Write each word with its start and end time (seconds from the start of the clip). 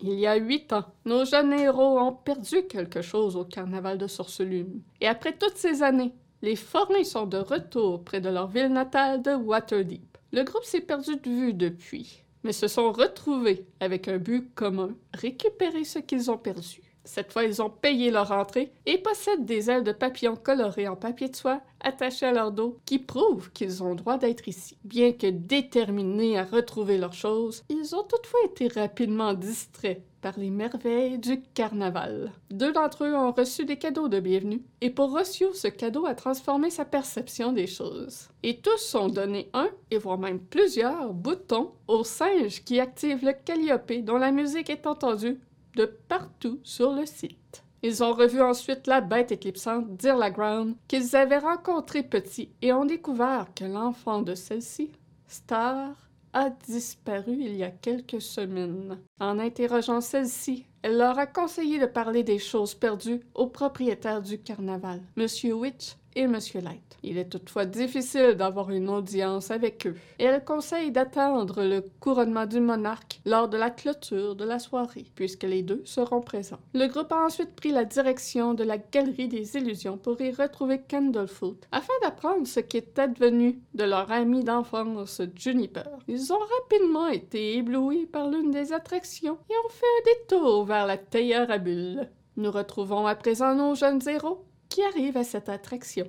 Il 0.00 0.14
y 0.14 0.26
a 0.28 0.36
huit 0.36 0.72
ans, 0.72 0.84
nos 1.04 1.24
jeunes 1.24 1.52
héros 1.52 1.98
ont 1.98 2.12
perdu 2.12 2.62
quelque 2.68 3.02
chose 3.02 3.34
au 3.34 3.44
carnaval 3.44 3.98
de 3.98 4.06
Sorcelume. 4.06 4.80
Et 5.00 5.08
après 5.08 5.36
toutes 5.36 5.56
ces 5.56 5.82
années, 5.82 6.14
les 6.40 6.54
forains 6.54 7.02
sont 7.02 7.26
de 7.26 7.38
retour 7.38 8.04
près 8.04 8.20
de 8.20 8.28
leur 8.28 8.46
ville 8.46 8.72
natale 8.72 9.22
de 9.22 9.34
Waterdeep. 9.34 10.16
Le 10.32 10.44
groupe 10.44 10.64
s'est 10.64 10.80
perdu 10.80 11.16
de 11.16 11.28
vue 11.28 11.54
depuis, 11.54 12.22
mais 12.44 12.52
se 12.52 12.68
sont 12.68 12.92
retrouvés 12.92 13.66
avec 13.80 14.06
un 14.06 14.18
but 14.18 14.54
commun, 14.54 14.94
récupérer 15.14 15.82
ce 15.82 15.98
qu'ils 15.98 16.30
ont 16.30 16.38
perdu. 16.38 16.87
Cette 17.08 17.32
fois, 17.32 17.44
ils 17.44 17.62
ont 17.62 17.70
payé 17.70 18.10
leur 18.10 18.32
entrée 18.32 18.70
et 18.84 18.98
possèdent 18.98 19.46
des 19.46 19.70
ailes 19.70 19.82
de 19.82 19.92
papillon 19.92 20.36
colorées 20.36 20.88
en 20.88 20.94
papier 20.94 21.30
de 21.30 21.36
soie 21.36 21.62
attachées 21.80 22.26
à 22.26 22.32
leur 22.32 22.52
dos 22.52 22.76
qui 22.84 22.98
prouvent 22.98 23.50
qu'ils 23.52 23.82
ont 23.82 23.94
droit 23.94 24.18
d'être 24.18 24.46
ici. 24.46 24.76
Bien 24.84 25.12
que 25.12 25.26
déterminés 25.26 26.38
à 26.38 26.44
retrouver 26.44 26.98
leurs 26.98 27.14
choses, 27.14 27.64
ils 27.70 27.96
ont 27.96 28.02
toutefois 28.02 28.40
été 28.44 28.68
rapidement 28.68 29.32
distraits 29.32 30.02
par 30.20 30.38
les 30.38 30.50
merveilles 30.50 31.18
du 31.18 31.40
carnaval. 31.54 32.32
Deux 32.50 32.72
d'entre 32.72 33.04
eux 33.04 33.14
ont 33.14 33.32
reçu 33.32 33.64
des 33.64 33.76
cadeaux 33.76 34.08
de 34.08 34.20
bienvenue, 34.20 34.62
et 34.80 34.90
pour 34.90 35.12
Rossio, 35.12 35.54
ce 35.54 35.68
cadeau 35.68 36.06
a 36.06 36.14
transformé 36.14 36.70
sa 36.70 36.84
perception 36.84 37.52
des 37.52 37.68
choses. 37.68 38.28
Et 38.42 38.58
tous 38.58 38.94
ont 38.96 39.08
donné 39.08 39.48
un, 39.54 39.70
et 39.90 39.96
voire 39.96 40.18
même 40.18 40.40
plusieurs, 40.40 41.14
boutons 41.14 41.70
au 41.86 42.04
singe 42.04 42.64
qui 42.64 42.80
active 42.80 43.24
le 43.24 43.32
Calliope 43.32 43.92
dont 44.02 44.18
la 44.18 44.32
musique 44.32 44.70
est 44.70 44.86
entendue 44.86 45.38
de 45.78 45.86
partout 45.86 46.58
sur 46.64 46.92
le 46.92 47.06
site. 47.06 47.62
Ils 47.84 48.02
ont 48.02 48.12
revu 48.12 48.42
ensuite 48.42 48.88
la 48.88 49.00
bête 49.00 49.30
éclipsante 49.30 49.96
d'Irlaground 49.96 50.74
qu'ils 50.88 51.14
avaient 51.14 51.38
rencontrée 51.38 52.02
petit 52.02 52.50
et 52.60 52.72
ont 52.72 52.84
découvert 52.84 53.46
que 53.54 53.64
l'enfant 53.64 54.20
de 54.20 54.34
celle-ci, 54.34 54.90
Star, 55.28 55.94
a 56.32 56.50
disparu 56.50 57.36
il 57.38 57.56
y 57.56 57.62
a 57.62 57.70
quelques 57.70 58.20
semaines. 58.20 58.98
En 59.20 59.38
interrogeant 59.38 60.00
celle-ci, 60.00 60.66
elle 60.82 60.98
leur 60.98 61.16
a 61.16 61.26
conseillé 61.26 61.78
de 61.78 61.86
parler 61.86 62.24
des 62.24 62.40
choses 62.40 62.74
perdues 62.74 63.20
au 63.34 63.46
propriétaire 63.46 64.20
du 64.20 64.38
carnaval, 64.40 65.00
Monsieur 65.16 65.54
Witch 65.54 65.96
et 66.14 66.26
Monsieur 66.26 66.60
Light. 66.60 66.96
Il 67.02 67.18
est 67.18 67.28
toutefois 67.28 67.64
difficile 67.64 68.34
d'avoir 68.34 68.70
une 68.70 68.88
audience 68.88 69.50
avec 69.50 69.86
eux, 69.86 69.94
et 70.18 70.24
elle 70.24 70.44
conseille 70.44 70.90
d'attendre 70.90 71.62
le 71.62 71.84
couronnement 72.00 72.46
du 72.46 72.60
monarque 72.60 73.20
lors 73.24 73.48
de 73.48 73.56
la 73.56 73.70
clôture 73.70 74.34
de 74.34 74.44
la 74.44 74.58
soirée, 74.58 75.06
puisque 75.14 75.44
les 75.44 75.62
deux 75.62 75.82
seront 75.84 76.20
présents. 76.20 76.58
Le 76.74 76.86
groupe 76.86 77.12
a 77.12 77.24
ensuite 77.24 77.54
pris 77.54 77.70
la 77.70 77.84
direction 77.84 78.54
de 78.54 78.64
la 78.64 78.78
Galerie 78.78 79.28
des 79.28 79.56
Illusions 79.56 79.96
pour 79.96 80.20
y 80.20 80.32
retrouver 80.32 80.80
Candlefoot, 80.88 81.66
afin 81.72 81.92
d'apprendre 82.02 82.46
ce 82.46 82.60
qui 82.60 82.78
est 82.78 82.98
advenu 82.98 83.60
de 83.74 83.84
leur 83.84 84.10
ami 84.10 84.42
d'enfance 84.42 85.22
Juniper. 85.36 85.88
Ils 86.08 86.32
ont 86.32 86.38
rapidement 86.60 87.08
été 87.08 87.56
éblouis 87.56 88.06
par 88.06 88.28
l'une 88.28 88.50
des 88.50 88.72
attractions 88.72 89.38
et 89.48 89.54
ont 89.54 89.70
fait 89.70 89.86
un 89.86 90.12
détour 90.12 90.64
vers 90.64 90.86
la 90.86 90.98
tailleur 90.98 91.50
à 91.50 91.58
bulles. 91.58 92.10
Nous 92.36 92.50
retrouvons 92.50 93.06
à 93.06 93.14
présent 93.14 93.54
nos 93.54 93.74
jeunes 93.74 94.00
héros 94.08 94.47
qui 94.78 94.84
arrivent 94.84 95.16
à 95.16 95.24
cette 95.24 95.48
attraction? 95.48 96.06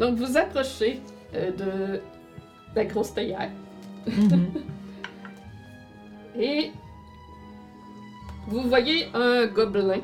Donc 0.00 0.16
vous 0.16 0.36
approchez 0.36 1.00
euh, 1.34 1.52
de 1.52 2.00
la 2.74 2.84
grosse 2.86 3.14
théière 3.14 3.50
Mhm. 4.06 4.48
et 6.38 6.72
vous 8.48 8.62
voyez 8.62 9.06
un 9.14 9.46
gobelin 9.46 10.00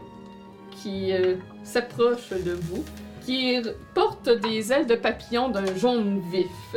qui 0.70 1.12
euh, 1.12 1.36
s'approche 1.64 2.30
de 2.30 2.52
vous, 2.52 2.82
qui 3.26 3.60
porte 3.94 4.30
des 4.30 4.72
ailes 4.72 4.86
de 4.86 4.94
papillon 4.94 5.50
d'un 5.50 5.74
jaune 5.74 6.22
vif. 6.32 6.76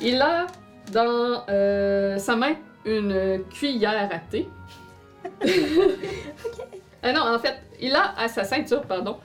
Il 0.00 0.22
a 0.22 0.46
dans 0.92 1.44
euh, 1.50 2.16
sa 2.16 2.36
main 2.36 2.54
une 2.86 3.42
cuillère 3.50 4.08
à 4.12 4.18
thé. 4.18 4.48
Ah 7.06 7.12
non, 7.12 7.20
en 7.20 7.38
fait, 7.38 7.56
il 7.82 7.94
a 7.94 8.14
à 8.18 8.28
sa 8.28 8.44
ceinture, 8.44 8.80
pardon, 8.80 9.18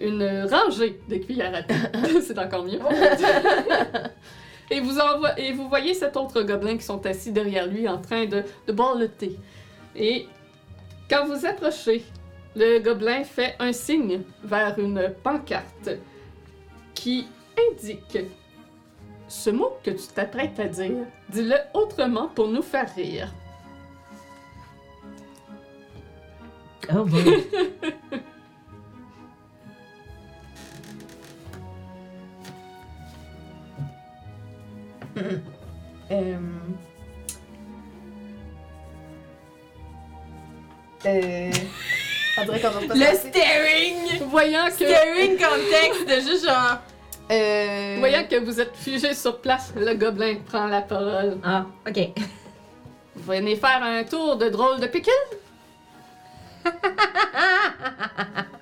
une 0.00 0.46
rangée 0.50 1.00
de 1.08 1.16
cuillères 1.16 1.54
à 1.54 1.62
thé. 1.62 1.74
C'est 2.20 2.38
encore 2.38 2.64
mieux. 2.64 2.78
et, 4.70 4.80
vous 4.80 4.98
envo- 4.98 5.36
et 5.36 5.52
vous 5.52 5.68
voyez 5.68 5.94
cet 5.94 6.16
autre 6.16 6.42
gobelin 6.42 6.76
qui 6.76 6.84
sont 6.84 7.04
assis 7.06 7.32
derrière 7.32 7.66
lui 7.66 7.88
en 7.88 7.98
train 7.98 8.26
de, 8.26 8.42
de 8.66 8.72
boire 8.72 8.96
le 8.96 9.08
thé. 9.08 9.38
Et 9.94 10.26
quand 11.08 11.26
vous 11.26 11.46
approchez, 11.46 12.04
le 12.56 12.78
gobelin 12.80 13.24
fait 13.24 13.56
un 13.58 13.72
signe 13.72 14.22
vers 14.42 14.78
une 14.78 15.12
pancarte 15.22 15.90
qui 16.94 17.26
indique 17.70 18.18
ce 19.28 19.50
mot 19.50 19.76
que 19.82 19.90
tu 19.90 20.06
t'apprêtes 20.14 20.58
à 20.60 20.66
dire. 20.66 21.06
Dis-le 21.28 21.56
autrement 21.72 22.28
pour 22.28 22.48
nous 22.48 22.62
faire 22.62 22.92
rire. 22.94 23.32
Oh 26.94 27.04
boy. 27.04 27.44
Euh... 36.10 36.36
Euh... 41.06 41.50
On 42.38 42.44
dirait 42.44 42.60
qu'on 42.60 42.68
va 42.68 42.80
pas 42.86 42.94
Le 42.94 43.00
se 43.00 43.06
passer. 43.06 43.28
staring! 43.30 44.28
Voyant 44.28 44.66
que, 44.66 44.72
Staring 44.86 45.38
contexte 45.38 46.06
de 46.06 46.14
juste 46.30 46.44
genre. 46.46 46.78
Euh... 47.30 47.96
voyant 48.00 48.24
que 48.28 48.36
vous 48.36 48.60
êtes 48.60 48.76
figé 48.76 49.14
sur 49.14 49.40
place, 49.40 49.72
le 49.76 49.94
gobelin 49.94 50.36
prend 50.46 50.66
la 50.66 50.82
parole. 50.82 51.38
Ah, 51.42 51.64
ok. 51.88 52.10
Vous 53.16 53.32
venez 53.32 53.56
faire 53.56 53.82
un 53.82 54.04
tour 54.04 54.36
de 54.36 54.50
drôle 54.50 54.78
de 54.78 54.86
pickle? 54.88 55.10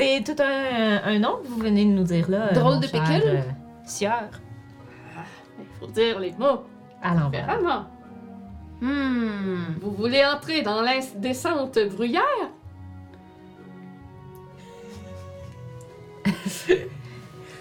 C'est 0.00 0.24
tout 0.24 0.42
un, 0.42 1.00
un 1.04 1.18
nom 1.18 1.38
que 1.42 1.48
vous 1.48 1.56
venez 1.60 1.84
de 1.84 1.90
nous 1.90 2.04
dire 2.04 2.30
là. 2.30 2.52
Drôle 2.52 2.74
mon 2.74 2.80
de 2.80 2.86
pickle? 2.86 3.22
euh, 3.26 3.40
sieur. 3.84 4.28
Il 5.58 5.66
faut 5.78 5.86
dire 5.92 6.18
les 6.18 6.32
mots 6.38 6.64
À 7.02 7.14
l'envers. 7.14 7.42
différemment. 7.46 7.84
Hmm. 8.80 9.74
Vous 9.82 9.90
voulez 9.92 10.24
entrer 10.24 10.62
dans 10.62 10.80
l'indécente 10.80 11.78
bruyère? 11.94 12.22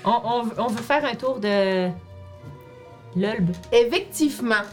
On, 0.06 0.12
on, 0.12 0.44
on 0.58 0.68
veut 0.68 0.82
faire 0.82 1.04
un 1.04 1.14
tour 1.16 1.40
de. 1.40 1.90
L'Ulb, 3.18 3.50
Effectivement. 3.72 4.64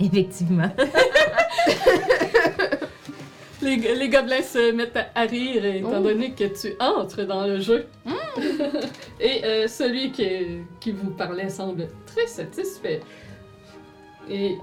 effectivement. 0.00 0.70
Les, 3.66 3.94
les 3.96 4.08
gobelins 4.08 4.42
se 4.42 4.70
mettent 4.72 4.96
à, 4.96 5.06
à 5.14 5.22
rire 5.22 5.64
étant 5.64 5.98
Oh. 5.98 6.02
donné 6.02 6.32
que 6.32 6.44
tu 6.44 6.74
entres 6.80 7.24
dans 7.26 7.46
le 7.46 7.60
jeu. 7.60 7.86
Et 9.20 9.44
euh, 9.44 9.66
celui 9.68 10.12
qui, 10.12 10.60
qui 10.80 10.92
vous 10.92 11.10
parlait 11.10 11.48
semble 11.48 11.88
très 12.06 12.26
satisfait. 12.26 13.00
Et 14.30 14.56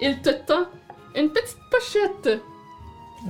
il 0.00 0.20
te 0.22 0.30
tend 0.30 0.66
une 1.14 1.30
petite 1.30 1.58
pochette 1.70 2.40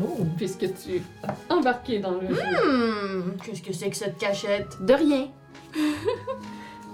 Oh. 0.01 0.19
puisque 0.37 0.67
tu 0.85 1.03
as 1.23 1.35
embarqué 1.55 1.99
dans 1.99 2.13
le 2.13 2.29
jeu. 2.29 2.43
Hmm. 2.43 3.37
Qu'est-ce 3.45 3.63
que 3.63 3.73
c'est 3.73 3.89
que 3.91 3.97
cette 3.97 4.19
cachette? 4.19 4.77
De 4.85 4.93
rien. 4.95 5.29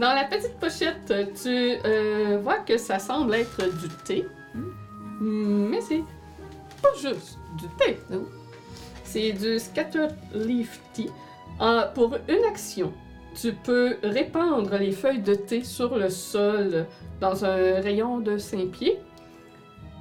Dans 0.01 0.13
la 0.13 0.25
petite 0.25 0.59
pochette, 0.59 1.07
tu 1.41 1.49
euh, 1.85 2.39
vois 2.43 2.59
que 2.59 2.77
ça 2.79 2.99
semble 2.99 3.35
être 3.35 3.63
du 3.81 3.89
thé. 4.05 4.27
Mais 5.21 5.81
c'est 5.81 6.03
pas 6.93 6.99
juste 7.11 7.39
du 7.59 7.67
thé. 7.79 7.99
non. 8.11 8.25
C'est 9.05 9.33
du 9.33 9.59
Scattered 9.59 10.15
Leaf 10.35 10.81
Tea. 10.93 11.11
Ah, 11.61 11.91
pour 11.95 12.17
une 12.29 12.45
action, 12.51 12.93
tu 13.41 13.53
peux 13.53 13.97
répandre 14.03 14.75
les 14.77 14.91
feuilles 14.93 15.23
de 15.23 15.35
thé 15.35 15.63
sur 15.63 15.97
le 15.97 16.11
sol 16.11 16.87
dans 17.21 17.45
un 17.45 17.81
rayon 17.81 18.19
de 18.21 18.39
5 18.39 18.67
pieds. 18.71 18.99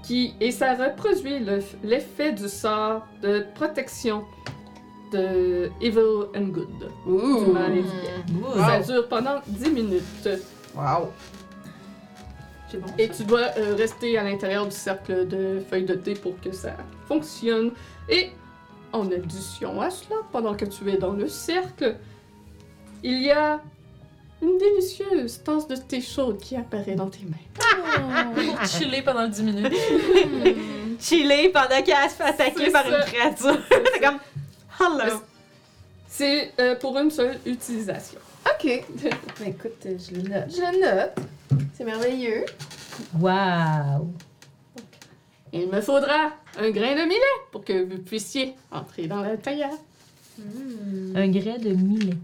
Qui, 0.04 0.34
et 0.42 0.52
ça 0.52 0.74
reproduit 0.74 1.40
le- 1.40 1.62
l'effet 1.84 2.34
du 2.34 2.50
sort 2.50 3.08
de 3.22 3.46
protection 3.56 4.26
de 5.14 5.70
Evil 5.80 6.28
and 6.36 6.48
Good. 6.48 6.90
Du 7.46 7.52
mal 7.54 7.72
et 7.78 7.82
du 7.84 7.88
bien. 7.88 8.42
Ouh. 8.42 8.58
Ça 8.60 8.80
dure 8.80 9.08
pendant 9.08 9.40
10 9.48 9.70
minutes. 9.70 10.30
Wow. 10.76 11.10
C'est 12.74 12.80
bon. 12.80 12.88
Et 12.98 13.08
tu 13.08 13.24
dois 13.24 13.52
euh, 13.60 13.76
rester 13.76 14.18
à 14.18 14.24
l'intérieur 14.24 14.66
du 14.66 14.76
cercle 14.76 15.28
de 15.28 15.62
feuilles 15.70 15.86
de 15.86 15.94
thé 15.94 16.16
pour 16.16 16.40
que 16.42 16.52
ça 16.52 16.76
fonctionne. 17.08 17.72
Et 18.10 18.32
en 18.92 19.06
addition 19.12 19.80
à 19.80 19.92
cela, 19.92 20.16
pendant 20.32 20.56
que 20.56 20.66
tu 20.66 20.90
es 20.90 20.98
dans 20.98 21.12
le 21.14 21.28
cercle, 21.28 21.98
il 23.04 23.22
y 23.22 23.30
a 23.30 23.62
une 24.42 24.58
délicieuse 24.58 25.44
tasse 25.44 25.68
de 25.68 25.76
thé 25.76 26.02
chaude 26.02 26.40
qui 26.40 26.56
apparaît 26.56 26.96
dans 26.96 27.12
tes 27.12 27.26
mains. 27.26 28.34
Pour 28.34 28.66
chiller 28.66 29.04
pendant 29.04 29.28
10 29.28 29.44
minutes. 29.44 29.74
Chiller 31.00 31.50
pendant 31.50 31.82
qu'elle 31.84 32.10
se 32.10 32.16
fait 32.16 32.24
attaquer 32.24 32.66
C'est 32.66 32.72
par 32.72 32.86
ça. 32.86 32.98
une 32.98 33.06
créature. 33.06 33.58
C'est 33.94 34.00
comme. 34.04 34.20
Hello. 34.80 35.22
C'est 36.08 36.52
euh, 36.60 36.76
pour 36.76 36.98
une 36.98 37.12
seule 37.12 37.38
utilisation. 37.46 38.20
Ok. 38.46 38.84
Ben 39.00 39.48
écoute, 39.48 39.86
je 39.86 40.16
le 40.16 40.22
note. 40.24 40.50
Je 40.50 40.62
le 40.62 40.82
note. 40.82 41.28
C'est 41.74 41.84
merveilleux. 41.84 42.46
Wow! 43.20 44.14
Il 45.52 45.70
me 45.70 45.82
faudra 45.82 46.32
un 46.58 46.70
grain 46.70 46.96
de 46.96 47.08
millet 47.08 47.20
pour 47.52 47.66
que 47.66 47.84
vous 47.84 48.02
puissiez 48.02 48.56
entrer 48.72 49.08
dans 49.08 49.22
la 49.22 49.38
taillère. 49.38 49.74
Un 51.16 51.28
grès 51.30 51.60
de 51.60 51.74
millet. 51.74 52.18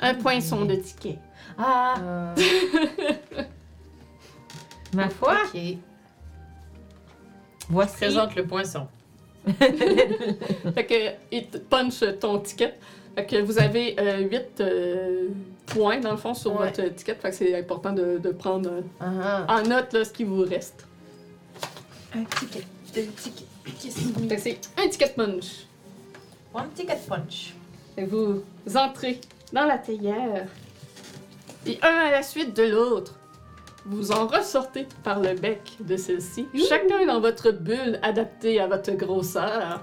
Un 0.00 0.14
poinçon 0.14 0.64
de 0.64 0.76
ticket. 0.76 1.18
Ah! 1.58 1.94
Euh, 2.00 2.34
Ma 4.94 5.08
foi! 5.08 5.36
ok. 5.52 5.60
Voici. 7.68 7.96
Présente 7.96 8.34
le 8.36 8.46
poinçon. 8.46 8.86
Fait 9.46 10.86
que 10.86 11.34
il 11.34 11.46
te 11.46 11.58
punch 11.58 12.04
ton 12.20 12.38
ticket. 12.40 12.74
Fait 13.14 13.26
que 13.26 13.36
vous 13.42 13.58
avez 13.58 13.96
8 14.30 14.62
points 15.66 16.00
dans 16.00 16.12
le 16.12 16.16
fond 16.16 16.34
sur 16.34 16.58
Ouais. 16.58 16.70
votre 16.70 16.94
ticket. 16.94 17.14
Fait 17.14 17.30
que 17.30 17.36
c'est 17.36 17.58
important 17.58 17.92
de, 17.92 18.18
de 18.18 18.30
prendre 18.30 18.70
euh, 18.70 18.80
Ah, 19.00 19.46
en 19.48 19.62
note 19.62 19.92
là, 19.92 20.04
ce 20.04 20.12
qui 20.12 20.24
vous 20.24 20.42
reste. 20.42 20.86
Un 22.14 22.24
ticket. 22.24 22.64
Deux 22.94 23.06
tickets. 23.16 23.46
Qu'est-ce 23.80 24.08
que 24.12 24.28
Fait 24.28 24.36
que 24.36 24.40
c'est 24.40 24.58
un 24.78 24.88
ticket 24.88 25.08
punch. 25.16 25.66
One 26.54 26.68
ticket 26.74 26.98
punch. 27.08 27.54
Et 27.96 28.04
vous 28.04 28.42
entrez 28.74 29.20
dans 29.52 29.64
la 29.66 29.78
théière. 29.78 30.46
Et 31.66 31.78
un 31.82 32.06
à 32.08 32.10
la 32.10 32.22
suite 32.22 32.54
de 32.56 32.64
l'autre, 32.64 33.14
vous 33.86 34.10
en 34.12 34.26
ressortez 34.26 34.86
par 35.04 35.20
le 35.20 35.34
bec 35.34 35.60
de 35.80 35.96
celle-ci, 35.96 36.46
chacun 36.68 37.06
dans 37.06 37.20
votre 37.20 37.50
bulle 37.52 37.98
adaptée 38.02 38.60
à 38.60 38.66
votre 38.66 38.92
grosseur. 38.92 39.82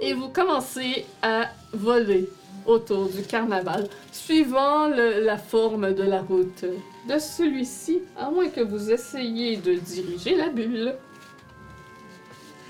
Et 0.00 0.12
vous 0.12 0.28
commencez 0.28 1.06
à 1.22 1.48
voler 1.72 2.28
autour 2.66 3.08
du 3.08 3.22
carnaval, 3.22 3.88
suivant 4.12 4.88
le- 4.88 5.24
la 5.24 5.36
forme 5.38 5.92
de 5.94 6.02
la 6.02 6.20
route 6.22 6.64
de 7.08 7.18
celui-ci, 7.18 8.00
à 8.18 8.30
moins 8.30 8.48
que 8.48 8.60
vous 8.62 8.90
essayiez 8.90 9.56
de 9.58 9.74
diriger 9.74 10.36
la 10.36 10.48
bulle. 10.48 10.94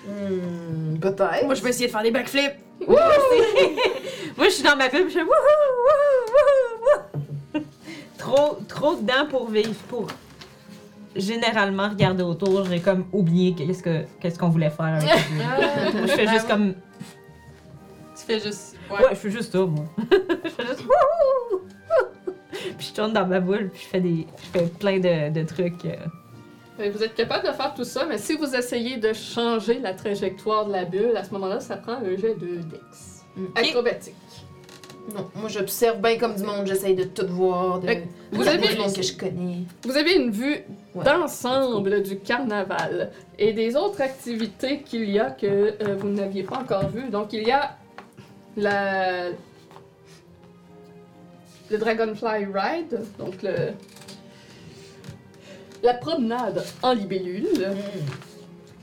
Hmm, 0.06 0.98
Peut-être. 1.00 1.44
Moi, 1.46 1.54
je 1.54 1.62
vais 1.62 1.70
essayer 1.70 1.86
de 1.86 1.92
faire 1.92 2.02
des 2.02 2.10
backflips. 2.10 2.54
Moi, 2.88 4.46
je 4.46 4.50
suis 4.50 4.62
dans 4.64 4.76
ma 4.76 4.88
pub, 4.88 5.08
je 5.08 5.12
fais 5.14 5.22
wouhou, 5.22 5.30
wouhou, 6.34 7.54
wouhou. 7.54 7.64
trop, 8.18 8.58
trop 8.68 8.96
dedans 8.96 9.26
pour 9.30 9.48
vivre, 9.48 9.72
pour 9.88 10.08
généralement 11.16 11.88
regarder 11.88 12.22
autour. 12.24 12.64
J'ai 12.66 12.80
comme 12.80 13.06
oublié 13.12 13.54
qu'est-ce 13.54 13.82
que 13.82 14.04
qu'est-ce 14.20 14.38
qu'on 14.38 14.48
voulait 14.48 14.70
faire. 14.70 14.86
avec 14.96 15.08
la 15.08 15.14
pub. 15.16 15.94
Moi, 15.94 16.06
je 16.06 16.12
fais 16.12 16.26
juste 16.26 16.48
comme. 16.48 16.74
Tu 18.16 18.24
fais 18.26 18.40
juste. 18.40 18.73
Ouais, 18.90 19.08
je 19.10 19.14
fais 19.16 19.30
juste 19.30 19.52
ça, 19.52 19.58
moi. 19.66 19.84
je 20.44 20.48
fais 20.50 20.66
juste 20.66 20.80
wouhou. 20.84 21.60
Puis 22.78 22.88
je 22.90 22.94
tourne 22.94 23.12
dans 23.12 23.26
ma 23.26 23.40
boule, 23.40 23.70
puis 23.72 23.82
je 23.82 23.88
fais 23.88 24.00
des, 24.00 24.26
je 24.42 24.58
fais 24.58 24.66
plein 24.66 24.98
de, 24.98 25.30
de 25.32 25.42
trucs. 25.46 25.84
euh. 25.86 25.96
Fait 26.76 26.88
que 26.88 26.96
Vous 26.96 27.02
êtes 27.02 27.14
capable 27.14 27.46
de 27.46 27.52
faire 27.52 27.74
tout 27.74 27.84
ça, 27.84 28.04
mais 28.08 28.18
si 28.18 28.36
vous 28.36 28.54
essayez 28.54 28.96
de 28.96 29.12
changer 29.12 29.78
la 29.80 29.92
trajectoire 29.92 30.66
de 30.66 30.72
la 30.72 30.84
bulle, 30.84 31.16
à 31.16 31.24
ce 31.24 31.30
moment-là, 31.32 31.60
ça 31.60 31.76
prend 31.76 31.92
un 31.94 32.16
jet 32.16 32.34
de 32.34 32.56
Dex. 32.62 33.24
Acrobatique. 33.56 34.14
Non, 35.14 35.28
moi 35.34 35.48
j'observe 35.50 36.00
bien 36.00 36.16
comme 36.16 36.34
du 36.34 36.42
monde, 36.44 36.66
j'essaye 36.66 36.94
de 36.94 37.04
tout 37.04 37.26
voir, 37.28 37.78
de 37.80 37.86
Fait 37.88 38.04
vous 38.32 38.40
regarder 38.40 38.64
avez- 38.68 38.74
du 38.76 38.80
monde 38.80 38.94
que 38.94 39.02
je 39.02 39.16
connais. 39.16 39.58
Vous 39.82 39.96
avez 39.96 40.14
une 40.14 40.30
vue 40.30 40.58
Ouais. 40.94 41.04
d'ensemble 41.04 42.02
du 42.02 42.18
carnaval 42.20 43.10
et 43.38 43.52
des 43.52 43.74
autres 43.76 44.00
activités 44.00 44.80
qu'il 44.82 45.10
y 45.10 45.18
a 45.18 45.30
que 45.30 45.46
euh, 45.46 45.96
vous 45.98 46.08
n'aviez 46.08 46.44
pas 46.44 46.58
encore 46.58 46.88
vues. 46.88 47.10
Donc, 47.10 47.32
il 47.32 47.42
y 47.46 47.50
a 47.50 47.76
la... 48.56 49.30
le 51.70 51.78
Dragonfly 51.78 52.46
Ride, 52.52 53.00
donc 53.18 53.42
le... 53.42 53.72
la 55.82 55.94
promenade 55.94 56.64
en 56.82 56.92
libellule, 56.92 57.48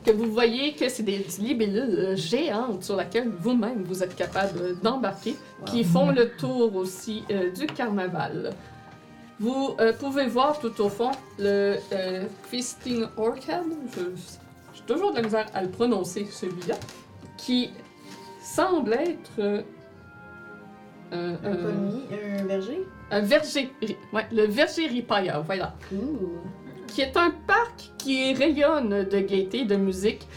que 0.05 0.11
vous 0.11 0.31
voyez 0.31 0.73
que 0.73 0.89
c'est 0.89 1.03
des 1.03 1.25
libellules 1.39 2.15
géantes 2.17 2.83
sur 2.83 2.97
lesquelles 2.97 3.29
vous-même 3.29 3.83
vous 3.83 4.01
êtes 4.03 4.15
capable 4.15 4.79
d'embarquer, 4.81 5.35
qui 5.65 5.83
font 5.83 6.09
le 6.11 6.29
tour 6.31 6.75
aussi 6.75 7.23
euh, 7.31 7.51
du 7.51 7.67
carnaval. 7.67 8.53
Vous 9.39 9.75
euh, 9.79 9.93
pouvez 9.93 10.27
voir 10.27 10.59
tout 10.59 10.79
au 10.81 10.89
fond 10.89 11.11
le 11.39 11.75
euh, 11.93 12.25
Feasting 12.49 13.05
Orchid, 13.17 13.63
je- 13.95 14.01
j'ai 14.73 14.83
toujours 14.87 15.11
de 15.11 15.17
la 15.17 15.23
misère 15.23 15.45
à 15.53 15.61
le 15.63 15.69
prononcer 15.69 16.27
celui-là, 16.31 16.75
qui 17.37 17.69
semble 18.55 18.93
être 18.93 19.31
euh, 19.39 19.61
un, 21.11 21.33
Un 21.43 21.55
pommier, 21.55 22.03
un 22.39 22.43
verger? 22.45 22.81
un 23.11 23.21
verger, 23.21 23.71
ouais, 24.13 24.25
le 24.31 24.45
verger 24.45 24.87
ripailleur, 24.87 25.43
voilà 25.43 25.75
qui 26.91 27.01
est 27.01 27.17
un 27.17 27.31
parc 27.47 27.91
qui 27.97 28.33
rayonne 28.33 29.05
de 29.09 29.19
gaieté, 29.19 29.65
de 29.65 29.75
musique. 29.75 30.27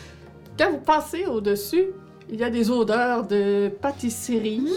Quand 0.56 0.70
vous 0.70 0.78
passez 0.78 1.26
au-dessus, 1.26 1.86
il 2.30 2.40
y 2.40 2.44
a 2.44 2.50
des 2.50 2.70
odeurs 2.70 3.26
de 3.26 3.68
pâtisserie, 3.68 4.68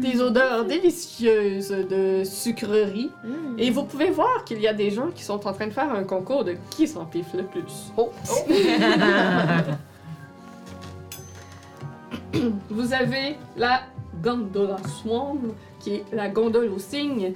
des 0.00 0.20
odeurs 0.20 0.64
délicieuses 0.64 1.70
de 1.70 2.22
sucrerie. 2.24 3.10
Hmm. 3.24 3.58
Et 3.58 3.70
vous 3.70 3.84
pouvez 3.84 4.10
voir 4.10 4.44
qu'il 4.44 4.60
y 4.60 4.68
a 4.68 4.74
des 4.74 4.90
gens 4.90 5.08
qui 5.14 5.22
sont 5.22 5.46
en 5.46 5.52
train 5.52 5.68
de 5.68 5.72
faire 5.72 5.92
un 5.92 6.04
concours 6.04 6.44
de 6.44 6.56
qui 6.70 6.88
s'empiffe 6.88 7.32
le 7.34 7.44
plus? 7.44 7.92
Oh. 7.96 8.10
Vous 12.70 12.92
avez 12.92 13.36
la 13.56 13.82
Gondola 14.22 14.76
Swan, 15.00 15.54
qui 15.80 15.94
est 15.94 16.04
la 16.12 16.28
gondole 16.28 16.70
aux 16.70 16.78
cygnes. 16.78 17.32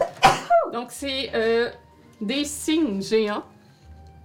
Donc, 0.73 0.89
c'est 0.91 1.31
euh, 1.35 1.71
des 2.21 2.45
cygnes 2.45 3.03
géants 3.03 3.45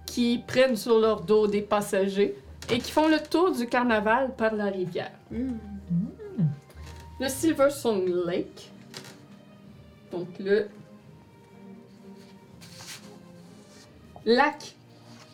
qui 0.06 0.42
prennent 0.46 0.76
sur 0.76 0.98
leur 0.98 1.20
dos 1.22 1.46
des 1.46 1.62
passagers 1.62 2.36
et 2.70 2.78
qui 2.78 2.90
font 2.90 3.08
le 3.08 3.18
tour 3.20 3.52
du 3.52 3.66
carnaval 3.66 4.34
par 4.36 4.54
la 4.54 4.66
rivière. 4.66 5.12
Hmm. 5.30 5.58
Le 7.20 7.28
Silver 7.28 7.70
Song 7.70 8.04
Lake. 8.26 8.70
Donc, 10.10 10.28
le 10.38 10.68
lac 14.24 14.74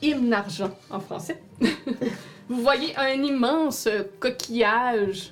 hymne 0.01 0.33
argent 0.33 0.71
en 0.91 1.01
français. 1.01 1.41
Vous 2.53 2.61
voyez 2.63 2.95
un 2.97 3.23
immense 3.23 3.89
coquillage 4.21 5.31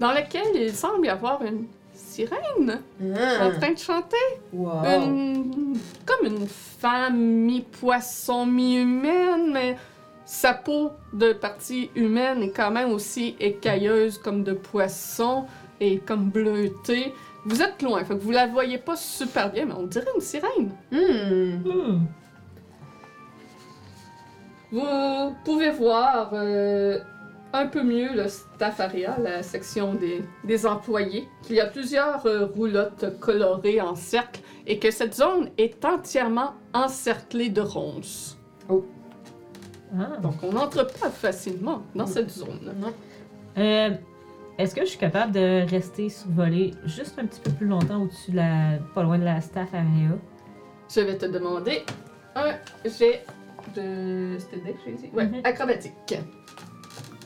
dans 0.00 0.12
lequel 0.12 0.42
il 0.54 0.72
semble 0.72 1.06
y 1.06 1.08
avoir 1.08 1.42
une 1.44 1.66
sirène 1.94 2.80
en 3.00 3.14
Ah. 3.16 3.50
train 3.60 3.72
de 3.72 3.78
chanter. 3.78 4.16
Wow. 4.52 4.82
Une- 4.84 5.76
comme 6.06 6.26
une 6.26 6.46
femme 6.48 7.18
mi-poisson, 7.18 8.46
mi-humaine, 8.46 9.52
mais 9.52 9.76
sa 10.24 10.54
peau 10.54 10.90
de 11.12 11.32
partie 11.34 11.90
humaine 11.94 12.42
est 12.42 12.50
quand 12.50 12.70
même 12.70 12.90
aussi 12.92 13.36
écailleuse 13.38 14.18
comme 14.18 14.42
de 14.42 14.52
poisson 14.54 15.44
et 15.80 15.98
comme 15.98 16.30
bleutée. 16.30 17.12
Vous 17.44 17.60
êtes 17.60 17.82
loin, 17.82 18.04
fait 18.04 18.14
que 18.14 18.20
vous 18.22 18.30
la 18.30 18.46
voyez 18.46 18.78
pas 18.78 18.96
super 18.96 19.50
bien, 19.52 19.66
mais 19.66 19.74
on 19.74 19.82
dirait 19.86 20.06
une 20.14 20.20
sirène. 20.20 20.70
Hmm. 20.90 21.68
Hmm. 21.68 21.98
Vous 24.72 25.34
pouvez 25.44 25.70
voir 25.70 26.30
euh, 26.32 26.98
un 27.52 27.66
peu 27.66 27.82
mieux 27.82 28.14
le 28.14 28.26
staff 28.28 28.80
area, 28.80 29.18
la 29.18 29.42
section 29.42 29.94
des, 29.94 30.24
des 30.44 30.66
employés, 30.66 31.28
qu'il 31.42 31.56
y 31.56 31.60
a 31.60 31.66
plusieurs 31.66 32.24
euh, 32.24 32.46
roulottes 32.46 33.18
colorées 33.20 33.82
en 33.82 33.94
cercle 33.94 34.40
et 34.66 34.78
que 34.78 34.90
cette 34.90 35.14
zone 35.14 35.50
est 35.58 35.84
entièrement 35.84 36.54
encerclée 36.72 37.50
de 37.50 37.60
ronces. 37.60 38.38
Ah. 39.94 40.16
Donc 40.22 40.36
on 40.42 40.52
n'entre 40.52 40.86
pas 40.86 41.10
facilement 41.10 41.82
dans 41.94 42.06
cette 42.06 42.30
zone. 42.30 42.72
Euh, 43.58 43.90
Est-ce 44.56 44.74
que 44.74 44.82
je 44.82 44.86
suis 44.86 44.98
capable 44.98 45.32
de 45.32 45.68
rester 45.68 46.08
survolée 46.08 46.70
juste 46.86 47.18
un 47.18 47.26
petit 47.26 47.40
peu 47.40 47.50
plus 47.50 47.66
longtemps 47.66 48.02
au-dessus 48.02 48.30
de 48.30 48.36
la. 48.36 48.78
pas 48.94 49.02
loin 49.02 49.18
de 49.18 49.24
la 49.24 49.42
staff 49.42 49.74
area? 49.74 50.16
Je 50.88 51.00
vais 51.00 51.18
te 51.18 51.26
demander 51.26 51.82
un 52.34 52.52
jet 52.86 53.26
de... 53.74 54.36
C'était 54.38 54.56
deck, 54.64 54.76
j'ai 54.86 54.92
dit? 54.92 55.10
Ouais, 55.12 55.26
Mhm. 55.26 55.40
acrobatique. 55.44 55.92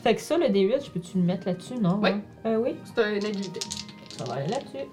Fait 0.03 0.15
que 0.15 0.21
ça, 0.21 0.37
le 0.37 0.45
D8, 0.47 0.85
je 0.85 0.89
peux-tu 0.91 1.17
le 1.17 1.23
mettre 1.23 1.47
là-dessus, 1.47 1.75
non? 1.75 1.99
Ouais. 1.99 2.11
hein? 2.11 2.21
Euh, 2.45 2.57
oui. 2.57 2.75
C'est 2.85 3.03
un 3.03 3.15
habilité. 3.17 3.59
Ça 4.17 4.23
va 4.25 4.35
aller 4.35 4.47
là-dessus. 4.47 4.87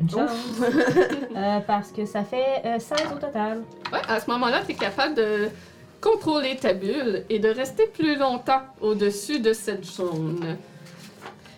Une 0.00 0.10
chance. 0.10 0.30
Euh, 1.36 1.58
parce 1.66 1.90
que 1.90 2.06
ça 2.06 2.22
fait 2.24 2.62
euh, 2.64 2.78
16 2.78 2.98
au 3.14 3.18
total. 3.18 3.62
Ouais, 3.92 3.98
à 4.08 4.20
ce 4.20 4.30
moment-là, 4.30 4.62
tu 4.64 4.72
es 4.72 4.74
capable 4.74 5.14
de 5.16 5.48
contrôler 6.00 6.56
ta 6.56 6.72
bulle 6.72 7.24
et 7.28 7.38
de 7.40 7.48
rester 7.48 7.86
plus 7.88 8.16
longtemps 8.16 8.62
au-dessus 8.80 9.40
de 9.40 9.52
cette 9.52 9.84
zone. 9.84 10.56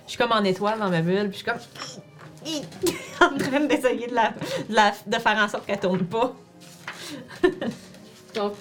Je 0.07 0.11
suis 0.13 0.19
comme 0.19 0.33
en 0.33 0.43
étoile 0.45 0.79
dans 0.79 0.89
ma 0.89 1.03
bulle, 1.03 1.29
puis 1.31 1.33
je 1.33 1.45
suis 1.45 1.45
comme. 1.45 1.61
en 3.35 3.37
train 3.39 3.61
d'essayer 3.67 4.07
de, 4.07 4.15
la, 4.15 4.31
de, 4.31 4.75
la- 4.75 4.95
de 5.07 5.17
faire 5.17 5.37
en 5.37 5.49
sorte 5.49 5.67
qu'elle 5.67 5.81
tourne 5.81 6.05
pas. 6.07 6.33
Donc, 8.37 8.53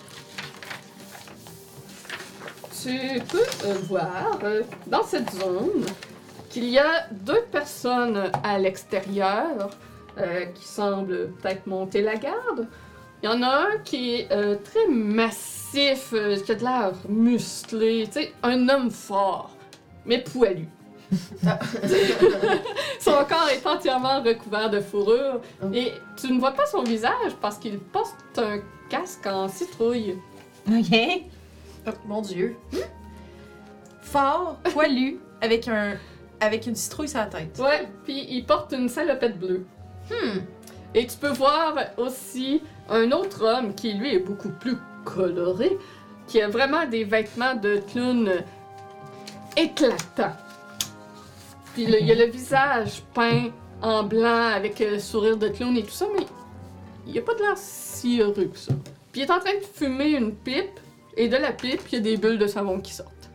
tu 2.82 3.20
peux 3.30 3.40
euh, 3.66 3.74
voir 3.90 4.40
euh, 4.44 4.62
dans 4.88 5.04
cette 5.04 5.30
zone 5.32 5.86
qu'il 6.50 6.70
y 6.70 6.80
a 6.80 7.08
deux 7.12 7.42
personnes 7.52 8.32
à 8.44 8.58
l'extérieur 8.58 9.72
euh, 10.18 10.46
qui 10.46 10.66
semble 10.66 11.32
peut-être 11.42 11.68
monter 11.68 12.02
la 12.02 12.16
garde. 12.16 12.68
Il 13.22 13.26
y 13.26 13.30
en 13.30 13.42
a 13.42 13.48
un 13.48 13.78
qui 13.84 14.14
est 14.14 14.30
très 14.64 14.88
massif, 14.88 16.14
qui 16.46 16.52
a 16.52 16.56
de 16.56 16.62
l'air 16.62 16.92
musclé, 17.10 18.06
tu 18.06 18.14
sais, 18.14 18.34
un 18.44 18.70
homme 18.70 18.92
fort, 18.92 19.50
mais 20.06 20.20
poilu. 20.22 20.68
Son 23.00 23.12
corps 23.12 23.50
est 23.52 23.66
entièrement 23.66 24.22
recouvert 24.22 24.70
de 24.70 24.80
fourrure 24.80 25.42
Oh. 25.64 25.68
et 25.74 25.94
tu 26.18 26.32
ne 26.32 26.40
vois 26.40 26.52
pas 26.52 26.66
son 26.66 26.84
visage 26.84 27.34
parce 27.42 27.58
qu'il 27.58 27.80
porte 27.80 28.38
un 28.38 28.60
casque 28.90 29.26
en 29.28 29.48
citrouille. 29.48 30.18
Ok. 30.68 31.24
Oh, 31.88 31.92
mon 32.06 32.22
dieu. 32.22 32.56
Fort, 34.02 34.58
poilu, 34.72 35.20
avec 35.42 35.68
un. 35.68 35.96
avec 36.40 36.68
une 36.68 36.76
citrouille 36.76 37.10
sur 37.10 37.20
la 37.20 37.26
tête. 37.28 37.60
Ouais, 37.60 37.88
puis 38.04 38.26
il 38.30 38.46
porte 38.46 38.74
une 38.74 38.90
salopette 38.90 39.38
bleue. 39.40 39.66
Hmm. 40.10 40.40
Et 40.94 41.06
tu 41.08 41.18
peux 41.18 41.34
voir 41.34 41.76
aussi 41.98 42.62
un 42.90 43.12
autre 43.12 43.44
homme 43.44 43.76
qui, 43.76 43.94
lui, 43.94 44.16
est 44.16 44.20
beaucoup 44.20 44.50
plus 44.50 44.78
coloré, 45.04 45.78
qui 46.28 46.42
a 46.42 46.48
vraiment 46.48 46.86
des 46.86 47.04
vêtements 47.04 47.56
de 47.56 47.82
clown 47.92 48.32
éclatants. 49.58 50.36
Puis 51.74 51.84
il 51.84 52.12
a 52.12 52.16
le 52.26 52.32
visage 52.32 53.04
peint 53.14 53.50
en 53.82 54.04
blanc 54.04 54.48
avec 54.54 54.80
le 54.80 55.00
sourire 55.00 55.38
de 55.38 55.50
clown 55.50 55.76
et 55.76 55.84
tout 55.84 55.92
ça, 55.92 56.06
mais 56.18 56.26
il 57.08 57.18
a 57.18 57.22
pas 57.22 57.34
de 57.36 57.40
l'air 57.40 57.58
si 57.58 58.20
heureux 58.20 58.46
que 58.46 58.58
ça. 58.58 58.74
Puis 59.12 59.22
il 59.22 59.24
est 59.24 59.32
en 59.32 59.40
train 59.40 59.54
de 59.54 59.64
fumer 59.64 60.12
une 60.12 60.34
pipe, 60.34 60.80
et 61.18 61.30
de 61.30 61.38
la 61.38 61.52
pipe, 61.52 61.82
il 61.92 61.96
y 61.96 61.98
a 61.98 62.02
des 62.02 62.18
bulles 62.18 62.38
de 62.38 62.48
savon 62.48 62.80
qui 62.80 62.94
sortent. 62.94 63.30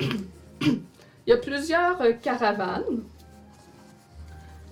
il 0.00 0.80
y 1.26 1.32
a 1.32 1.38
plusieurs 1.38 2.00
euh, 2.02 2.12
caravanes. 2.12 3.02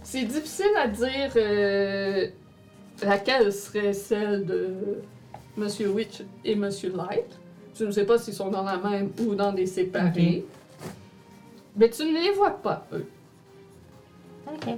C'est 0.02 0.25
difficile 0.25 0.73
à 0.76 0.88
dire 0.88 1.33
euh, 1.37 2.29
laquelle 3.02 3.52
serait 3.52 3.93
celle 3.93 4.45
de 4.45 5.00
Monsieur 5.57 5.88
Witch 5.90 6.23
et 6.45 6.55
Monsieur 6.55 6.93
Light. 6.95 7.38
Je 7.79 7.85
ne 7.85 7.90
sais 7.90 8.05
pas 8.05 8.19
s'ils 8.19 8.35
sont 8.35 8.50
dans 8.50 8.64
la 8.64 8.76
même 8.76 9.11
ou 9.21 9.35
dans 9.35 9.52
des 9.52 9.67
séparés. 9.67 10.45
Mais 11.76 11.88
tu 11.88 12.02
ne 12.05 12.12
les 12.12 12.33
vois 12.33 12.50
pas, 12.50 12.87
eux. 12.93 13.07
Ok. 14.47 14.69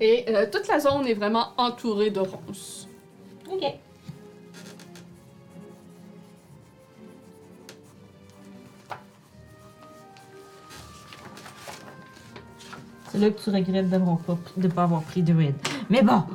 Et 0.00 0.24
euh, 0.28 0.46
toute 0.50 0.68
la 0.68 0.78
zone 0.78 1.06
est 1.06 1.14
vraiment 1.14 1.52
entourée 1.56 2.10
de 2.10 2.20
ronces. 2.20 2.86
Ok. 3.50 3.64
C'est 13.10 13.18
là 13.18 13.30
que 13.30 13.40
tu 13.40 13.50
regrettes 13.50 13.88
de 13.88 13.98
ne 14.58 14.68
pas 14.68 14.82
avoir 14.82 15.02
pris 15.02 15.22
druide. 15.22 15.54
Mais 15.88 16.02
bon. 16.02 16.22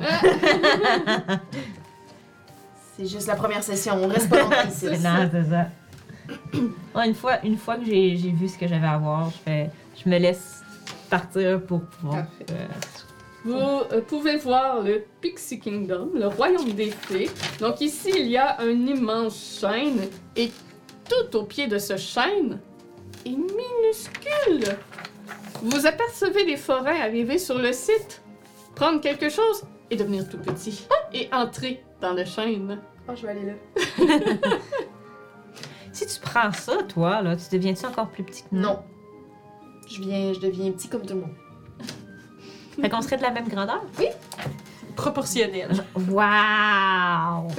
C'est 2.96 3.06
juste 3.06 3.26
la 3.26 3.36
première 3.36 3.62
session, 3.62 3.94
on 4.02 4.08
reste 4.08 4.28
pas 4.28 4.40
longtemps 4.42 4.68
ici. 4.68 4.80
C'est 4.80 4.98
Non, 4.98 5.28
c'est 5.30 5.44
ça. 5.50 5.66
Ouais, 6.94 7.08
une, 7.08 7.14
fois, 7.14 7.42
une 7.42 7.56
fois 7.56 7.76
que 7.76 7.86
j'ai 7.86 8.18
j'ai 8.18 8.30
vu 8.30 8.48
ce 8.48 8.58
que 8.58 8.68
j'avais 8.68 8.86
à 8.86 8.98
voir, 8.98 9.30
je, 9.30 9.36
fais, 9.38 9.70
je 10.02 10.10
me 10.10 10.18
laisse 10.18 10.62
partir 11.08 11.58
pour 11.62 11.80
pouvoir. 11.80 12.26
Parfait. 12.26 12.44
euh, 12.50 12.66
Vous 13.44 13.82
euh, 13.92 14.00
pouvez 14.00 14.36
voir 14.36 14.82
le 14.82 15.04
Pixie 15.20 15.58
Kingdom, 15.58 16.10
le 16.14 16.28
royaume 16.28 16.72
des 16.72 16.90
fées. 16.90 17.28
Donc 17.60 17.80
ici, 17.80 18.12
il 18.16 18.28
y 18.28 18.36
a 18.36 18.60
un 18.60 18.86
immense 18.86 19.58
chêne 19.60 20.08
et 20.36 20.50
tout 21.08 21.36
au 21.36 21.44
pied 21.44 21.66
de 21.66 21.78
ce 21.78 21.96
chêne 21.96 22.60
est 23.26 23.30
minuscule. 23.30 24.76
Vous 25.62 25.86
apercevez 25.86 26.44
des 26.44 26.56
forains 26.56 27.00
arriver 27.00 27.38
sur 27.38 27.58
le 27.58 27.72
site, 27.72 28.22
prendre 28.74 29.00
quelque 29.00 29.28
chose 29.28 29.64
et 29.90 29.96
devenir 29.96 30.28
tout 30.28 30.38
petit 30.38 30.86
et 31.12 31.28
entrer 31.32 31.84
dans 32.00 32.12
le 32.14 32.24
chêne. 32.24 32.80
Oh, 33.08 33.12
je 33.14 33.22
vais 33.22 33.32
aller 33.32 33.46
là. 33.46 33.54
Si 35.92 36.06
tu 36.06 36.20
prends 36.20 36.50
ça, 36.52 36.82
toi, 36.88 37.20
là, 37.20 37.36
tu 37.36 37.54
deviens-tu 37.54 37.84
encore 37.84 38.08
plus 38.08 38.24
petit 38.24 38.42
que 38.44 38.48
nous? 38.52 38.62
Non. 38.62 38.82
Je 39.86 40.00
viens, 40.00 40.32
je 40.32 40.40
deviens 40.40 40.70
petit 40.72 40.88
comme 40.88 41.02
tout 41.02 41.14
le 41.14 41.20
monde. 41.20 41.34
Fait 42.80 42.88
qu'on 42.88 43.02
serait 43.02 43.16
de 43.18 43.22
la 43.22 43.30
même 43.30 43.48
grandeur? 43.48 43.82
Proportionnel. 44.96 45.70
Waouh! 46.10 47.48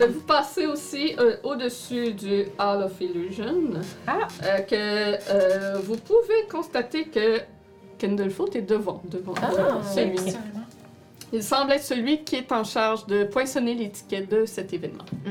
Euh, 0.00 0.06
Vous 0.08 0.20
passez 0.22 0.66
aussi 0.66 1.14
euh, 1.20 1.36
au-dessus 1.44 2.14
du 2.14 2.46
Hall 2.58 2.82
of 2.82 3.00
Illusion, 3.00 3.54
Ah. 4.08 4.26
euh, 4.42 4.58
que 4.60 4.74
euh, 4.74 5.78
vous 5.84 5.96
pouvez 5.96 6.48
constater 6.50 7.04
que 7.04 7.38
Candlefoot 8.00 8.56
est 8.56 8.62
devant, 8.62 9.02
devant 9.04 9.34
Ah, 9.40 9.52
celui. 9.94 10.34
Il 11.32 11.42
semble 11.44 11.72
être 11.72 11.84
celui 11.84 12.24
qui 12.24 12.36
est 12.36 12.50
en 12.50 12.64
charge 12.64 13.06
de 13.06 13.22
poinçonner 13.24 13.74
l'étiquette 13.74 14.28
de 14.30 14.46
cet 14.46 14.72
événement. 14.72 15.04
Mm. 15.26 15.30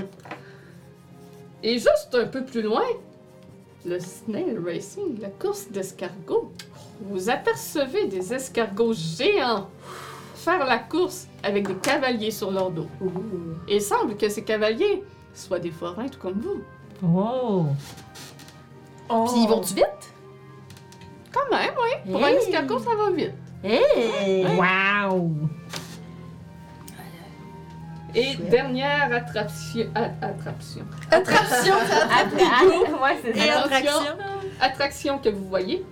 Et 1.63 1.73
juste 1.73 2.13
un 2.13 2.27
peu 2.27 2.45
plus 2.45 2.61
loin, 2.61 2.83
le 3.85 3.99
Snail 3.99 4.57
Racing, 4.63 5.19
la 5.21 5.29
course 5.29 5.67
d'escargots. 5.69 6.51
Vous 7.01 7.29
apercevez 7.29 8.05
des 8.07 8.33
escargots 8.33 8.93
géants 8.93 9.67
faire 10.35 10.65
la 10.65 10.77
course 10.77 11.27
avec 11.41 11.67
des 11.67 11.75
cavaliers 11.75 12.31
sur 12.31 12.51
leur 12.51 12.69
dos. 12.69 12.87
Et 13.67 13.77
il 13.77 13.81
semble 13.81 14.17
que 14.17 14.27
ces 14.29 14.43
cavaliers 14.43 15.03
soient 15.33 15.59
des 15.59 15.71
forains 15.71 16.07
tout 16.07 16.19
comme 16.19 16.39
vous. 16.39 16.61
Oh! 17.05 17.65
Oh. 19.09 19.25
Puis 19.31 19.43
ils 19.43 19.47
vont-tu 19.47 19.73
vite? 19.73 20.13
Quand 21.31 21.55
même, 21.55 21.73
oui. 21.81 22.11
Pour 22.11 22.23
un 22.23 22.29
escargot, 22.29 22.79
ça 22.79 22.95
va 22.95 23.09
vite. 23.11 23.33
Hey! 23.63 24.45
Wow! 24.45 25.31
Et 28.15 28.35
dernière 28.35 29.11
attraction. 29.11 29.85
attraction. 30.21 30.85
Attraction, 31.11 31.73
c'est 33.23 33.37
Et 33.37 33.49
attraction. 33.49 33.91
attraction 34.61 35.17
que 35.19 35.29
vous 35.29 35.47
voyez, 35.47 35.83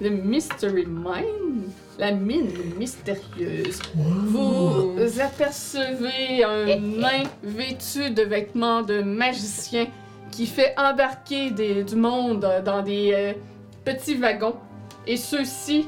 le 0.00 0.10
Mystery 0.10 0.84
Mine, 0.86 1.70
la 1.98 2.10
mine 2.12 2.50
mystérieuse. 2.76 3.80
Vous 3.94 4.96
apercevez 5.20 6.44
un 6.44 6.76
nain 6.78 7.22
vêtu 7.42 8.10
de 8.10 8.22
vêtements 8.22 8.82
de 8.82 9.00
magicien 9.02 9.86
qui 10.30 10.46
fait 10.46 10.74
embarquer 10.76 11.50
des- 11.52 11.84
du 11.84 11.94
monde 11.96 12.46
dans 12.64 12.82
des 12.82 13.12
euh, 13.14 13.32
petits 13.84 14.16
wagons. 14.16 14.56
Et 15.06 15.16
ceux-ci, 15.16 15.86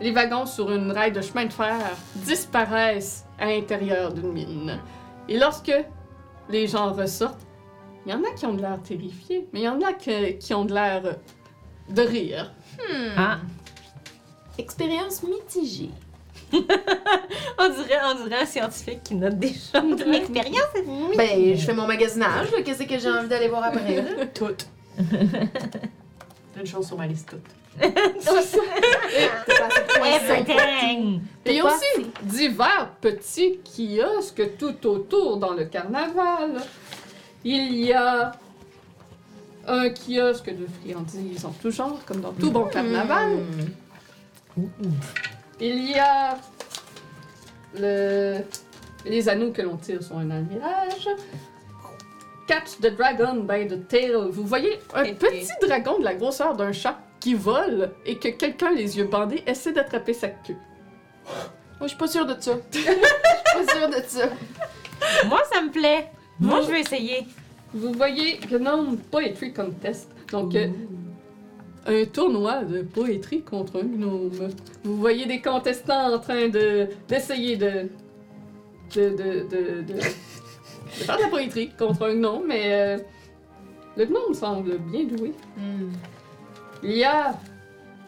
les 0.00 0.10
wagons 0.12 0.44
sur 0.46 0.70
une 0.70 0.92
rail 0.92 1.12
de 1.12 1.22
chemin 1.22 1.46
de 1.46 1.52
fer, 1.52 1.74
disparaissent 2.16 3.24
à 3.38 3.46
l'intérieur 3.46 4.12
d'une 4.12 4.32
mine. 4.32 4.78
Et 5.28 5.38
lorsque 5.38 5.72
les 6.48 6.66
gens 6.66 6.92
ressortent, 6.92 7.40
il 8.04 8.12
y 8.12 8.14
en 8.14 8.22
a 8.22 8.30
qui 8.36 8.46
ont 8.46 8.54
de 8.54 8.62
l'air 8.62 8.80
terrifiés, 8.82 9.48
mais 9.52 9.60
il 9.60 9.64
y 9.64 9.68
en 9.68 9.80
a 9.80 9.92
que- 9.92 10.32
qui 10.32 10.54
ont 10.54 10.64
de 10.64 10.72
l'air 10.74 11.02
de 11.88 12.02
rire. 12.02 12.52
Ah! 13.16 13.38
Expérience 14.58 15.22
mitigée. 15.22 15.90
On 16.52 17.68
dirait, 17.68 17.98
on 18.04 18.22
dirait 18.22 18.42
un 18.42 18.46
scientifique 18.46 19.02
qui 19.02 19.14
note 19.16 19.36
des 19.38 19.48
choses. 19.48 20.00
Une 20.06 20.14
expérience? 20.14 20.60
Ben, 21.16 21.56
je 21.56 21.64
fais 21.64 21.74
mon 21.74 21.86
magasinage. 21.86 22.48
Qu'est-ce 22.64 22.84
que 22.84 22.98
j'ai 22.98 23.10
envie 23.10 23.28
d'aller 23.28 23.48
voir 23.48 23.64
après? 23.64 24.04
Toutes. 24.32 24.66
Une 24.98 26.66
chose 26.66 26.86
sur 26.86 26.96
ma 26.96 27.06
liste, 27.06 27.28
toutes. 27.30 27.40
Everything! 30.04 31.20
Il 31.44 31.52
y 31.52 31.60
a 31.60 31.64
aussi 31.66 32.06
divers 32.22 32.90
petits 33.00 33.60
kiosques 33.64 34.56
tout 34.58 34.86
autour 34.86 35.36
dans 35.36 35.52
le 35.52 35.64
carnaval. 35.64 36.62
Il 37.44 37.74
y 37.76 37.92
a 37.92 38.32
un 39.66 39.90
kiosque 39.90 40.50
de 40.50 40.66
friandises 40.80 41.44
en 41.44 41.50
tout 41.50 41.70
genre, 41.70 41.98
comme 42.06 42.20
dans 42.20 42.32
tout 42.32 42.50
bon 42.50 42.64
carnaval. 42.64 43.38
Hmm. 44.56 44.64
Il 45.60 45.90
y 45.90 45.98
a 45.98 46.38
le... 47.78 48.38
les 49.04 49.28
anneaux 49.28 49.50
que 49.52 49.62
l'on 49.62 49.76
tire 49.76 50.02
sur 50.02 50.16
un 50.18 50.30
almirage. 50.30 51.08
Catch 52.46 52.78
the 52.80 52.94
dragon 52.96 53.42
by 53.42 53.66
the 53.66 53.86
tail. 53.88 54.28
Vous 54.30 54.44
voyez 54.44 54.78
un 54.94 55.12
petit 55.14 55.52
dragon 55.60 55.98
de 55.98 56.04
la 56.04 56.14
grosseur 56.14 56.56
d'un 56.56 56.72
chat 56.72 56.98
qui 57.26 57.34
vole 57.34 57.90
et 58.04 58.18
que 58.18 58.28
quelqu'un, 58.28 58.70
les 58.70 58.98
yeux 58.98 59.06
bandés, 59.06 59.42
essaie 59.48 59.72
d'attraper 59.72 60.12
sa 60.14 60.28
queue. 60.28 60.54
Moi, 61.80 61.82
je 61.82 61.88
suis 61.88 61.96
pas 61.96 62.06
sûre 62.06 62.24
de 62.24 62.36
ça. 62.40 62.52
Je 62.72 62.78
suis 62.78 62.94
pas 63.66 63.72
sûre 63.74 63.88
de 63.88 64.06
ça. 64.06 64.28
Moi, 65.26 65.40
ça 65.52 65.60
me 65.60 65.70
plaît. 65.72 66.08
Moi, 66.38 66.60
je 66.62 66.68
veux 66.68 66.78
essayer. 66.78 67.26
Vous 67.74 67.92
voyez 67.94 68.38
Gnome 68.48 68.98
Poetry 69.10 69.52
Contest. 69.52 70.08
Donc, 70.30 70.54
euh, 70.54 70.68
un 71.86 72.04
tournoi 72.04 72.62
de 72.62 72.82
poétrie 72.82 73.42
contre 73.42 73.80
un 73.80 73.86
gnome. 73.86 74.30
Vous 74.84 74.96
voyez 74.96 75.26
des 75.26 75.40
contestants 75.42 76.14
en 76.14 76.18
train 76.20 76.48
de 76.48 76.86
d'essayer 77.08 77.56
de 77.56 77.88
de, 78.94 79.02
de, 79.10 79.48
de, 79.50 79.82
de- 79.82 79.94
de 79.94 80.00
faire 80.86 81.16
de 81.16 81.22
la 81.22 81.28
poétrie 81.28 81.70
contre 81.76 82.04
un 82.06 82.14
gnome, 82.14 82.44
mais 82.46 82.62
euh, 82.72 82.98
le 83.96 84.04
gnome 84.06 84.32
semble 84.34 84.78
bien 84.78 85.04
doué. 85.04 85.32
Hmm. 85.56 85.90
Il 86.86 86.98
y 86.98 87.04
a 87.04 87.34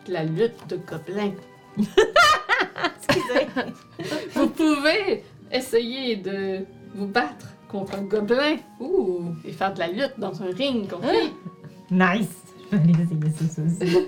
de 0.06 0.12
la 0.12 0.23
lutte 0.23 0.68
de 0.68 0.76
gobelins. 0.76 1.32
Excusez. 3.08 3.49
Vous 4.35 4.49
pouvez 4.50 5.25
essayer 5.50 6.14
de 6.14 6.64
vous 6.94 7.08
battre 7.08 7.49
contre 7.68 7.97
un 7.97 8.02
gobelin 8.02 8.56
Ouh. 8.78 9.35
et 9.44 9.50
faire 9.50 9.75
de 9.75 9.80
la 9.80 9.88
lutte 9.88 10.14
dans 10.18 10.40
un 10.44 10.52
ring 10.52 10.88
contre 10.88 11.08
lui. 11.11 11.32
Nice. 11.90 12.37
Je 12.70 12.76
vais 12.76 12.82
aller 12.85 12.92
essayer 13.02 13.30
ça, 13.32 13.49
ça 13.49 13.62
aussi. 13.62 13.99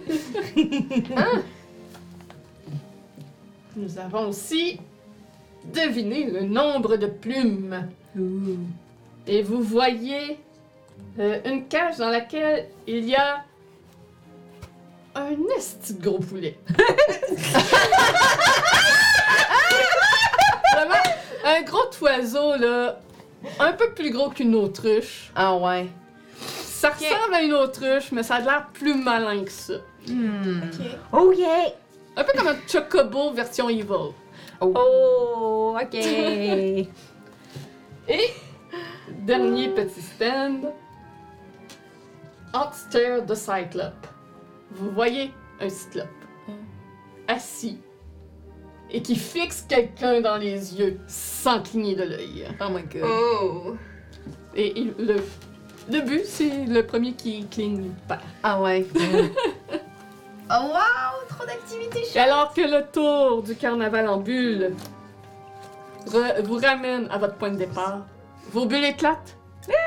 Nous 3.77 3.99
avons 3.99 4.29
aussi 4.29 4.79
deviné 5.75 6.31
le 6.31 6.43
nombre 6.43 6.97
de 6.97 7.07
plumes. 7.07 7.89
Et 9.27 9.43
vous 9.43 9.62
voyez 9.62 10.39
euh, 11.19 11.41
une 11.45 11.67
cage 11.67 11.97
dans 11.97 12.11
laquelle 12.11 12.69
il 12.87 13.05
y 13.09 13.17
a 13.17 13.45
un 15.14 15.37
esti 15.57 15.95
de 15.95 16.02
gros 16.02 16.19
poulet. 16.19 16.59
Vraiment, 20.75 20.95
un 21.45 21.62
gros 21.62 21.90
oiseau, 22.02 22.57
là, 22.57 23.00
un 23.59 23.73
peu 23.73 23.90
plus 23.93 24.11
gros 24.11 24.31
qu'une 24.31 24.55
autruche. 24.55 25.31
Ah 25.35 25.57
ouais. 25.57 25.88
Ça 26.38 26.90
ressemble 26.90 27.35
à 27.35 27.43
une 27.43 27.52
autruche, 27.52 28.12
mais 28.12 28.23
ça 28.23 28.37
a 28.37 28.40
l'air 28.40 28.69
plus 28.73 28.95
malin 28.95 29.45
que 29.45 29.50
ça. 29.50 29.75
Hmm. 30.09 30.62
Oh 31.12 31.33
yeah! 31.33 31.73
Un 32.17 32.25
peu 32.25 32.33
comme 32.37 32.49
un 32.49 32.57
chocobo 32.67 33.33
version 33.33 33.69
evil. 33.69 34.14
Oh, 34.61 35.76
ok. 35.81 35.95
Et 38.09 38.31
dernier 39.11 39.69
petit 39.69 40.02
stand. 40.02 40.73
Oxter 42.52 43.21
the 43.26 43.35
Cyclope. 43.35 44.07
Vous 44.73 44.91
voyez 44.91 45.33
un 45.61 45.69
cyclope 45.69 46.07
assis 47.29 47.79
et 48.91 49.03
qui 49.03 49.15
fixe 49.17 49.65
quelqu'un 49.69 50.21
dans 50.21 50.37
les 50.37 50.75
yeux 50.79 50.99
sans 51.07 51.62
cligner 51.62 51.95
de 51.95 52.03
l'œil. 52.05 52.47
Oh 52.61 52.69
my 52.71 52.83
god. 52.83 53.05
Oh. 53.05 53.77
Et 54.55 54.73
il- 54.81 54.95
le, 54.99 55.17
le 55.93 56.00
but, 56.00 56.25
c'est 56.25 56.67
le 56.67 56.85
premier 56.85 57.12
qui 57.12 57.47
cligne 57.47 57.91
perd. 58.09 58.21
Ah 58.43 58.61
ouais. 58.61 58.85
oh 58.97 59.71
wow, 60.50 61.29
trop 61.29 61.47
d'activités 61.47 62.19
alors 62.19 62.53
que 62.53 62.62
le 62.62 62.85
tour 62.93 63.43
du 63.43 63.55
carnaval 63.55 64.09
en 64.09 64.17
bulle 64.19 64.75
re- 66.07 66.43
vous 66.43 66.57
ramène 66.59 67.07
à 67.11 67.19
votre 67.19 67.37
point 67.37 67.50
de 67.50 67.57
départ, 67.59 68.07
vos 68.50 68.67
bulles 68.67 68.85
éclatent 68.87 69.37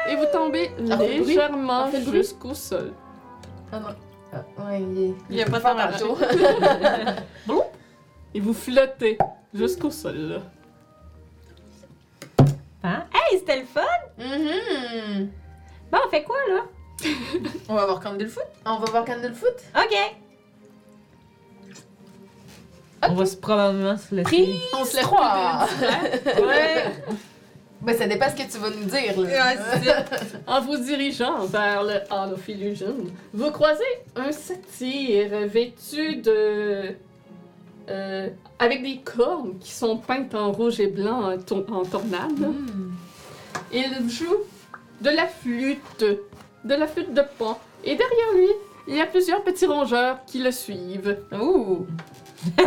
et 0.10 0.16
vous 0.16 0.26
tombez 0.32 0.72
légèrement 0.80 1.90
jusqu'au 2.12 2.54
sol. 2.54 2.94
Ah 3.74 3.80
non. 3.80 3.88
Ouais, 4.58 4.82
il 4.82 5.04
est. 5.04 5.14
Il 5.30 5.36
y 5.38 5.42
a 5.42 5.46
pas 5.46 5.58
de 5.58 5.64
faire 5.64 5.98
temps 5.98 6.16
tantôt. 7.48 7.64
Et 8.34 8.40
vous 8.40 8.54
flottez 8.54 9.18
jusqu'au 9.54 9.92
sol. 9.92 10.16
là. 10.18 10.40
Hein? 12.84 13.04
Hey, 13.14 13.40
c'était 13.40 13.60
le 13.60 13.66
fun! 13.66 13.82
Mhm. 14.18 15.30
Bon, 15.92 16.00
on 16.06 16.10
fait 16.10 16.24
quoi, 16.24 16.36
là? 16.50 16.64
On 17.70 17.76
va 17.76 17.86
voir 17.86 18.00
Candle 18.00 18.28
Foot. 18.28 18.44
On 18.66 18.78
va 18.78 18.86
voir 18.92 19.06
Candlefoot. 19.06 19.56
Ok. 19.78 19.96
On 23.10 23.14
va 23.16 23.26
se 23.26 23.36
probablement 23.36 23.98
se 23.98 24.16
laisser. 24.16 24.56
On 24.74 24.86
se 24.86 24.96
lève 24.96 25.06
trois. 25.06 25.68
Ouais. 26.42 26.92
Ben, 27.84 27.98
ça 27.98 28.08
dépend 28.08 28.30
ce 28.30 28.36
que 28.42 28.50
tu 28.50 28.58
vas 28.60 28.70
nous 28.70 28.86
dire, 28.86 29.20
là. 29.20 29.54
En 30.48 30.62
vous 30.62 30.78
dirigeant 30.78 31.46
vers 31.46 31.84
le 31.84 31.96
Hall 32.10 32.34
of 32.34 32.48
Illusion, 32.48 32.96
vous 33.34 33.52
croisez 33.52 33.84
un 34.16 34.32
satyre 34.32 35.48
vêtu 35.48 36.16
de. 36.18 36.96
euh, 37.90 38.30
avec 38.60 38.82
des 38.84 39.00
cornes 39.00 39.58
qui 39.60 39.72
sont 39.72 39.98
peintes 39.98 40.34
en 40.34 40.52
rouge 40.54 40.80
et 40.80 40.88
blanc 40.88 41.34
en, 41.34 41.74
en 41.74 41.84
tornade. 41.84 42.40
Hmm. 42.40 42.92
Il 43.74 44.10
joue 44.10 44.38
de 45.02 45.10
la 45.10 45.28
flûte, 45.28 46.06
de 46.64 46.74
la 46.76 46.88
flûte 46.88 47.14
de 47.14 47.24
pan. 47.38 47.60
Et 47.84 47.96
derrière 47.96 48.34
lui, 48.36 48.48
il 48.88 48.96
y 48.96 49.02
a 49.02 49.06
plusieurs 49.06 49.44
petits 49.44 49.66
rongeurs 49.66 50.20
qui 50.26 50.40
le 50.40 50.52
suivent. 50.52 51.18
Ouh. 51.34 51.86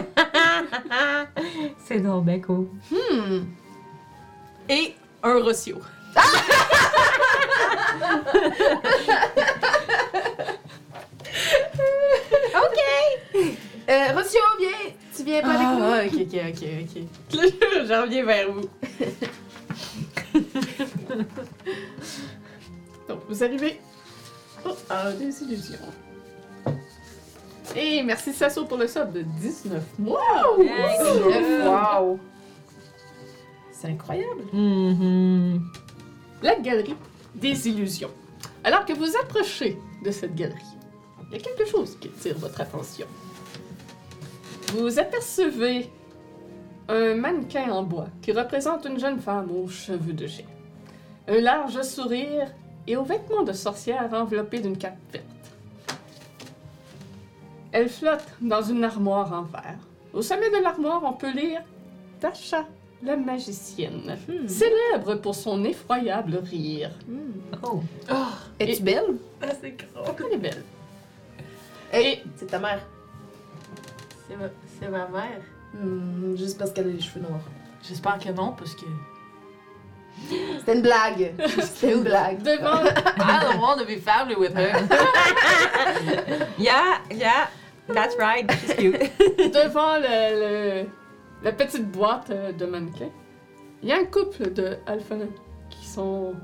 C'est 1.84 2.00
bien 2.02 2.40
cool. 2.40 2.68
Hmm. 2.90 3.44
Et 4.68 4.94
un 5.26 5.42
Rossio. 5.42 5.80
Euh, 13.88 14.12
Rossio, 14.16 14.40
viens. 14.58 14.90
Tu 15.14 15.22
viens 15.22 15.42
pas 15.42 15.50
avec 15.50 15.68
nous? 15.68 15.84
Ah, 15.84 16.00
ok, 16.04 16.12
ok, 16.22 16.34
ok, 16.50 16.62
ok. 16.82 16.92
J'en 17.86 18.02
reviens 18.02 18.24
vers 18.24 18.50
vous. 18.50 18.68
Donc, 23.08 23.20
vous 23.28 23.44
arrivez 23.44 23.80
au 24.64 24.70
Hall 24.90 25.16
des 25.18 25.40
Illusions. 25.42 25.78
Et 27.76 28.02
merci 28.02 28.32
Sasso 28.32 28.64
pour 28.64 28.78
le 28.78 28.88
sub 28.88 29.12
de 29.12 29.22
19 29.22 29.84
mois. 30.00 30.20
Wow. 30.58 32.18
C'est 33.76 33.88
incroyable. 33.88 34.44
Mhm. 34.54 35.60
La 36.42 36.58
galerie 36.60 36.96
des 37.34 37.68
illusions. 37.68 38.10
Alors 38.64 38.86
que 38.86 38.94
vous 38.94 39.16
approchez 39.22 39.78
de 40.02 40.10
cette 40.10 40.34
galerie, 40.34 40.62
il 41.28 41.36
y 41.36 41.40
a 41.40 41.44
quelque 41.44 41.66
chose 41.68 41.98
qui 42.00 42.08
attire 42.08 42.38
votre 42.38 42.58
attention. 42.60 43.06
Vous 44.72 44.98
apercevez 44.98 45.90
un 46.88 47.14
mannequin 47.16 47.70
en 47.70 47.82
bois 47.82 48.08
qui 48.22 48.32
représente 48.32 48.86
une 48.86 48.98
jeune 48.98 49.20
femme 49.20 49.50
aux 49.50 49.68
cheveux 49.68 50.14
de 50.14 50.26
jet, 50.26 50.46
un 51.28 51.40
large 51.40 51.82
sourire 51.82 52.50
et 52.86 52.96
aux 52.96 53.04
vêtements 53.04 53.42
de 53.42 53.52
sorcière 53.52 54.08
enveloppés 54.14 54.60
d'une 54.60 54.78
cape 54.78 54.96
verte. 55.12 55.26
Elle 57.72 57.90
flotte 57.90 58.26
dans 58.40 58.62
une 58.62 58.84
armoire 58.84 59.32
en 59.34 59.42
verre. 59.42 59.78
Au 60.14 60.22
sommet 60.22 60.48
de 60.48 60.62
l'armoire, 60.62 61.02
on 61.04 61.12
peut 61.12 61.32
lire 61.32 61.60
Tasha, 62.20 62.64
la 63.06 63.16
magicienne, 63.16 64.16
célèbre 64.48 65.14
pour 65.16 65.34
son 65.34 65.64
effroyable 65.64 66.36
rire. 66.50 66.90
Oh. 67.62 67.80
Es-tu 68.58 68.82
belle? 68.82 69.16
Ah, 69.40 69.46
c'est 69.60 69.76
gros. 69.76 70.04
Elle 70.28 70.34
est 70.34 70.38
belle. 70.38 70.62
Et 71.94 72.22
c'est 72.36 72.46
ta 72.46 72.58
mère. 72.58 72.80
C'est 74.28 74.36
ma, 74.36 74.48
c'est 74.80 74.88
ma 74.88 75.06
mère. 75.08 75.40
Hmm, 75.74 76.36
juste 76.36 76.58
parce 76.58 76.72
qu'elle 76.72 76.88
a 76.88 76.92
les 76.92 77.00
cheveux 77.00 77.20
noirs. 77.20 77.40
J'espère 77.86 78.18
que 78.18 78.30
non, 78.30 78.52
parce 78.58 78.74
que. 78.74 78.86
C'était 80.58 80.74
une 80.74 80.82
blague. 80.82 81.32
C'était 81.60 81.92
une 81.92 82.02
blague. 82.02 82.42
Devant, 82.42 82.84
I 82.84 83.38
don't 83.42 83.60
want 83.60 83.78
to 83.78 83.84
be 83.84 83.98
family 84.00 84.34
with 84.34 84.54
her. 84.56 84.72
Yeah, 86.58 86.98
yeah. 87.10 87.48
That's 87.88 88.16
right. 88.18 88.50
She's 88.60 88.74
cute. 88.74 89.52
devant 89.52 89.98
le, 89.98 90.82
le- 90.82 90.88
la 91.42 91.52
petite 91.52 91.90
boîte 91.90 92.30
euh, 92.30 92.52
de 92.52 92.66
mannequins, 92.66 93.10
il 93.82 93.88
y 93.88 93.92
a 93.92 93.98
un 93.98 94.04
couple 94.04 94.52
de 94.52 94.78
qui 95.70 95.86
sont 95.86 96.34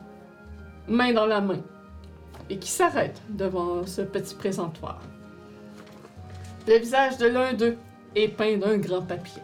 main 0.89 1.13
dans 1.13 1.27
la 1.27 1.41
main 1.41 1.61
et 2.51 2.59
qui 2.59 2.69
s'arrêtent 2.69 3.23
devant 3.29 3.87
ce 3.87 4.03
petit 4.03 4.35
présentoir. 4.35 5.01
Le 6.67 6.79
visage 6.79 7.19
de 7.19 7.27
l'un 7.27 7.55
d'eux 7.55 7.77
est 8.15 8.29
peint 8.29 8.57
d'un 8.57 8.79
grand 8.79 9.03
papier. 9.03 9.43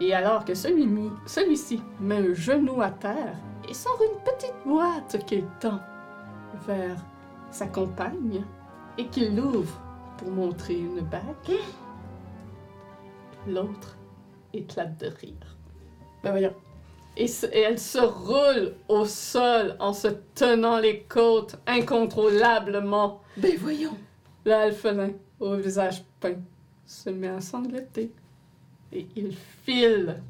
Et 0.00 0.12
alors 0.12 0.44
que 0.44 0.54
celui-ci 0.54 1.80
met 2.00 2.16
un 2.16 2.34
genou 2.34 2.82
à 2.82 2.90
terre 2.90 3.36
et 3.68 3.74
sort 3.74 4.00
une 4.02 4.18
petite 4.24 4.54
boîte 4.66 5.24
qu'il 5.26 5.44
tend 5.60 5.80
vers 6.66 6.96
sa 7.50 7.66
compagne 7.66 8.42
et 8.98 9.06
qu'il 9.06 9.36
l'ouvre 9.36 9.80
pour 10.18 10.30
montrer 10.30 10.78
une 10.78 11.00
bague, 11.00 11.58
l'autre 13.46 13.96
éclate 14.52 14.98
de 15.00 15.06
rire. 15.06 15.56
Ben 16.22 16.30
voyons. 16.30 16.54
Et, 17.16 17.26
se- 17.26 17.46
et 17.46 17.60
elle 17.60 17.78
se 17.78 17.98
roule 17.98 18.74
au 18.88 19.04
sol 19.04 19.76
en 19.80 19.92
se 19.92 20.08
tenant 20.34 20.78
les 20.78 21.00
côtes 21.02 21.56
incontrôlablement. 21.66 23.20
Ben 23.36 23.56
voyons. 23.58 23.96
L'alphelin, 24.44 25.10
au 25.40 25.56
visage 25.56 26.04
peint, 26.20 26.36
se 26.86 27.10
met 27.10 27.28
à 27.28 27.40
sangloter. 27.40 28.10
Et 28.92 29.06
il 29.16 29.34
file 29.64 30.22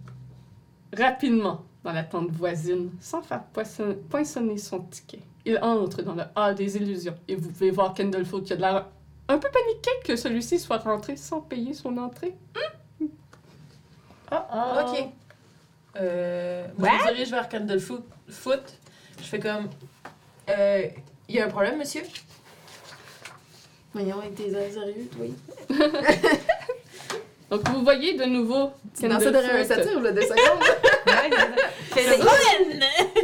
rapidement 0.97 1.63
dans 1.85 1.93
la 1.93 2.05
tente 2.05 2.31
voisine 2.31 2.91
sans 3.01 3.23
faire 3.23 3.43
poinçonner 4.09 4.59
son 4.59 4.81
ticket. 4.81 5.21
Il 5.45 5.59
entre 5.63 6.03
dans 6.03 6.15
le 6.15 6.23
hall 6.37 6.55
des 6.55 6.77
illusions 6.77 7.17
et 7.27 7.35
vous 7.35 7.49
pouvez 7.51 7.71
voir 7.73 7.95
Candlefoot 7.95 8.45
qui 8.45 8.53
a 8.53 8.57
de 8.57 8.61
l'air 8.61 8.87
un 9.29 9.39
peu 9.39 9.49
paniqué 9.51 9.91
que 10.05 10.15
celui-ci 10.15 10.61
soit 10.61 10.79
rentré 10.79 11.17
sans 11.17 11.41
payer 11.41 11.75
son 11.75 11.97
entrée. 11.99 12.35
Ah, 14.35 14.85
ok. 14.87 15.05
Euh, 16.01 16.67
moi, 16.79 16.89
je 17.01 17.05
me 17.11 17.15
dirige 17.15 17.31
vers 17.31 17.49
Candle 17.49 17.79
Foot. 17.81 18.05
foot. 18.31 18.63
Je 19.19 19.25
fais 19.25 19.39
comme. 19.39 19.69
Euh, 20.49 20.87
y 21.29 21.39
a 21.39 21.45
un 21.47 21.49
problème, 21.49 21.79
monsieur? 21.79 22.03
Voyons, 23.93 24.19
avec 24.21 24.35
tes 24.35 24.51
airs 24.51 24.73
sérieux, 24.73 25.09
oui. 25.21 25.35
Donc, 27.51 27.69
vous 27.69 27.83
voyez 27.83 28.15
de 28.17 28.25
nouveau. 28.25 28.71
C'est 28.95 29.09
dans 29.09 29.21
ça 29.21 29.31
derrière 29.31 29.57
un 29.57 29.65
satyre, 29.65 30.01
là, 30.01 30.13
deux 30.13 30.23
secondes. 30.23 30.39
Ouais, 31.07 31.31
c'est 31.93 32.05
ça. 32.05 32.31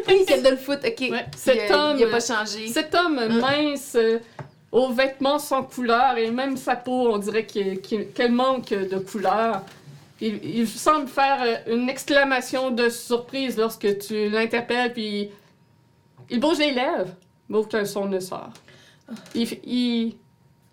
C'est 0.07 0.13
oui, 0.15 0.27
Candlefoot, 0.27 0.79
ok. 0.85 1.01
Ouais, 1.11 1.25
Il 1.33 1.39
cet 1.39 1.71
a, 1.71 1.79
homme, 1.91 1.97
il 1.99 2.05
a 2.05 2.11
pas 2.11 2.21
changé. 2.21 2.67
cet 2.69 2.95
homme 2.95 3.19
Mm. 3.29 3.41
mince, 3.41 3.95
euh, 3.97 4.19
aux 4.71 4.91
vêtements 4.93 5.39
sans 5.39 5.63
couleur 5.63 6.19
et 6.19 6.31
même 6.31 6.59
sa 6.59 6.77
peau, 6.77 7.11
on 7.13 7.17
dirait 7.19 7.47
qu'elle 7.47 8.33
manque 8.33 8.69
de 8.71 8.99
couleur. 8.99 9.63
Il, 10.21 10.45
il 10.45 10.67
semble 10.69 11.07
faire 11.09 11.43
euh, 11.43 11.75
une 11.75 11.89
exclamation 11.89 12.71
de 12.71 12.89
surprise 12.89 13.57
lorsque 13.57 13.99
tu 13.99 14.29
l'interpelles, 14.29 14.93
puis 14.93 15.31
il 16.31 16.41
bouge 16.41 16.59
les 16.59 16.73
lèvres, 16.73 17.11
mais 17.49 17.59
aucun 17.59 17.85
son 17.85 18.07
ne 18.07 18.19
sort. 18.21 18.51
Il, 19.35 20.15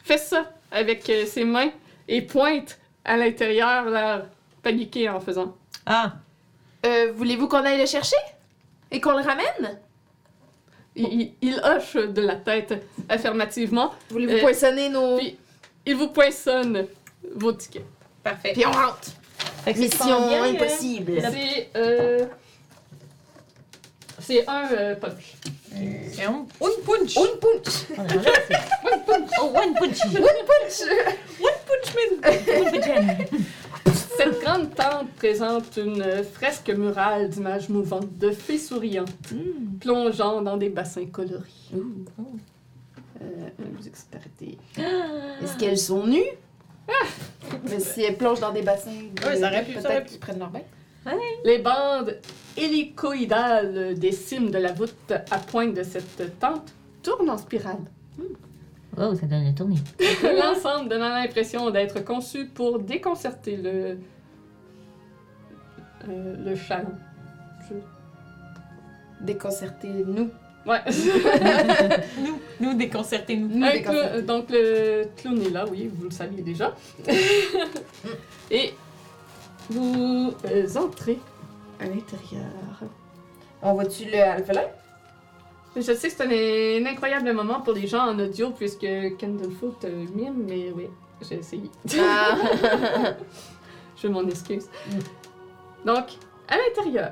fait 0.04 0.18
ça 0.18 0.52
avec 0.72 1.10
euh, 1.10 1.26
ses 1.26 1.46
mains 1.46 1.70
et 2.08 2.22
pointe 2.22 2.80
à 3.04 3.18
l'intérieur, 3.18 3.86
l'air 3.86 4.26
paniqué 4.64 5.08
en 5.10 5.20
faisant. 5.20 5.56
Ah, 5.86 6.14
Euh, 6.86 7.12
Voulez-vous 7.16 7.48
qu'on 7.48 7.64
aille 7.66 7.80
le 7.80 7.86
chercher? 7.86 8.16
Et 8.92 9.00
qu'on 9.02 9.12
le 9.18 9.24
ramène? 9.24 9.80
Il 10.96 11.62
hoche 11.64 11.96
de 11.96 12.22
la 12.22 12.36
tête 12.36 12.74
affirmativement. 13.10 13.94
Voulez-vous 14.10 14.34
Euh, 14.38 14.42
poinçonner 14.42 14.90
nos... 14.90 15.18
puis- 15.18 15.38
Il 15.86 15.96
vous 15.96 16.08
poinçonne 16.10 16.88
vos 17.36 17.52
tickets. 17.54 17.86
parfait. 18.24 18.54
Puis 18.54 18.66
on 18.66 18.72
rentre. 18.72 19.10
Fait 19.66 19.74
que 19.74 19.80
c'est 19.80 19.86
Mission 19.86 20.30
euh, 20.30 20.44
impossible. 20.44 21.22
C'est. 21.22 21.70
Euh... 21.76 22.26
C'est 24.20 24.48
un 24.48 24.72
euh, 24.72 24.96
punch. 24.96 25.36
C'est 26.12 26.24
un 26.24 26.34
un 26.34 26.46
punch. 26.86 27.16
Une 27.16 27.40
punch! 27.40 27.86
On 27.98 28.02
a 28.02 28.14
mangé 28.16 28.30
assez. 28.30 28.56
Oh, 29.42 29.52
one 29.54 29.74
punchy. 29.74 30.08
One 30.18 30.42
punchy. 30.48 30.84
Cette 34.18 34.42
grande 34.42 34.74
tente 34.74 35.12
présente 35.18 35.78
une 35.78 36.02
euh, 36.02 36.24
fresque 36.24 36.70
murale 36.70 37.30
d'images 37.30 37.70
mouvantes 37.70 38.18
de 38.18 38.32
fées 38.32 38.58
souriantes, 38.58 39.10
plongeant 39.80 40.42
dans 40.42 40.58
des 40.58 40.70
bassins 40.70 41.06
colorés. 41.08 41.44
Euh, 41.74 43.50
un 43.60 43.84
dextérité. 43.84 44.58
Est-ce 44.78 45.58
qu'elles 45.58 45.78
sont 45.78 46.06
nues? 46.08 46.24
Mais 47.70 47.80
si 47.80 48.04
elles 48.04 48.18
plongent 48.18 48.40
dans 48.40 48.52
des 48.52 48.62
bassins, 48.62 48.92
Ouais, 49.26 49.36
ça 49.38 49.48
aurait 49.48 49.64
pu, 49.64 49.74
ça 49.74 49.80
aurait 49.80 49.88
peut-être 49.90 50.04
pu. 50.04 50.10
qu'ils 50.12 50.20
prennent 50.20 50.40
leur 50.40 50.50
bain. 50.50 50.62
Les 51.44 51.60
bandes 51.60 52.18
hélicoïdales 52.58 53.94
des 53.98 54.12
cimes 54.12 54.50
de 54.50 54.58
la 54.58 54.72
voûte 54.74 55.12
à 55.12 55.38
pointe 55.38 55.74
de 55.76 55.84
cette 55.84 56.40
tente 56.40 56.74
tournent 57.04 57.30
en 57.30 57.38
spirale. 57.38 57.78
Oh, 58.98 59.14
ça 59.14 59.26
donne 59.28 59.44
une 59.44 59.54
tournée. 59.56 59.76
L'ensemble 60.24 60.90
donnant 60.90 61.10
l'impression 61.10 61.70
d'être 61.70 62.04
conçu 62.04 62.46
pour 62.48 62.80
déconcerter 62.80 63.58
le. 63.58 64.00
euh, 66.08 66.36
le 66.46 66.56
chaland. 66.56 66.94
Déconcertés, 69.22 69.90
nous. 70.06 70.30
Ouais. 70.66 70.80
Nous, 72.20 72.40
nous 72.60 72.74
déconcertez-nous. 72.74 73.48
Nous 73.50 73.66
Un 73.66 73.72
déconcertés. 73.72 74.10
clou- 74.18 74.22
donc 74.26 74.46
le 74.50 75.06
clown 75.18 75.42
est 75.42 75.50
là, 75.52 75.66
oui, 75.70 75.90
vous 75.94 76.06
le 76.06 76.12
saviez 76.12 76.42
déjà. 76.42 76.76
Et 78.52 78.74
vous 79.70 80.34
euh, 80.46 80.68
entrez 80.76 81.20
à 81.80 81.86
l'intérieur. 81.86 82.80
On 83.62 83.74
voit-tu 83.74 84.06
le 84.06 84.20
alphelin? 84.22 84.64
Je 85.76 85.82
sais 85.82 85.94
que 86.10 86.16
c'est 86.16 86.22
un, 86.22 86.84
un 86.86 86.92
incroyable 86.92 87.32
moment 87.34 87.60
pour 87.62 87.74
les 87.74 87.86
gens 87.88 88.08
en 88.08 88.18
audio 88.20 88.52
puisque 88.52 88.88
Candlefoot 89.20 89.84
euh, 89.84 90.06
mime, 90.16 90.44
mais 90.48 90.72
oui, 90.76 90.88
j'ai 91.28 91.36
essayé. 91.36 91.70
Ah. 92.00 92.38
Je 94.02 94.08
m'en 94.08 94.24
excuse. 94.28 94.66
Donc, 95.86 96.06
à 96.48 96.56
l'intérieur, 96.58 97.12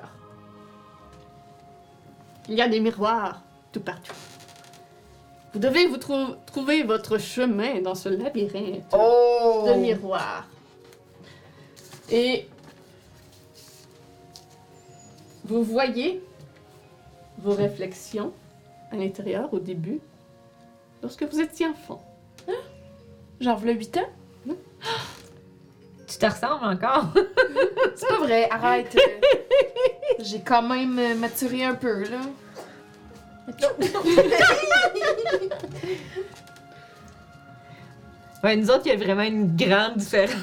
il 2.49 2.55
y 2.55 2.61
a 2.61 2.67
des 2.67 2.79
miroirs 2.79 3.41
tout 3.71 3.81
partout. 3.81 4.13
Vous 5.53 5.59
devez 5.59 5.85
vous 5.87 5.97
trou- 5.97 6.35
trouver 6.45 6.83
votre 6.83 7.17
chemin 7.17 7.81
dans 7.81 7.95
ce 7.95 8.09
labyrinthe 8.09 8.83
oh! 8.93 9.65
de 9.67 9.73
miroirs. 9.73 10.47
Et 12.11 12.47
vous 15.45 15.63
voyez 15.63 16.23
vos 17.39 17.53
réflexions 17.53 18.33
à 18.91 18.95
l'intérieur 18.95 19.53
au 19.53 19.59
début, 19.59 19.99
lorsque 21.01 21.23
vous 21.23 21.39
étiez 21.39 21.67
enfant. 21.67 22.03
Genre, 23.39 23.57
v'là 23.57 23.73
8 23.73 23.97
ans? 23.97 24.53
Tu 26.13 26.19
te 26.19 26.25
ressembles 26.27 26.63
encore? 26.65 27.07
C'est 27.95 28.07
pas 28.07 28.17
vrai, 28.19 28.47
arrête. 28.51 28.95
J'ai 30.19 30.41
quand 30.41 30.61
même 30.61 30.99
euh, 30.99 31.15
maturé 31.15 31.63
un 31.63 31.73
peu, 31.73 32.03
là. 32.03 32.19
Ouais, 38.43 38.57
nous 38.57 38.69
autres, 38.69 38.81
il 38.85 38.89
y 38.89 38.91
a 38.91 38.97
vraiment 38.97 39.23
une 39.23 39.55
grande 39.55 39.95
différence. 39.95 40.35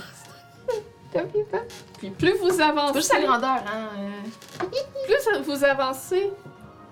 Puis 1.98 2.09
plus 2.11 2.33
vous 2.38 2.56
Pas 2.56 2.68
avancez, 2.68 2.94
juste 2.94 3.12
la 3.12 3.20
grandeur, 3.20 3.62
hein. 3.66 3.88
euh. 3.98 4.64
plus 5.04 5.42
vous 5.44 5.64
avancez 5.64 6.30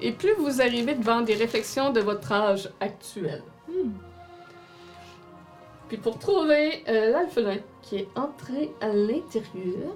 et 0.03 0.13
plus 0.13 0.35
vous 0.35 0.61
arrivez 0.61 0.95
devant 0.95 1.23
des 1.23 1.35
réflexions 1.35 1.91
de 1.93 2.01
votre 2.01 2.31
âge 2.31 2.69
actuel. 2.79 3.43
Puis 5.89 5.97
pour 5.97 6.19
trouver 6.19 6.85
euh, 6.89 7.11
l'alphelin 7.13 7.59
qui 7.83 7.97
est 7.97 8.09
entré 8.15 8.71
à 8.81 8.89
l'intérieur, 8.89 9.95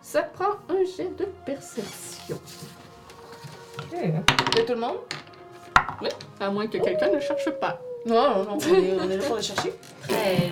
ça 0.00 0.22
prend 0.22 0.54
un 0.68 0.84
jet 0.96 1.14
de 1.16 1.26
perception. 1.44 2.40
De 3.92 4.62
tout 4.62 4.72
le 4.72 4.80
monde? 4.80 4.98
À 6.40 6.50
moins 6.50 6.66
que 6.66 6.78
quelqu'un 6.78 7.10
ne 7.10 7.20
cherche 7.20 7.50
pas. 7.50 7.80
Non, 8.06 8.14
non, 8.14 8.44
non, 8.44 8.58
on 8.58 8.74
est, 8.74 9.00
on 9.00 9.10
est 9.10 9.16
là 9.18 9.24
pour 9.24 9.36
le 9.36 9.42
chercher. 9.42 9.72
13. 10.08 10.50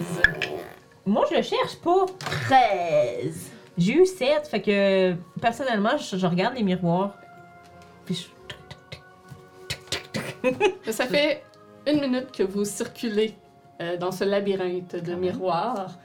Moi, 1.07 1.27
je 1.31 1.37
le 1.37 1.43
cherche 1.43 1.77
pas. 1.77 2.07
13. 2.49 3.51
J'ai 3.79 3.95
eu 3.95 4.07
7, 4.07 4.47
fait 4.47 4.61
que 4.61 5.15
personnellement, 5.41 5.97
je, 5.97 6.17
je 6.17 6.27
regarde 6.27 6.55
les 6.55 6.63
miroirs. 6.63 7.17
Puis 8.05 8.29
je... 10.85 10.93
Ça 10.93 11.07
fait 11.07 11.43
une 11.87 12.01
minute 12.01 12.31
que 12.31 12.43
vous 12.43 12.65
circulez 12.65 13.35
euh, 13.81 13.97
dans 13.97 14.13
ce 14.13 14.25
labyrinthe 14.25 14.97
de 14.97 15.15
miroirs. 15.15 15.99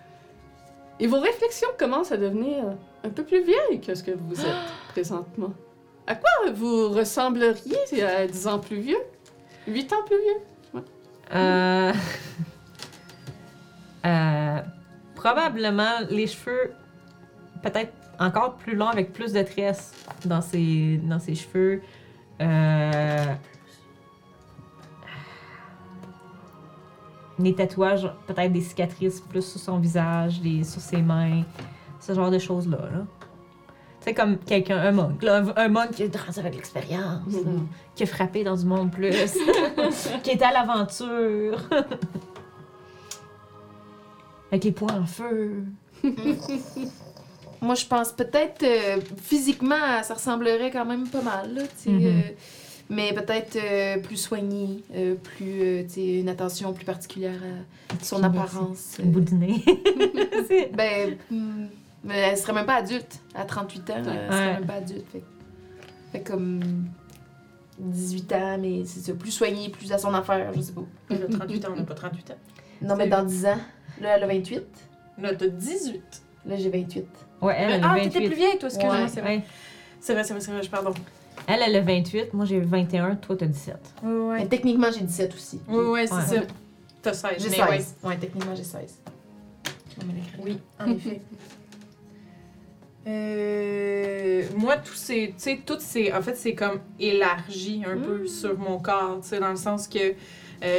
Et 1.00 1.08
vos 1.08 1.20
réflexions 1.20 1.68
commencent 1.78 2.12
à 2.12 2.18
devenir 2.18 2.78
un 3.04 3.10
peu 3.10 3.24
plus 3.24 3.44
vieilles 3.44 3.82
que 3.82 3.94
ce 3.94 4.04
que 4.04 4.12
vous 4.12 4.40
êtes 4.40 4.72
présentement. 4.90 5.54
À 6.08 6.16
quoi 6.16 6.52
vous 6.54 6.90
ressembleriez 6.90 8.04
à 8.04 8.28
10 8.28 8.48
ans 8.48 8.60
plus 8.60 8.80
vieux? 8.80 9.02
8 9.68 9.94
ans 9.94 10.04
plus 10.06 10.22
vieux? 10.22 10.84
Euh... 11.34 11.94
euh, 14.06 14.60
Probablement 15.16 16.02
les 16.10 16.28
cheveux, 16.28 16.72
peut-être 17.64 17.92
encore 18.20 18.56
plus 18.56 18.76
longs 18.76 18.90
avec 18.90 19.12
plus 19.12 19.34
de 19.34 19.42
tresses 19.42 19.94
dans 20.24 20.42
ses, 20.42 20.98
dans 21.04 21.20
ses 21.20 21.36
cheveux. 21.36 21.82
Euh... 22.42 23.34
Des 27.38 27.54
tatouages, 27.54 28.10
peut-être 28.28 28.52
des 28.54 28.62
cicatrices 28.62 29.20
plus 29.22 29.42
sur 29.46 29.60
son 29.60 29.78
visage, 29.80 30.40
des, 30.42 30.64
sur 30.64 30.80
ses 30.82 31.02
mains, 31.02 31.42
ce 32.00 32.14
genre 32.14 32.32
de 32.32 32.40
choses-là. 32.40 32.78
Là. 32.78 33.06
C'est 34.00 34.14
comme 34.14 34.38
quelqu'un, 34.38 34.78
un 34.78 34.92
monk, 34.92 35.22
là, 35.24 35.38
un, 35.38 35.54
un 35.64 35.68
monk 35.68 35.92
qui 35.92 36.04
est 36.04 36.16
avec 36.38 36.56
l'expérience, 36.56 37.26
Mhm. 37.28 37.68
qui 37.96 38.04
a 38.04 38.06
frappé 38.06 38.44
dans 38.44 38.56
du 38.56 38.66
monde 38.66 38.92
plus, 38.92 39.10
qui 40.24 40.30
est 40.30 40.42
à 40.44 40.52
l'aventure. 40.54 41.58
avec 44.52 44.64
les 44.64 44.72
poings 44.72 45.02
en 45.02 45.06
feu. 45.06 45.64
Moi, 47.62 47.76
je 47.76 47.86
pense 47.86 48.12
peut-être 48.12 48.64
euh, 48.64 49.00
physiquement, 49.22 50.04
ça 50.04 50.14
ressemblerait 50.14 50.70
quand 50.72 50.86
même 50.86 51.08
pas 51.08 51.22
mal, 51.22 51.54
là, 51.56 51.62
euh, 52.90 52.96
mais 52.96 53.14
peut-être 53.14 53.56
euh, 53.58 53.98
plus 54.00 54.18
soigné, 54.18 54.84
euh, 54.96 55.16
plus, 55.16 55.62
euh, 55.62 55.84
tu 55.84 55.90
sais, 55.90 56.20
une 56.20 56.30
attention 56.30 56.74
plus 56.74 56.86
particulière 56.86 57.40
à 57.90 58.04
son 58.04 58.24
apparence. 58.24 58.98
Un 59.04 59.08
bout 59.08 59.22
de 59.22 59.34
nez. 59.34 59.64
Ben, 60.74 61.18
hmm, 61.32 61.66
mais 62.04 62.18
elle 62.20 62.38
serait 62.38 62.54
même 62.54 62.66
pas 62.66 62.76
adulte. 62.76 63.20
À 63.34 63.46
38 63.46 63.90
ans, 63.90 63.94
elle 63.98 64.04
serait 64.06 64.46
Ouais. 64.48 64.54
même 64.54 64.66
pas 64.66 64.74
adulte. 64.76 65.06
Fait, 65.12 65.24
fait 66.12 66.22
comme 66.22 66.62
18 67.80 68.34
ans, 68.34 68.58
mais 68.60 68.84
c'est 68.86 69.00
ça, 69.02 69.14
plus 69.14 69.32
soigné, 69.32 69.70
plus 69.70 69.92
à 69.92 69.98
son 69.98 70.14
affaire, 70.14 70.52
je 70.56 70.62
sais 70.62 70.72
pas. 70.74 70.84
On 71.10 71.16
a 71.16 71.28
38 71.38 71.66
ans, 71.66 71.70
on 71.74 71.80
n'a 71.80 71.84
pas 71.84 71.94
38 71.96 72.32
ans. 72.32 72.38
Non, 72.82 72.96
mais 72.96 73.08
dans 73.08 73.24
10 73.24 73.46
ans, 73.48 73.58
là, 74.02 74.16
elle 74.18 74.24
a 74.24 74.28
28. 74.28 74.64
Là, 75.18 75.34
t'as 75.36 75.48
18. 75.48 76.02
Là, 76.46 76.56
j'ai 76.58 76.70
28. 76.70 77.06
Ouais, 77.42 77.56
elle, 77.58 77.72
elle 77.72 77.84
a 77.84 77.92
ah, 77.92 77.96
28. 77.96 78.10
t'étais 78.12 78.28
plus 78.28 78.36
vieille, 78.36 78.58
toi, 78.60 78.70
excuse-moi, 78.70 78.96
Ouais. 79.02 79.08
c'est 79.08 79.22
vrai. 79.22 79.38
Ouais. 79.38 79.44
C'est 80.00 80.14
vrai, 80.14 80.24
c'est 80.24 80.34
vrai, 80.34 80.42
c'est 80.42 80.52
vrai, 80.52 80.62
je- 80.64 80.70
pardon. 80.70 80.94
Elle, 81.48 81.60
elle 81.66 81.76
a 81.76 81.82
28, 81.82 82.34
moi 82.34 82.46
j'ai 82.46 82.60
21, 82.60 83.16
toi 83.18 83.36
t'as 83.38 83.46
17. 83.46 83.76
Ouais, 84.04 84.12
ouais. 84.12 84.38
Mais 84.40 84.48
techniquement, 84.48 84.88
j'ai 84.92 85.02
17 85.02 85.34
aussi. 85.34 85.62
Ouais, 85.68 85.78
ouais, 85.86 86.08
c'est 86.08 86.14
Ouais. 86.16 86.22
ça. 86.22 86.42
T'as 87.02 87.14
16. 87.14 87.32
J'ai 87.38 87.50
mais 87.50 87.56
16. 87.56 87.96
ouais. 88.04 88.10
Ouais. 88.10 88.18
techniquement, 88.18 88.56
j'ai 88.56 88.64
16. 88.64 89.02
Non, 90.00 90.06
mais 90.08 90.14
l'écran. 90.14 90.44
Oui, 90.44 90.60
en 90.80 90.92
effet. 90.92 91.22
Euh, 93.08 94.42
moi, 94.58 94.78
tous 94.78 94.96
ces, 94.96 95.28
tu 95.28 95.34
sais, 95.38 95.60
toutes 95.64 95.82
ces, 95.82 96.12
en 96.12 96.24
fait, 96.24 96.36
c'est 96.36 96.56
comme 96.56 96.80
élargi 97.00 97.84
un 97.86 97.98
peu 97.98 98.26
sur 98.26 98.58
mon 98.58 98.80
corps, 98.80 99.20
tu 99.22 99.28
sais, 99.30 99.40
dans 99.40 99.52
le 99.52 99.56
sens 99.58 99.88
que 99.88 100.00
euh, 100.00 100.14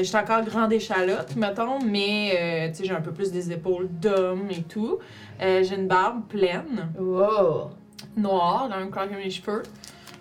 j'étais 0.03 0.19
encore 0.19 0.43
grande 0.45 0.73
échalote, 0.73 1.37
mettons, 1.37 1.79
mais, 1.85 2.33
euh, 2.37 2.69
tu 2.71 2.79
sais, 2.79 2.85
j'ai 2.87 2.95
un 2.95 3.01
peu 3.01 3.13
plus 3.13 3.31
des 3.31 3.53
épaules 3.53 3.89
d'homme 3.89 4.49
et 4.51 4.63
tout. 4.65 4.99
Euh, 5.41 5.63
j'ai 5.63 5.77
une 5.77 5.87
barbe 5.87 6.27
pleine, 6.29 6.89
Wow! 6.99 7.71
noire, 8.17 8.69
dans 8.71 8.81
le 8.81 8.87
couleur 8.87 9.09
que 9.09 9.15
mes 9.15 9.31
cheveux. 9.31 9.63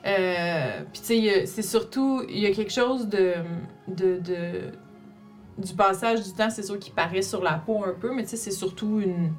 Euh, 0.05 0.81
Puis, 0.93 1.01
tu 1.01 1.07
sais, 1.07 1.45
c'est 1.45 1.61
surtout, 1.63 2.23
il 2.29 2.39
y 2.39 2.45
a 2.45 2.51
quelque 2.51 2.71
chose 2.71 3.07
de, 3.07 3.33
de, 3.87 4.19
de- 4.19 4.71
du 5.57 5.73
passage 5.73 6.21
du 6.23 6.31
temps, 6.33 6.49
c'est 6.49 6.63
sûr, 6.63 6.77
qui 6.79 6.91
paraît 6.91 7.21
sur 7.21 7.41
la 7.41 7.53
peau 7.53 7.83
un 7.85 7.93
peu, 7.93 8.13
mais 8.13 8.23
tu 8.23 8.29
sais, 8.29 8.37
c'est 8.37 8.51
surtout 8.51 8.99
une. 8.99 9.31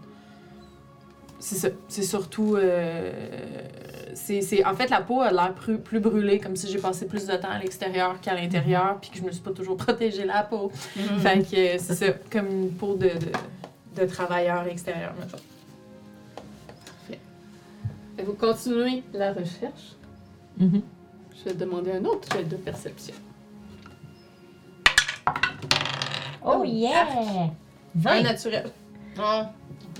C'est 1.39 1.57
ça. 1.57 1.69
C'est 1.89 2.03
surtout. 2.03 2.57
euh, 2.57 3.13
c'est, 4.15 4.65
en 4.65 4.75
fait, 4.75 4.89
la 4.89 5.03
peau 5.03 5.21
a 5.21 5.31
l'air 5.31 5.53
plus, 5.55 5.79
plus 5.79 6.01
brûlée, 6.01 6.41
comme 6.41 6.57
si 6.57 6.67
j'ai 6.69 6.79
passé 6.79 7.07
plus 7.07 7.27
de 7.27 7.37
temps 7.37 7.51
à 7.51 7.59
l'extérieur 7.59 8.19
qu'à 8.21 8.35
l'intérieur, 8.35 8.99
puis 9.01 9.11
que 9.11 9.19
je 9.19 9.23
me 9.23 9.31
suis 9.31 9.43
pas 9.43 9.51
toujours 9.53 9.77
protégé 9.87 10.25
la 10.25 10.43
peau. 10.43 10.73
Fait 11.21 11.43
que 11.49 11.55
euh, 11.77 11.79
c'est 11.79 11.95
ça, 11.95 12.07
comme 12.33 12.47
une 12.51 12.71
peau 12.73 12.95
de, 12.95 13.09
de, 13.11 14.01
de 14.03 14.07
travailleur 14.07 14.67
extérieur, 14.67 15.13
mettons. 15.21 15.37
Et 18.19 18.23
vous 18.23 18.33
continuez 18.33 19.03
la 19.13 19.33
recherche. 19.35 19.95
Mhm. 20.59 20.83
Je 21.39 21.45
vais 21.51 21.55
demander 21.55 21.93
un 21.93 22.05
autre 22.05 22.29
jet 22.35 22.45
de 22.45 22.57
perception. 22.57 23.15
Oh 26.45 26.63
yeah! 26.65 27.07
Un 27.09 27.51
20. 27.95 28.23
naturel. 28.23 28.71
Non. 29.17 29.49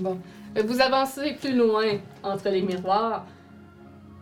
Bon. 0.01 0.19
Euh, 0.57 0.63
Vous 0.65 0.81
avancez 0.81 1.35
plus 1.35 1.55
loin 1.57 1.99
entre 2.23 2.49
les 2.51 2.63
miroirs. 2.63 3.27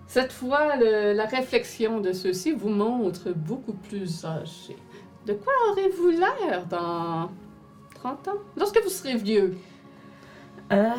Cette 0.07 0.33
fois, 0.33 0.77
le- 0.77 1.13
la 1.13 1.27
réflexion 1.27 2.01
de 2.01 2.13
ceux-ci 2.13 2.53
vous 2.53 2.69
montre 2.69 3.31
beaucoup 3.33 3.73
plus 3.75 4.25
âgé. 4.25 4.77
De 5.27 5.33
quoi 5.35 5.53
aurez-vous 5.71 6.11
l'air 6.11 6.67
dans 6.67 7.31
30 7.97 8.29
ans? 8.29 8.39
Lorsque 8.57 8.81
vous 8.83 8.91
serez 8.91 9.17
vieux. 9.17 9.57
Euh, 10.73 10.91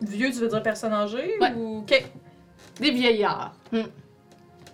Vieux, 0.00 0.30
tu 0.32 0.38
veux 0.38 0.48
dire 0.48 0.62
personne 0.64 0.92
âgée 0.92 1.34
Ouais. 1.40 1.54
ou. 1.54 1.78
Ok. 1.78 2.04
Des 2.80 2.90
vieillards. 2.90 3.54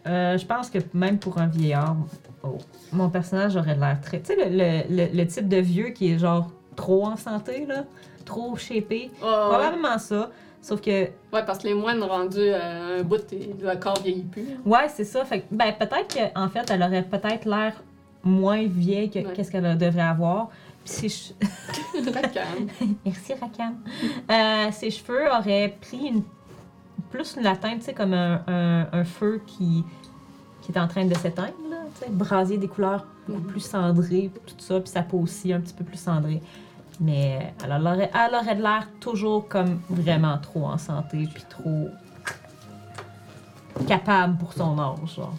Euh, 0.08 0.38
je 0.38 0.46
pense 0.46 0.70
que 0.70 0.78
même 0.94 1.18
pour 1.18 1.38
un 1.38 1.46
vieillard, 1.46 1.96
oh, 2.42 2.58
mon 2.92 3.08
personnage 3.10 3.56
aurait 3.56 3.76
l'air 3.76 4.00
très. 4.00 4.20
Tu 4.20 4.34
sais, 4.34 4.36
le, 4.36 4.56
le- 4.56 4.96
le- 4.96 5.16
le 5.16 5.26
type 5.26 5.48
de 5.48 5.58
vieux 5.58 5.90
qui 5.90 6.12
est 6.12 6.18
genre 6.18 6.50
trop 6.76 7.06
en 7.06 7.16
santé, 7.16 7.66
là, 7.66 7.84
trop 8.24 8.56
shapé. 8.56 9.10
Oh, 9.22 9.24
ouais. 9.26 9.30
Probablement 9.48 9.98
ça. 9.98 10.30
Sauf 10.60 10.80
que, 10.80 10.90
Ouais, 11.32 11.44
parce 11.46 11.58
que 11.58 11.68
les 11.68 11.74
moines 11.74 12.02
rendus 12.02 12.50
à 12.50 12.98
un 12.98 13.02
bout, 13.02 13.24
le 13.32 13.76
corps 13.76 14.00
vieillit 14.02 14.24
plus. 14.24 14.46
ouais, 14.66 14.88
c'est 14.88 15.04
ça. 15.04 15.24
Fait 15.24 15.40
que, 15.40 15.46
ben, 15.52 15.72
peut-être 15.78 16.14
qu'en 16.34 16.48
fait, 16.48 16.68
elle 16.70 16.82
aurait 16.82 17.04
peut-être 17.04 17.44
l'air 17.44 17.74
moins 18.24 18.66
vieille 18.66 19.08
que 19.08 19.20
Ouais. 19.20 19.32
qu'est-ce 19.34 19.50
qu'elle 19.52 19.78
devrait 19.78 20.00
avoir. 20.02 20.48
Puis 20.84 21.08
si 21.08 21.32
je- 21.94 22.10
Racane. 22.12 22.68
Merci, 23.04 23.34
Rakam. 23.34 23.76
Euh, 24.30 24.70
ses 24.72 24.90
cheveux 24.90 25.26
auraient 25.30 25.76
pris 25.80 26.08
une, 26.08 26.22
plus 27.10 27.36
une 27.38 27.46
atteinte, 27.46 27.78
tu 27.78 27.84
sais, 27.86 27.94
comme 27.94 28.12
un, 28.14 28.42
un- 28.48 28.88
un 28.92 29.04
feu 29.04 29.40
qui, 29.46 29.84
qui 30.68 30.76
est 30.76 30.80
en 30.80 30.86
train 30.86 31.06
de 31.06 31.14
s'éteindre, 31.14 31.54
brasier 32.10 32.58
des 32.58 32.68
couleurs 32.68 33.06
beaucoup 33.26 33.40
plus 33.40 33.60
cendrées, 33.60 34.30
tout 34.46 34.54
ça, 34.58 34.78
puis 34.80 34.90
sa 34.90 35.02
peau 35.02 35.18
aussi 35.18 35.50
un 35.50 35.60
petit 35.60 35.72
peu 35.72 35.82
plus 35.82 35.96
cendrée. 35.96 36.42
Mais 37.00 37.54
elle 37.64 37.72
aurait, 37.72 38.10
elle 38.12 38.34
aurait 38.34 38.54
de 38.54 38.60
l'air 38.60 38.86
toujours 39.00 39.48
comme 39.48 39.80
vraiment 39.88 40.36
trop 40.36 40.66
en 40.66 40.76
santé, 40.76 41.26
puis 41.32 41.44
trop 41.48 41.88
capable 43.86 44.36
pour 44.36 44.52
son 44.52 44.78
âge, 44.78 45.14
genre. 45.16 45.34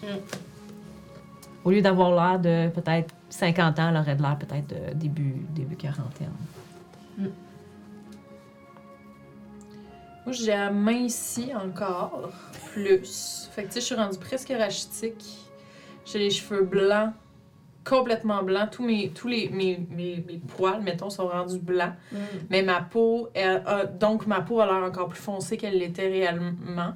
Au 1.62 1.70
lieu 1.70 1.80
d'avoir 1.82 2.10
l'air 2.10 2.40
de 2.40 2.70
peut-être 2.70 3.14
50 3.28 3.78
ans, 3.78 3.88
elle 3.90 3.96
aurait 3.98 4.16
de 4.16 4.22
l'air 4.22 4.36
peut-être 4.36 4.66
de 4.66 4.94
début, 4.94 5.46
début 5.50 5.76
quarantaine. 5.76 6.32
Moi, 10.26 10.32
j'ai 10.34 10.46
la 10.48 10.70
main 10.70 10.92
ici 10.92 11.50
encore, 11.54 12.30
plus. 12.72 13.48
Fait 13.52 13.62
que, 13.62 13.68
tu 13.68 13.74
sais, 13.74 13.80
je 13.80 13.86
suis 13.86 13.94
rendue 13.94 14.18
presque 14.18 14.52
rachitique. 14.56 15.24
J'ai 16.04 16.18
les 16.18 16.30
cheveux 16.30 16.62
blancs, 16.62 17.12
complètement 17.84 18.42
blancs. 18.42 18.70
Tous 18.70 18.84
mes, 18.84 19.10
tous 19.10 19.28
les, 19.28 19.48
mes, 19.48 19.80
mes, 19.90 20.22
mes 20.26 20.40
poils, 20.56 20.82
mettons, 20.82 21.10
sont 21.10 21.26
rendus 21.26 21.58
blancs. 21.58 21.94
Mais 22.50 22.62
ma 22.62 22.80
peau, 22.82 23.28
elle 23.34 23.62
a- 23.66 23.86
donc 23.86 24.26
ma 24.26 24.40
peau 24.40 24.60
a 24.60 24.66
l'air 24.66 24.82
encore 24.84 25.08
plus 25.08 25.20
foncée 25.20 25.56
qu'elle 25.56 25.78
l'était 25.78 26.08
réellement. 26.08 26.94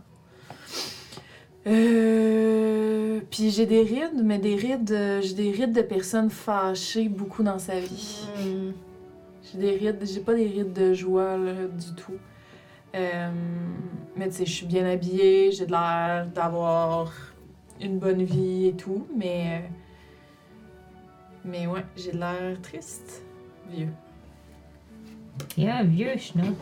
Euh, 1.66 3.20
puis 3.30 3.50
j'ai 3.50 3.64
des 3.66 3.82
rides, 3.82 4.22
mais 4.22 4.38
des 4.38 4.54
rides, 4.54 4.90
euh, 4.92 5.20
j'ai 5.22 5.34
des 5.34 5.50
rides 5.50 5.72
de 5.72 5.80
personnes 5.82 6.28
fâchées 6.30 7.08
beaucoup 7.08 7.42
dans 7.42 7.58
sa 7.58 7.78
vie. 7.80 8.26
Hmm. 8.38 8.72
J'ai 9.50 9.58
des 9.58 9.76
rides, 9.76 9.98
j'ai 10.02 10.20
pas 10.20 10.34
des 10.34 10.46
rides 10.46 10.72
de 10.74 10.92
joie 10.92 11.36
là, 11.38 11.52
du 11.52 11.94
tout. 11.96 12.12
Euh, 12.94 13.30
mais 14.16 14.28
tu 14.28 14.34
sais, 14.34 14.46
je 14.46 14.52
suis 14.52 14.66
bien 14.66 14.86
habillée, 14.86 15.50
j'ai 15.50 15.66
l'air 15.66 16.26
d'avoir 16.32 17.12
une 17.80 17.98
bonne 17.98 18.22
vie 18.22 18.68
et 18.68 18.74
tout, 18.74 19.06
mais. 19.14 19.68
Mais 21.44 21.66
ouais, 21.66 21.84
j'ai 21.96 22.12
l'air 22.12 22.60
triste, 22.62 23.22
vieux. 23.68 23.90
A 25.58 25.78
un 25.78 25.84
vieux 25.84 26.16
schnock. 26.16 26.54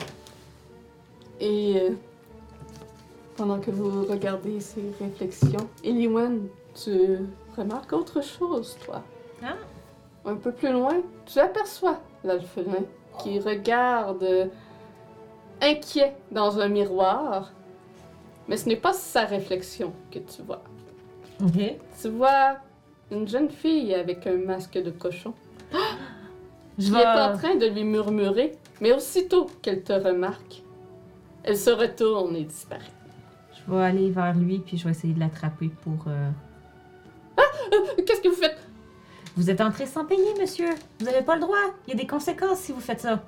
Et 1.38 1.74
euh, 1.76 1.90
pendant 3.36 3.60
que 3.60 3.70
vous 3.70 4.04
regardez 4.06 4.60
ces 4.60 4.82
réflexions, 5.00 5.68
Eliwen, 5.84 6.48
tu 6.74 7.18
remarques 7.56 7.92
autre 7.92 8.22
chose, 8.24 8.76
toi. 8.84 9.02
Ah. 9.42 9.56
Un 10.24 10.36
peu 10.36 10.52
plus 10.52 10.72
loin, 10.72 11.02
tu 11.26 11.38
aperçois 11.38 12.00
l'alphelin 12.24 12.84
qui 13.22 13.38
regarde 13.40 14.50
inquiet 15.62 16.14
dans 16.30 16.58
un 16.60 16.68
miroir. 16.68 17.52
Mais 18.48 18.56
ce 18.56 18.68
n'est 18.68 18.76
pas 18.76 18.92
sa 18.92 19.24
réflexion 19.24 19.92
que 20.10 20.18
tu 20.18 20.42
vois. 20.42 20.62
OK. 21.42 21.76
Tu 22.00 22.08
vois 22.08 22.56
une 23.10 23.26
jeune 23.28 23.50
fille 23.50 23.94
avec 23.94 24.26
un 24.26 24.36
masque 24.36 24.74
de 24.74 24.90
cochon 24.90 25.32
Je 26.78 26.86
qui 26.86 26.90
vais... 26.90 27.00
est 27.00 27.06
en 27.06 27.36
train 27.36 27.54
de 27.54 27.66
lui 27.66 27.84
murmurer, 27.84 28.52
mais 28.80 28.92
aussitôt 28.92 29.46
qu'elle 29.62 29.82
te 29.82 29.92
remarque, 29.92 30.62
elle 31.44 31.56
se 31.56 31.70
retourne 31.70 32.34
et 32.36 32.44
disparaît. 32.44 32.82
Je 33.54 33.72
vais 33.72 33.82
aller 33.82 34.10
vers 34.10 34.34
lui, 34.34 34.58
puis 34.58 34.76
je 34.76 34.84
vais 34.84 34.90
essayer 34.90 35.14
de 35.14 35.20
l'attraper 35.20 35.70
pour... 35.82 36.04
euh, 36.08 36.30
Qu'est-ce 38.06 38.20
que 38.20 38.28
vous 38.28 38.34
faites? 38.34 38.58
Vous 39.36 39.50
êtes 39.50 39.60
entré 39.60 39.86
sans 39.86 40.04
payer, 40.04 40.34
monsieur. 40.38 40.70
Vous 40.98 41.06
n'avez 41.06 41.22
pas 41.22 41.36
le 41.36 41.40
droit. 41.42 41.56
Il 41.86 41.90
y 41.90 41.92
a 41.94 41.96
des 41.96 42.06
conséquences 42.06 42.58
si 42.58 42.72
vous 42.72 42.80
faites 42.80 43.00
ça. 43.00 43.22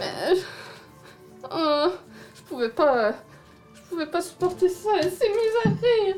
Euh, 0.00 0.34
oh, 1.50 1.88
je 2.34 2.42
pouvais 2.42 2.68
pas. 2.70 3.12
Je 3.74 3.80
pouvais 3.88 4.06
pas 4.06 4.20
supporter 4.20 4.68
ça. 4.68 4.90
À 4.94 5.68
rire. 5.68 6.16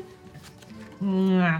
Mouah. 1.01 1.59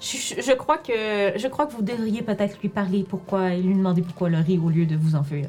Je, 0.00 0.16
je- 0.18 0.40
je 0.42 0.52
crois 0.52 0.78
que 0.78 0.92
je 1.36 1.48
crois 1.48 1.66
que 1.66 1.72
vous 1.72 1.82
devriez 1.82 2.22
peut-être 2.22 2.60
lui 2.60 2.68
parler 2.68 3.04
pourquoi 3.08 3.54
et 3.54 3.62
lui 3.62 3.74
demander 3.74 4.02
pourquoi 4.02 4.28
le 4.28 4.38
rit 4.38 4.58
au 4.58 4.68
lieu 4.68 4.86
de 4.86 4.96
vous 4.96 5.14
enfuir. 5.14 5.48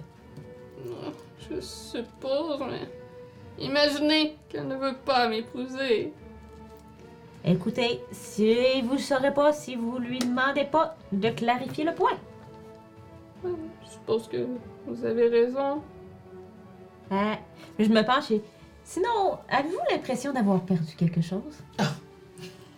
Je 1.50 1.60
suppose, 1.60 2.60
mais. 2.70 2.90
Imaginez 3.58 4.38
qu'elle 4.50 4.68
ne 4.68 4.76
veut 4.76 4.96
pas 5.06 5.30
m'épouser. 5.30 6.12
Écoutez, 7.46 8.02
si 8.12 8.82
vous 8.82 8.96
ne 8.96 9.00
saurez 9.00 9.34
pas, 9.34 9.54
si 9.54 9.76
vous 9.76 9.98
lui 10.00 10.20
demandez 10.20 10.66
pas 10.66 10.96
de 11.12 11.30
clarifier 11.30 11.84
le 11.86 11.94
point. 11.94 12.18
Je 13.44 13.50
suppose 13.92 14.28
que 14.28 14.46
vous 14.88 15.06
avez 15.06 15.30
raison. 15.30 15.82
Ah, 17.12 17.38
je 17.80 17.86
me 17.90 18.04
penche 18.04 18.32
et... 18.32 18.42
Sinon, 18.84 19.40
avez-vous 19.50 19.78
l'impression 19.92 20.32
d'avoir 20.32 20.62
perdu 20.62 20.94
quelque 20.96 21.22
chose? 21.22 21.64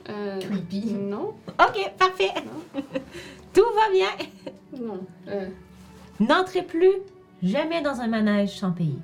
Euh, 0.09 0.39
Creepy. 0.39 0.93
non, 0.93 1.33
Ok, 1.59 1.91
parfait. 1.97 2.31
Tout 3.53 3.65
va 3.75 3.91
bien. 3.91 4.07
non. 4.79 4.99
Euh, 5.27 5.49
N'entrez 6.19 6.63
plus 6.63 6.91
jamais 7.43 7.81
dans 7.81 7.99
un 7.99 8.07
manège 8.07 8.57
sans 8.57 8.71
payer. 8.71 8.97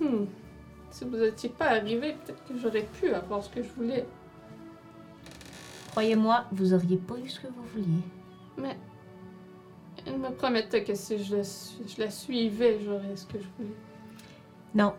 hmm. 0.00 0.24
Si 0.90 1.04
vous 1.04 1.16
n'étiez 1.16 1.48
pas 1.48 1.66
arrivé, 1.70 2.14
peut-être 2.24 2.44
que 2.46 2.58
j'aurais 2.58 2.82
pu 3.00 3.12
avoir 3.14 3.42
ce 3.42 3.48
que 3.50 3.62
je 3.62 3.68
voulais. 3.76 4.06
Croyez-moi, 5.92 6.44
vous 6.52 6.74
auriez 6.74 6.96
pas 6.98 7.14
eu 7.24 7.28
ce 7.28 7.40
que 7.40 7.46
vous 7.46 7.62
vouliez. 7.74 8.02
Mais. 8.58 8.76
Elle 10.06 10.18
me 10.18 10.30
promettait 10.30 10.84
que 10.84 10.94
si 10.94 11.22
je 11.22 11.36
la, 11.36 11.42
je 11.42 12.00
la 12.00 12.10
suivais, 12.10 12.78
j'aurais 12.84 13.16
ce 13.16 13.26
que 13.26 13.38
je 13.38 13.46
voulais. 13.58 13.74
Non. 14.78 14.94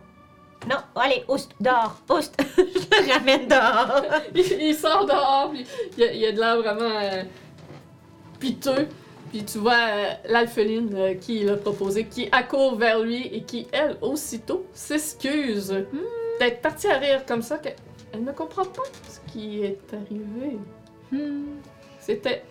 Non, 0.70 0.76
allez, 0.94 1.24
oust, 1.30 1.52
dehors, 1.62 1.96
oust. 2.10 2.36
je 2.58 2.64
le 2.64 3.14
ramène 3.14 3.48
dehors. 3.48 4.04
il, 4.36 4.62
il 4.62 4.76
sort 4.76 5.06
dehors, 5.06 5.52
puis 5.52 5.66
il 5.98 6.04
y 6.04 6.08
a, 6.08 6.12
il 6.12 6.26
a 6.26 6.32
de 6.34 6.38
l'air 6.38 6.58
vraiment 6.58 7.00
euh, 7.02 7.24
piteux. 8.42 8.90
Puis 9.32 9.46
tu 9.46 9.60
vois 9.60 9.74
euh, 9.74 10.14
l'alpheline 10.28 10.94
euh, 10.94 11.14
qui 11.14 11.46
l'a 11.46 11.56
proposé, 11.56 12.06
qui 12.08 12.28
accourt 12.34 12.76
vers 12.76 13.00
lui 13.00 13.28
et 13.28 13.44
qui, 13.44 13.68
elle, 13.72 13.98
aussitôt, 14.02 14.66
s'excuse 14.74 15.74
d'être 16.40 16.62
partie 16.62 16.88
à 16.88 16.98
rire 16.98 17.26
comme 17.26 17.42
ça 17.42 17.58
qu'elle 17.58 17.76
elle 18.12 18.24
ne 18.24 18.32
comprend 18.32 18.66
pas 18.66 18.84
ce 19.08 19.32
qui 19.32 19.64
est 19.64 19.94
arrivé. 19.94 20.58
Hmm. 21.12 21.60
C'était 22.00 22.44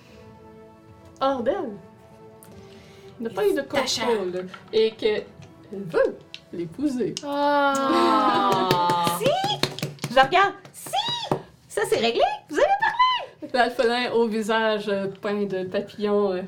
hors 1.21 1.43
d'elle. 1.43 1.57
Elle 3.19 3.25
n'a 3.27 3.31
pas 3.31 3.47
eu 3.47 3.55
de 3.55 3.63
contrôle. 3.63 4.47
Et 4.73 4.93
qu'elle 4.93 5.25
veut 5.73 6.17
l'épouser. 6.53 7.15
Ah. 7.25 9.05
si! 9.19 9.31
Je 10.11 10.21
regarde. 10.21 10.55
Si! 10.73 11.37
Ça, 11.69 11.83
c'est 11.89 11.99
réglé? 11.99 12.23
Vous 12.49 12.57
avez 12.57 13.53
L'alphelin 13.53 14.11
au 14.13 14.27
visage 14.27 14.89
euh, 14.89 15.07
peint 15.23 15.45
de 15.45 15.65
papillons 15.65 16.33
euh, 16.33 16.43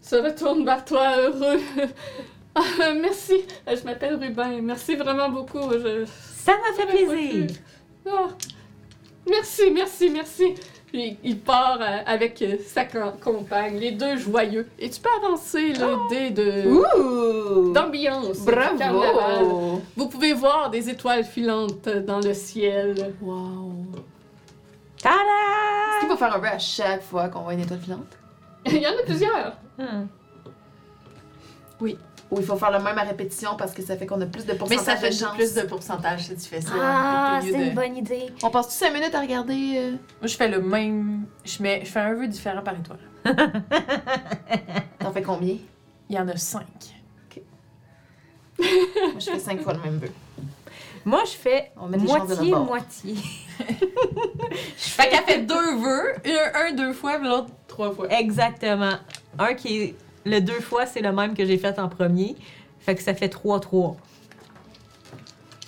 se 0.00 0.16
retourne 0.16 0.64
vers 0.64 0.84
toi 0.84 1.16
heureux. 1.18 1.60
Ah, 2.54 2.92
merci, 3.00 3.34
Euh, 3.68 3.76
je 3.76 3.84
m'appelle 3.84 4.16
Rubin. 4.16 4.60
Merci 4.62 4.96
vraiment 4.96 5.28
beaucoup. 5.28 5.70
Je... 5.70 6.04
Ça 6.44 6.52
m'a 6.56 6.72
fait 6.74 6.86
plaisir. 6.86 7.46
Ah, 8.10 8.26
merci, 9.28 9.70
merci, 9.70 10.10
merci. 10.10 10.54
Puis 10.92 11.18
il 11.22 11.38
part 11.38 11.78
euh, 11.82 11.98
avec 12.06 12.40
euh, 12.40 12.56
sa 12.66 12.84
com- 12.86 13.12
compagne, 13.22 13.76
les 13.78 13.90
deux 13.92 14.16
joyeux. 14.16 14.66
Et 14.78 14.88
tu 14.88 15.00
peux 15.00 15.10
avancer 15.22 15.74
le 15.74 16.08
dé 16.08 16.30
de 16.30 16.66
Ouh! 16.66 17.72
d'ambiance. 17.74 18.38
carnaval. 18.44 19.12
Bravo! 19.14 19.82
Vous 19.96 20.08
pouvez 20.08 20.32
voir 20.32 20.70
des 20.70 20.88
étoiles 20.88 21.24
filantes 21.24 21.88
dans 21.88 22.20
le 22.20 22.32
ciel. 22.32 23.14
Wow! 23.20 23.72
Tada! 25.02 25.14
Est-ce 25.14 26.00
qu'il 26.00 26.08
va 26.08 26.16
faire 26.16 26.34
un 26.34 26.40
peu 26.40 26.46
à 26.48 26.58
chaque 26.58 27.02
fois 27.02 27.28
qu'on 27.28 27.40
voit 27.42 27.52
une 27.54 27.60
étoile 27.60 27.80
filante? 27.80 28.16
Il 28.66 28.78
y 28.78 28.86
en 28.86 28.90
a 28.90 29.02
plusieurs. 29.04 29.56
Hmm. 29.78 30.06
Ou 32.30 32.40
il 32.40 32.44
faut 32.44 32.56
faire 32.56 32.70
le 32.70 32.78
même 32.78 32.98
à 32.98 33.02
répétition 33.04 33.56
parce 33.56 33.72
que 33.72 33.80
ça 33.82 33.96
fait 33.96 34.04
qu'on 34.06 34.20
a 34.20 34.26
plus 34.26 34.44
de 34.44 34.52
Mais 34.52 34.58
pourcentage 34.58 34.84
ça 34.84 34.96
fait 34.96 35.08
de 35.10 35.14
chance? 35.14 35.34
plus 35.34 35.54
de 35.54 35.62
pourcentage 35.62 36.20
si 36.26 36.34
tu 36.36 36.42
fais 36.48 36.60
ça. 36.60 36.72
Ah, 36.78 37.40
c'est 37.42 37.52
de- 37.56 37.62
une 37.64 37.74
bonne 37.74 37.96
idée. 37.96 38.26
On 38.42 38.50
passe-tu 38.50 38.74
5 38.74 38.92
minutes 38.92 39.14
à 39.14 39.20
regarder? 39.20 39.74
euh? 39.78 39.90
Moi, 39.92 39.98
je 40.24 40.36
fais 40.36 40.48
le 40.48 40.60
même. 40.60 41.24
Je, 41.44 41.62
mets... 41.62 41.80
je 41.84 41.90
fais 41.90 42.00
un 42.00 42.12
vœu 42.14 42.28
différent 42.28 42.62
par 42.62 42.74
étoile. 42.74 42.98
T'en 44.98 45.12
fais 45.12 45.22
combien? 45.22 45.56
Il 46.10 46.16
y 46.16 46.18
en 46.18 46.28
a 46.28 46.36
cinq. 46.36 46.66
Moi, 48.58 48.66
je 49.20 49.30
fais 49.30 49.38
5 49.38 49.60
fois 49.62 49.72
le 49.74 49.80
même 49.80 49.98
vœu. 49.98 50.10
Moi, 51.04 51.22
je 51.24 51.30
fais 51.30 51.70
On 51.80 51.86
met 51.86 51.96
des 51.96 52.06
chances 52.08 52.28
de 52.28 52.34
notre 52.34 52.50
bord. 52.50 52.64
moitié-moitié. 52.66 53.14
Fait 54.76 55.08
qu'elle 55.08 55.24
fait 55.24 55.42
deux 55.42 55.76
vœux. 55.76 56.14
Un, 56.26 56.66
un 56.66 56.72
deux 56.74 56.92
fois, 56.92 57.18
l'autre 57.18 57.48
trois 57.68 57.92
fois. 57.92 58.08
Exactement. 58.12 58.94
Un 59.38 59.54
qui 59.54 59.82
est. 59.82 59.94
Le 60.24 60.40
deux 60.40 60.60
fois, 60.60 60.86
c'est 60.86 61.00
le 61.00 61.12
même 61.12 61.34
que 61.34 61.44
j'ai 61.44 61.58
fait 61.58 61.78
en 61.78 61.88
premier. 61.88 62.36
Fait 62.80 62.94
que 62.94 63.02
ça 63.02 63.14
fait 63.14 63.32
3-3. 63.32 63.96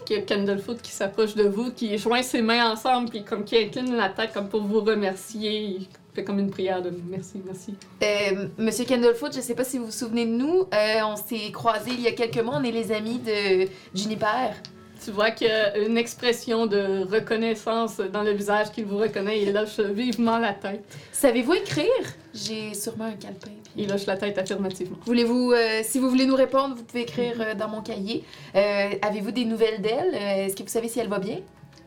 Il 0.08 0.16
y 0.16 0.18
a 0.18 0.22
Candlefoot 0.22 0.82
qui 0.82 0.90
s'approche 0.90 1.36
de 1.36 1.44
vous, 1.44 1.70
qui 1.70 1.96
joint 1.96 2.22
ses 2.22 2.42
mains 2.42 2.72
ensemble, 2.72 3.10
puis 3.10 3.22
comme 3.24 3.44
qui 3.44 3.56
incline 3.56 3.94
la 3.94 4.08
tête 4.08 4.32
comme 4.32 4.48
pour 4.48 4.62
vous 4.62 4.80
remercier. 4.80 5.60
Il 5.78 5.86
fait 6.14 6.24
comme 6.24 6.40
une 6.40 6.50
prière 6.50 6.82
de 6.82 6.90
merci, 7.08 7.40
merci. 7.46 7.76
Euh, 8.02 8.48
Monsieur 8.58 8.84
Candlefoot, 8.84 9.32
je 9.32 9.40
sais 9.40 9.54
pas 9.54 9.62
si 9.62 9.78
vous 9.78 9.86
vous 9.86 9.92
souvenez 9.92 10.26
de 10.26 10.32
nous. 10.32 10.64
euh, 10.74 11.00
on 11.04 11.14
s'est 11.14 11.52
croisés 11.52 11.92
il 11.92 12.00
y 12.00 12.08
a 12.08 12.12
quelques 12.12 12.40
mois. 12.44 12.56
On 12.60 12.64
est 12.64 12.72
les 12.72 12.90
amis 12.90 13.18
de 13.20 13.68
Juniper. 13.94 14.50
Tu 15.04 15.12
vois 15.12 15.30
qu'il 15.30 15.46
y 15.46 15.50
a 15.50 15.78
une 15.78 15.96
expression 15.96 16.66
de 16.66 17.04
reconnaissance 17.08 17.98
dans 17.98 18.24
le 18.24 18.32
visage 18.32 18.72
qu'il 18.72 18.86
vous 18.86 18.98
reconnaît. 18.98 19.40
Il 19.42 19.52
lâche 19.52 19.78
vivement 19.78 20.38
la 20.38 20.54
tête. 20.54 20.84
Savez-vous 21.12 21.54
écrire? 21.54 21.86
J'ai 22.34 22.74
sûrement 22.74 23.04
un 23.04 23.12
calepin. 23.12 23.52
Il 23.76 23.88
lâche 23.88 24.06
la 24.06 24.16
tête 24.16 24.36
affirmativement. 24.38 24.96
Voulez-vous, 25.06 25.52
euh, 25.52 25.80
si 25.82 25.98
vous 26.00 26.10
voulez 26.10 26.26
nous 26.26 26.34
répondre, 26.34 26.74
vous 26.76 26.82
pouvez 26.84 27.02
écrire 27.02 27.34
euh, 27.40 27.54
dans 27.54 27.68
mon 27.68 27.82
cahier. 27.82 28.24
Euh, 28.56 28.90
Avez-vous 29.02 29.30
des 29.30 29.44
nouvelles 29.44 29.80
d'elle? 29.80 30.14
Est-ce 30.14 30.56
que 30.56 30.62
vous 30.62 30.68
savez 30.68 30.88
si 30.88 30.98
elle 31.00 31.08
va 31.08 31.18
bien? 31.18 31.38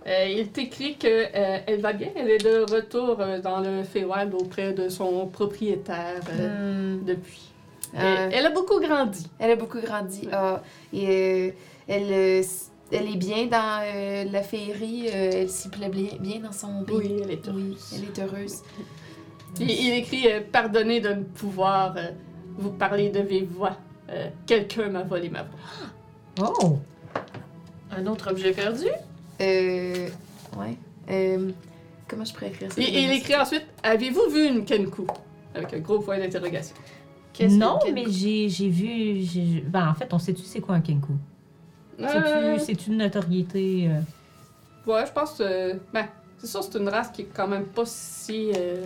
Il 0.06 0.50
t'écrit 0.50 0.96
qu'elle 0.98 1.80
va 1.80 1.94
bien. 1.94 2.10
Elle 2.16 2.30
est 2.30 2.44
de 2.44 2.70
retour 2.74 3.18
dans 3.42 3.60
le 3.62 3.84
Feywild 3.84 4.34
auprès 4.34 4.74
de 4.74 4.90
son 4.90 5.28
propriétaire 5.28 6.20
Hmm, 6.26 7.06
depuis. 7.06 7.50
Et 7.96 8.00
elle 8.34 8.46
a 8.46 8.50
beaucoup 8.50 8.80
grandi. 8.80 9.28
elle 9.40 9.52
a 9.52 9.56
beaucoup 9.56 9.80
grandi. 9.80 10.28
Ah, 10.32 10.62
et 10.94 11.54
elle, 11.88 12.44
elle 12.92 13.08
est 13.14 13.18
bien 13.18 13.46
dans 13.46 13.82
euh, 13.84 14.26
la 14.32 14.42
féerie. 14.44 15.06
euh, 15.14 15.30
elle 15.44 15.50
s'y 15.50 15.70
plaît 15.70 15.90
bien, 15.90 16.10
bien 16.20 16.40
dans 16.40 16.52
son 16.52 16.84
pays. 16.84 16.96
Oui, 16.98 17.22
elle 17.24 17.32
est 17.32 17.48
heureuse. 17.48 17.92
Oui, 17.94 17.98
elle 17.98 18.04
est 18.04 18.26
heureuse. 18.26 18.56
Il, 19.60 19.70
il 19.70 19.94
écrit 19.94 20.28
euh, 20.32 20.42
Pardonnez 20.52 21.00
de 21.00 21.10
ne 21.10 21.24
pouvoir 21.24 21.96
euh, 21.98 22.08
vous 22.58 22.72
parler 22.72 23.10
de 23.10 23.20
vive 23.20 23.50
voix. 23.52 23.78
Euh, 24.10 24.28
Quelqu'un 24.46 24.90
m'a 24.90 25.04
volé 25.04 25.30
ma 25.30 25.44
voix. 25.44 26.54
Oh! 26.60 26.80
Un 27.92 28.06
autre 28.08 28.32
objet 28.32 28.52
perdu? 28.52 28.86
Euh, 29.42 30.08
ouais. 30.58 30.78
Euh, 31.10 31.52
comment 32.08 32.26
je 32.26 32.34
pourrais 32.34 32.48
écrire 32.48 32.72
ça? 32.72 32.82
Et, 32.82 32.86
et 32.86 33.04
il 33.04 33.12
écrit 33.12 33.36
ensuite 33.36 33.66
Avez-vous 33.84 34.30
vu 34.32 34.48
une 34.48 34.66
Kenku 34.66 35.06
Avec 35.54 35.74
un 35.74 35.80
gros 35.80 36.00
point 36.00 36.18
d'interrogation. 36.18 36.76
Qu'est-ce 37.34 37.56
Non, 37.56 37.80
mais 37.94 38.06
j'ai 38.10 38.48
j'ai 38.50 38.70
vu. 38.70 39.22
j'ai- 39.24 39.62
Ben, 39.68 39.90
en 39.90 39.94
fait, 39.94 40.12
on 40.14 40.20
sait-tu 40.20 40.44
c'est 40.44 40.60
quoi 40.62 40.76
un 40.76 40.82
Kenku? 40.82 41.14
Euh, 42.00 42.58
C'est-tu 42.58 42.66
c'est 42.84 42.88
une 42.88 42.98
notoriété. 42.98 43.88
euh, 43.90 44.92
Ouais, 44.92 45.06
je 45.06 45.12
pense 45.12 45.34
que. 45.38 45.74
ben, 45.94 46.06
c'est 46.38 46.48
sûr, 46.48 46.64
c'est 46.64 46.78
une 46.78 46.90
race 46.90 47.10
qui 47.12 47.22
est 47.24 47.30
quand 47.34 47.48
même 47.48 47.66
pas 47.66 47.86
si 47.86 48.52
euh, 48.56 48.86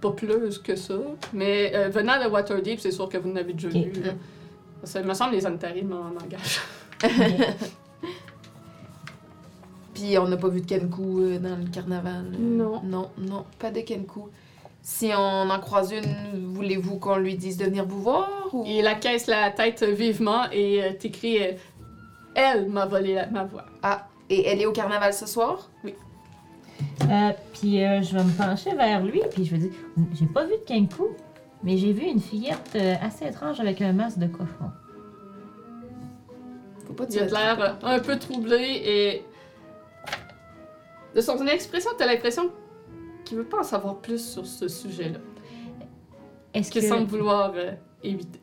populeuse 0.00 0.58
que 0.62 0.76
ça. 0.76 0.94
Mais 1.32 1.72
euh, 1.74 1.88
venant 1.88 2.22
de 2.22 2.28
Waterdeep, 2.30 2.80
c'est 2.80 2.90
sûr 2.92 3.08
que 3.08 3.18
vous 3.18 3.30
n'avez 3.30 3.52
déjà 3.52 3.68
Ok. 3.68 3.74
vu. 3.74 4.02
là. 4.02 4.12
Ça 4.84 5.02
me 5.02 5.14
semble 5.14 5.32
les 5.34 5.46
Antari 5.46 5.82
m'en 5.82 6.08
engagent. 6.22 6.60
Puis 9.94 10.18
on 10.18 10.26
n'a 10.28 10.36
pas 10.36 10.48
vu 10.48 10.60
de 10.60 10.66
Kenku 10.66 11.20
euh, 11.20 11.38
dans 11.38 11.56
le 11.56 11.66
carnaval. 11.70 12.26
euh, 12.34 12.38
Non. 12.38 12.80
Non, 12.82 13.10
non, 13.18 13.44
pas 13.58 13.70
de 13.70 13.80
Kenku. 13.80 14.22
Si 14.82 15.10
on 15.16 15.48
en 15.50 15.58
croise 15.60 15.92
une, 15.92 16.46
voulez-vous 16.52 16.98
qu'on 16.98 17.16
lui 17.16 17.36
dise 17.36 17.56
de 17.56 17.64
venir 17.64 17.86
vous 17.86 18.02
voir? 18.02 18.28
Ou... 18.52 18.64
Il 18.66 18.86
acquiesce 18.86 19.26
la 19.28 19.50
tête 19.50 19.82
vivement 19.82 20.42
et 20.52 20.82
euh, 20.82 20.92
t'écris 20.98 21.42
euh, 21.42 21.52
Elle 22.34 22.68
m'a 22.68 22.84
volé 22.86 23.14
la- 23.14 23.26
ma 23.28 23.44
voix. 23.44 23.64
Et 24.28 24.46
elle 24.46 24.60
est 24.60 24.66
au 24.66 24.72
carnaval 24.72 25.14
ce 25.14 25.26
soir? 25.26 25.70
Euh, 27.02 27.30
puis 27.52 27.84
euh, 27.84 28.02
je 28.02 28.16
vais 28.16 28.24
me 28.24 28.30
pencher 28.36 28.74
vers 28.74 29.02
lui, 29.04 29.20
puis 29.30 29.44
je 29.44 29.50
vais 29.52 29.58
dire 29.58 29.70
J'ai 30.14 30.26
pas 30.26 30.44
vu 30.44 30.52
de 30.52 30.64
Kenku, 30.66 31.08
mais 31.62 31.76
j'ai 31.76 31.92
vu 31.92 32.02
une 32.04 32.20
fillette 32.20 32.70
euh, 32.76 32.94
assez 33.02 33.26
étrange 33.26 33.60
avec 33.60 33.80
un 33.82 33.92
masque 33.92 34.18
de 34.18 34.26
cochon. 34.26 34.70
Faut 36.86 36.92
pas 36.94 37.04
Il 37.10 37.18
a 37.18 37.26
l'air 37.26 37.60
euh, 37.60 37.72
un 37.82 37.98
peu 38.00 38.18
troublé 38.18 38.56
et. 38.84 39.24
De 41.14 41.20
son 41.20 41.46
expression, 41.46 41.90
t'as 41.96 42.06
l'impression 42.06 42.50
qu'il 43.24 43.38
veut 43.38 43.44
pas 43.44 43.60
en 43.60 43.64
savoir 43.64 43.96
plus 43.98 44.32
sur 44.32 44.44
ce 44.44 44.66
sujet-là. 44.66 45.18
Est-ce 46.52 46.70
Qu'il 46.70 46.82
que 46.82 46.88
semble 46.88 47.06
vouloir 47.06 47.52
euh, 47.54 47.72
éviter. 48.02 48.40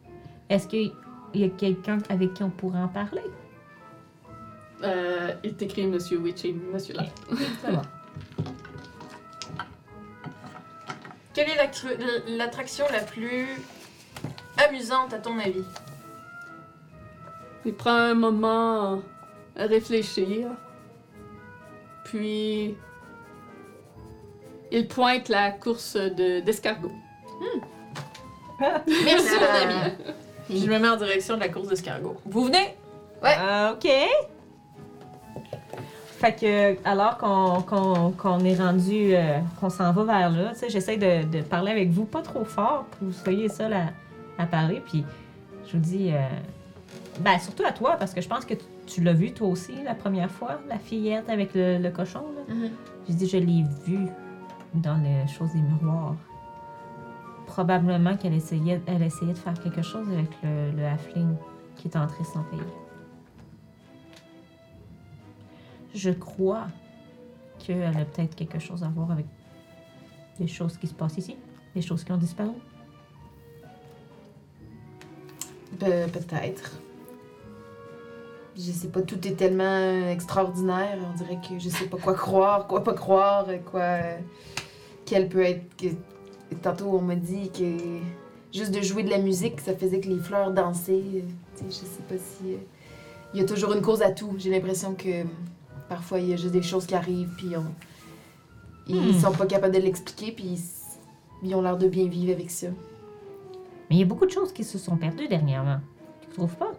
est-ce 0.50 0.68
qu'il 0.68 0.92
y 1.34 1.44
a 1.44 1.50
quelqu'un 1.50 1.98
avec 2.10 2.34
qui 2.34 2.44
on 2.44 2.50
pourrait 2.50 2.80
en 2.80 2.88
parler? 2.88 3.22
Euh, 4.84 5.34
il 5.44 5.54
t'écrit 5.56 5.86
Monsieur 5.86 6.18
Witch 6.18 6.44
et 6.46 6.54
Monsieur 6.54 6.96
Là. 6.96 7.04
Quelle 11.34 11.50
est 11.50 11.56
l'attr- 11.56 11.98
l'attraction 12.38 12.86
la 12.92 13.00
plus 13.00 13.48
amusante 14.58 15.14
à 15.14 15.18
ton 15.20 15.40
avis? 15.40 15.64
Il 17.66 17.74
prend 17.74 17.92
un 17.96 18.14
moment 18.16 19.02
à 19.56 19.66
réfléchir. 19.66 20.48
Puis. 22.06 22.76
Il 24.74 24.88
pointe 24.88 25.28
la 25.30 25.52
course 25.52 25.96
de- 25.96 26.40
d'escargot. 26.42 26.92
Merci, 28.88 29.36
mon 29.40 29.70
ami. 29.70 29.94
Je 30.50 30.66
me 30.70 30.80
mets 30.80 30.88
en 30.88 30.96
direction 30.98 31.36
de 31.36 31.42
la 31.42 31.50
course 31.50 31.68
d'escargot. 31.68 32.18
Vous 32.26 32.46
venez? 32.46 32.78
Ouais. 33.22 33.36
Ah, 33.38 33.74
ok. 33.76 33.90
Fait 36.22 36.36
que, 36.40 36.88
alors 36.88 37.18
qu'on 37.18 38.40
est 38.46 38.54
rendu, 38.54 39.16
euh, 39.16 39.40
qu'on 39.60 39.72
s'en 39.72 39.92
va 39.92 40.04
vers 40.04 40.30
là, 40.30 40.52
j'essaie 40.70 40.96
de, 40.96 41.28
de 41.28 41.42
parler 41.42 41.72
avec 41.72 41.90
vous 41.90 42.06
pas 42.06 42.22
trop 42.22 42.46
fort 42.46 42.86
pour 42.92 43.00
que 43.00 43.06
vous 43.06 43.12
soyez 43.12 43.50
seuls 43.50 43.74
à, 43.74 43.88
à 44.38 44.46
parler. 44.46 44.84
Puis, 44.86 45.04
je 45.66 45.72
vous 45.72 45.84
dis, 45.84 46.12
euh, 46.14 46.20
ben, 47.22 47.40
surtout 47.40 47.64
à 47.66 47.72
toi, 47.72 47.96
parce 47.98 48.14
que 48.14 48.22
je 48.22 48.28
pense 48.28 48.46
que 48.46 48.54
tu, 48.54 48.64
tu 48.86 49.02
l'as 49.02 49.14
vu 49.14 49.34
toi 49.34 49.48
aussi 49.48 49.74
la 49.84 49.96
première 49.96 50.30
fois, 50.30 50.60
la 50.70 50.78
fillette 50.78 51.28
avec 51.28 51.56
le, 51.56 51.80
le 51.80 51.90
cochon. 51.90 52.22
Là. 52.36 52.54
Mhm. 52.54 52.70
Je 53.10 53.14
dis, 53.14 53.28
je 53.28 53.38
l'ai 53.38 53.66
vue 53.88 54.08
dans 54.76 55.02
les 55.02 55.28
choses 55.28 55.52
des 55.54 55.62
miroirs. 55.62 56.14
Probablement 57.48 58.16
qu'elle 58.16 58.36
essayait, 58.36 58.80
elle 58.86 59.02
essayait 59.02 59.34
de 59.34 59.40
faire 59.40 59.60
quelque 59.60 59.82
chose 59.82 60.08
avec 60.14 60.30
le, 60.44 60.70
le 60.78 60.86
halfling 60.86 61.34
qui 61.78 61.88
est 61.88 61.98
entré 61.98 62.24
sans 62.26 62.44
payer. 62.44 62.62
Je 65.94 66.10
crois 66.12 66.68
qu'elle 67.60 67.84
a 67.84 68.06
peut-être 68.06 68.36
quelque 68.36 68.60
chose 68.60 68.84
à 68.84 68.88
voir 68.88 69.12
avec 69.12 69.26
des 70.40 70.48
choses 70.48 70.78
qui 70.78 70.88
se 70.88 70.94
passent 70.94 71.18
ici, 71.18 71.36
des 71.76 71.82
choses 71.82 72.04
qui 72.04 72.12
ont 72.12 72.18
disparu. 72.18 72.52
Pe- 75.80 76.08
Peut-être. 76.12 76.72
Je 78.58 78.72
sais 78.72 78.90
pas, 78.90 79.02
tout 79.02 79.26
est 79.28 79.36
tellement 79.36 80.08
extraordinaire. 80.10 80.98
On 81.12 81.16
dirait 81.18 81.40
que 81.48 81.58
je 81.58 81.70
sais 81.70 81.86
pas 81.86 81.98
quoi 81.98 82.14
croire, 82.14 82.68
quoi 82.68 82.84
pas 82.84 82.94
croire, 82.94 83.46
quoi. 83.72 83.98
Qu'elle 85.06 85.30
peut 85.30 85.42
être. 85.44 85.66
Tantôt, 86.62 86.90
on 86.98 87.02
m'a 87.02 87.16
dit 87.16 87.50
que 87.52 87.78
juste 88.54 88.72
de 88.74 88.82
jouer 88.82 89.04
de 89.04 89.10
la 89.10 89.20
musique, 89.20 89.62
ça 89.62 89.74
faisait 89.76 90.02
que 90.02 90.10
les 90.10 90.20
fleurs 90.20 90.52
dansaient. 90.52 90.92
euh, 90.94 91.22
Tu 91.58 91.64
sais, 91.64 91.66
je 91.70 91.72
sais 91.72 92.04
pas 92.08 92.16
si. 92.18 92.54
euh, 92.54 92.58
Il 93.34 93.40
y 93.40 93.44
a 93.44 93.46
toujours 93.48 93.72
une 93.74 93.82
cause 93.82 94.02
à 94.02 94.12
tout. 94.12 94.36
J'ai 94.38 94.50
l'impression 94.50 94.94
que 94.96 95.24
parfois, 95.92 96.20
il 96.22 96.30
y 96.30 96.34
a 96.34 96.38
juste 96.38 96.54
des 96.54 96.62
choses 96.62 96.86
qui 96.86 96.96
arrivent, 96.96 97.34
puis 97.38 97.52
on. 97.58 97.66
Ils 98.88 99.14
Hmm. 99.14 99.20
sont 99.20 99.32
pas 99.34 99.46
capables 99.46 99.76
de 99.76 99.82
l'expliquer, 99.82 100.32
puis 100.32 100.46
ils, 100.56 101.48
ils 101.50 101.54
ont 101.54 101.62
l'air 101.62 101.78
de 101.78 101.88
bien 101.90 102.08
vivre 102.08 102.32
avec 102.34 102.50
ça. 102.50 102.68
Mais 103.90 103.98
il 103.98 104.00
y 104.00 104.04
a 104.04 104.06
beaucoup 104.06 104.26
de 104.26 104.32
choses 104.32 104.54
qui 104.54 104.64
se 104.64 104.78
sont 104.78 104.96
perdues 104.96 105.28
dernièrement. 105.28 105.80
Tu 106.22 106.30
trouves 106.30 106.56
pas? 106.56 106.72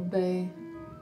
Ben, 0.00 0.48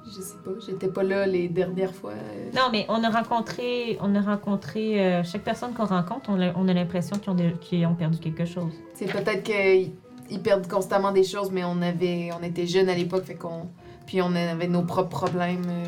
je 0.06 0.20
sais 0.22 0.36
pas, 0.44 0.52
j'étais 0.64 0.88
pas 0.88 1.02
là 1.02 1.26
les 1.26 1.48
dernières 1.48 1.92
fois. 1.94 2.12
euh. 2.12 2.50
Non, 2.54 2.68
mais 2.70 2.86
on 2.88 3.02
a 3.02 3.10
rencontré, 3.10 3.98
on 4.00 4.14
a 4.14 4.20
rencontré 4.20 5.04
euh, 5.04 5.24
chaque 5.24 5.42
personne 5.42 5.72
qu'on 5.74 5.86
rencontre, 5.86 6.30
on 6.30 6.40
a, 6.40 6.52
on 6.56 6.68
a 6.68 6.72
l'impression 6.72 7.16
qu'ils 7.18 7.84
ont, 7.86 7.90
ont 7.90 7.94
perdu 7.94 8.18
quelque 8.18 8.44
chose. 8.44 8.72
C'est 8.94 9.06
peut-être 9.10 9.42
qu'ils 9.42 9.90
ils 10.30 10.40
perdent 10.40 10.68
constamment 10.68 11.10
des 11.10 11.24
choses, 11.24 11.50
mais 11.50 11.64
on 11.64 11.82
avait, 11.82 12.30
on 12.38 12.42
était 12.44 12.66
jeunes 12.66 12.88
à 12.88 12.94
l'époque, 12.94 13.24
fait 13.24 13.34
qu'on, 13.34 13.66
puis 14.10 14.20
on 14.22 14.34
avait 14.34 14.66
nos 14.66 14.82
propres 14.82 15.18
problèmes 15.18 15.62
euh, 15.68 15.86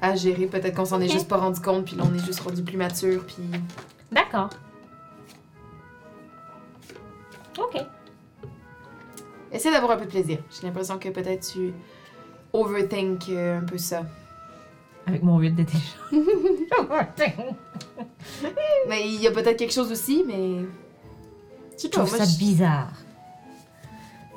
à 0.00 0.16
gérer. 0.16 0.46
Peut-être 0.46 0.74
qu'on 0.74 0.86
s'en 0.86 0.98
est 1.02 1.10
juste 1.10 1.28
pas 1.28 1.36
rendu 1.36 1.60
compte, 1.60 1.84
puis 1.84 1.94
là 1.94 2.04
on 2.10 2.14
est 2.14 2.24
juste 2.24 2.40
rendu 2.40 2.62
plus 2.62 2.78
mature, 2.78 3.22
puis. 3.26 3.44
D'accord. 4.10 4.48
Ok. 7.58 7.82
Essaie 9.52 9.70
d'avoir 9.70 9.92
un 9.92 9.96
peu 9.98 10.06
de 10.06 10.10
plaisir. 10.10 10.38
J'ai 10.50 10.66
l'impression 10.66 10.98
que 10.98 11.10
peut-être 11.10 11.52
tu 11.52 11.74
overthink 12.54 13.28
euh, 13.28 13.58
un 13.58 13.64
peu 13.64 13.76
ça. 13.76 14.04
Avec 15.06 15.22
mon 15.22 15.38
8 15.38 15.50
de 15.50 15.64
déjà. 15.64 15.76
Mais 18.88 19.06
il 19.06 19.20
y 19.20 19.26
a 19.26 19.30
peut-être 19.32 19.58
quelque 19.58 19.74
chose 19.74 19.92
aussi, 19.92 20.24
mais. 20.26 20.64
Je 21.78 21.88
trouve 21.88 22.08
ça 22.08 22.24
bizarre. 22.38 22.92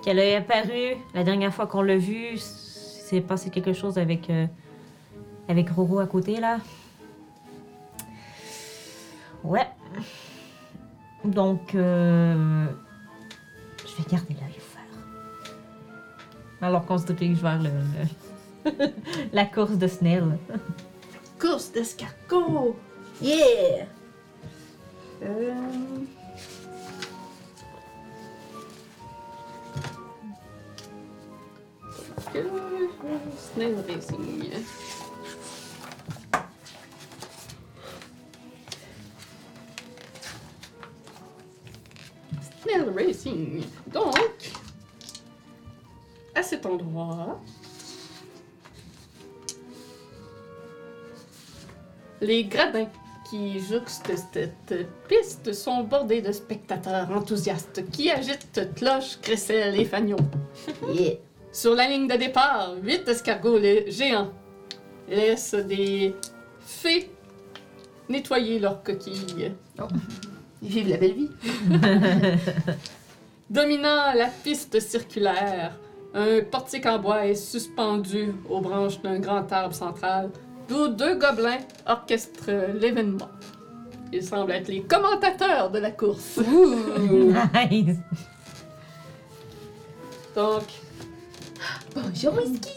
Qu'elle 0.03 0.19
ait 0.19 0.35
apparu 0.35 0.97
la 1.13 1.23
dernière 1.23 1.53
fois 1.53 1.67
qu'on 1.67 1.81
l'a 1.81 1.95
vue, 1.95 2.37
c'est 3.09 3.21
passé 3.21 3.49
quelque 3.49 3.71
chose 3.73 3.97
avec 3.97 4.29
euh, 4.29 4.47
avec 5.47 5.69
Roro 5.69 5.99
à 5.99 6.07
côté 6.07 6.39
là. 6.41 6.59
Ouais. 9.43 9.67
Donc 11.23 11.73
euh, 11.73 12.65
je 13.79 13.95
vais 14.03 14.09
garder 14.11 14.33
l'œil 14.33 14.57
ouvert. 14.57 15.05
Alors 16.61 16.85
qu'on 16.85 16.97
se 16.97 17.11
dirige 17.13 17.37
vers 17.41 17.61
le, 17.61 17.69
le- 18.65 18.91
la 19.33 19.45
course 19.45 19.77
de 19.77 19.87
Snell. 19.87 20.37
Course 21.39 21.71
d'escargot! 21.71 22.75
Yeah. 23.21 23.85
Euh... 25.23 25.53
Snail 32.33 33.75
Racing. 33.87 34.51
Snail 42.61 42.89
Racing. 42.95 43.63
Donc, 43.91 44.51
à 46.35 46.43
cet 46.43 46.65
endroit, 46.65 47.39
les 52.21 52.43
gradins 52.45 52.87
qui 53.29 53.59
jouxtent 53.59 54.11
cette 54.15 54.73
piste 55.07 55.53
sont 55.53 55.83
bordés 55.83 56.21
de 56.21 56.31
spectateurs 56.31 57.09
enthousiastes 57.11 57.89
qui 57.91 58.09
agitent 58.09 58.73
cloches, 58.75 59.17
crécelles 59.21 59.79
et 59.79 59.85
fanions. 59.85 60.17
Sur 61.57 61.73
la 61.73 61.87
ligne 61.87 62.07
de 62.07 62.15
départ, 62.15 62.75
huit 62.83 63.07
escargots 63.07 63.57
lé- 63.57 63.89
géants 63.89 64.29
laissent 65.09 65.55
des 65.55 66.13
fées 66.59 67.09
nettoyer 68.07 68.59
leurs 68.59 68.83
coquilles. 68.83 69.53
Ils 70.61 70.69
vivent 70.69 70.89
la 70.89 70.97
belle 70.97 71.13
vie. 71.13 71.31
Dominant 73.49 74.13
la 74.13 74.27
piste 74.43 74.79
circulaire, 74.79 75.75
un 76.13 76.41
portique 76.43 76.85
en 76.85 76.99
bois 76.99 77.25
est 77.25 77.33
suspendu 77.33 78.35
aux 78.47 78.61
branches 78.61 79.01
d'un 79.01 79.17
grand 79.17 79.51
arbre 79.51 79.73
central, 79.73 80.29
d'où 80.69 80.89
deux 80.89 81.15
gobelins 81.15 81.57
orchestrent 81.87 82.51
l'événement. 82.79 83.29
Ils 84.13 84.21
semblent 84.23 84.51
être 84.51 84.67
les 84.67 84.83
commentateurs 84.83 85.71
de 85.71 85.79
la 85.79 85.89
course. 85.89 86.39
Nice. 87.71 87.95
Donc, 90.35 90.61
Bonjour, 91.99 92.35
Whisky. 92.35 92.69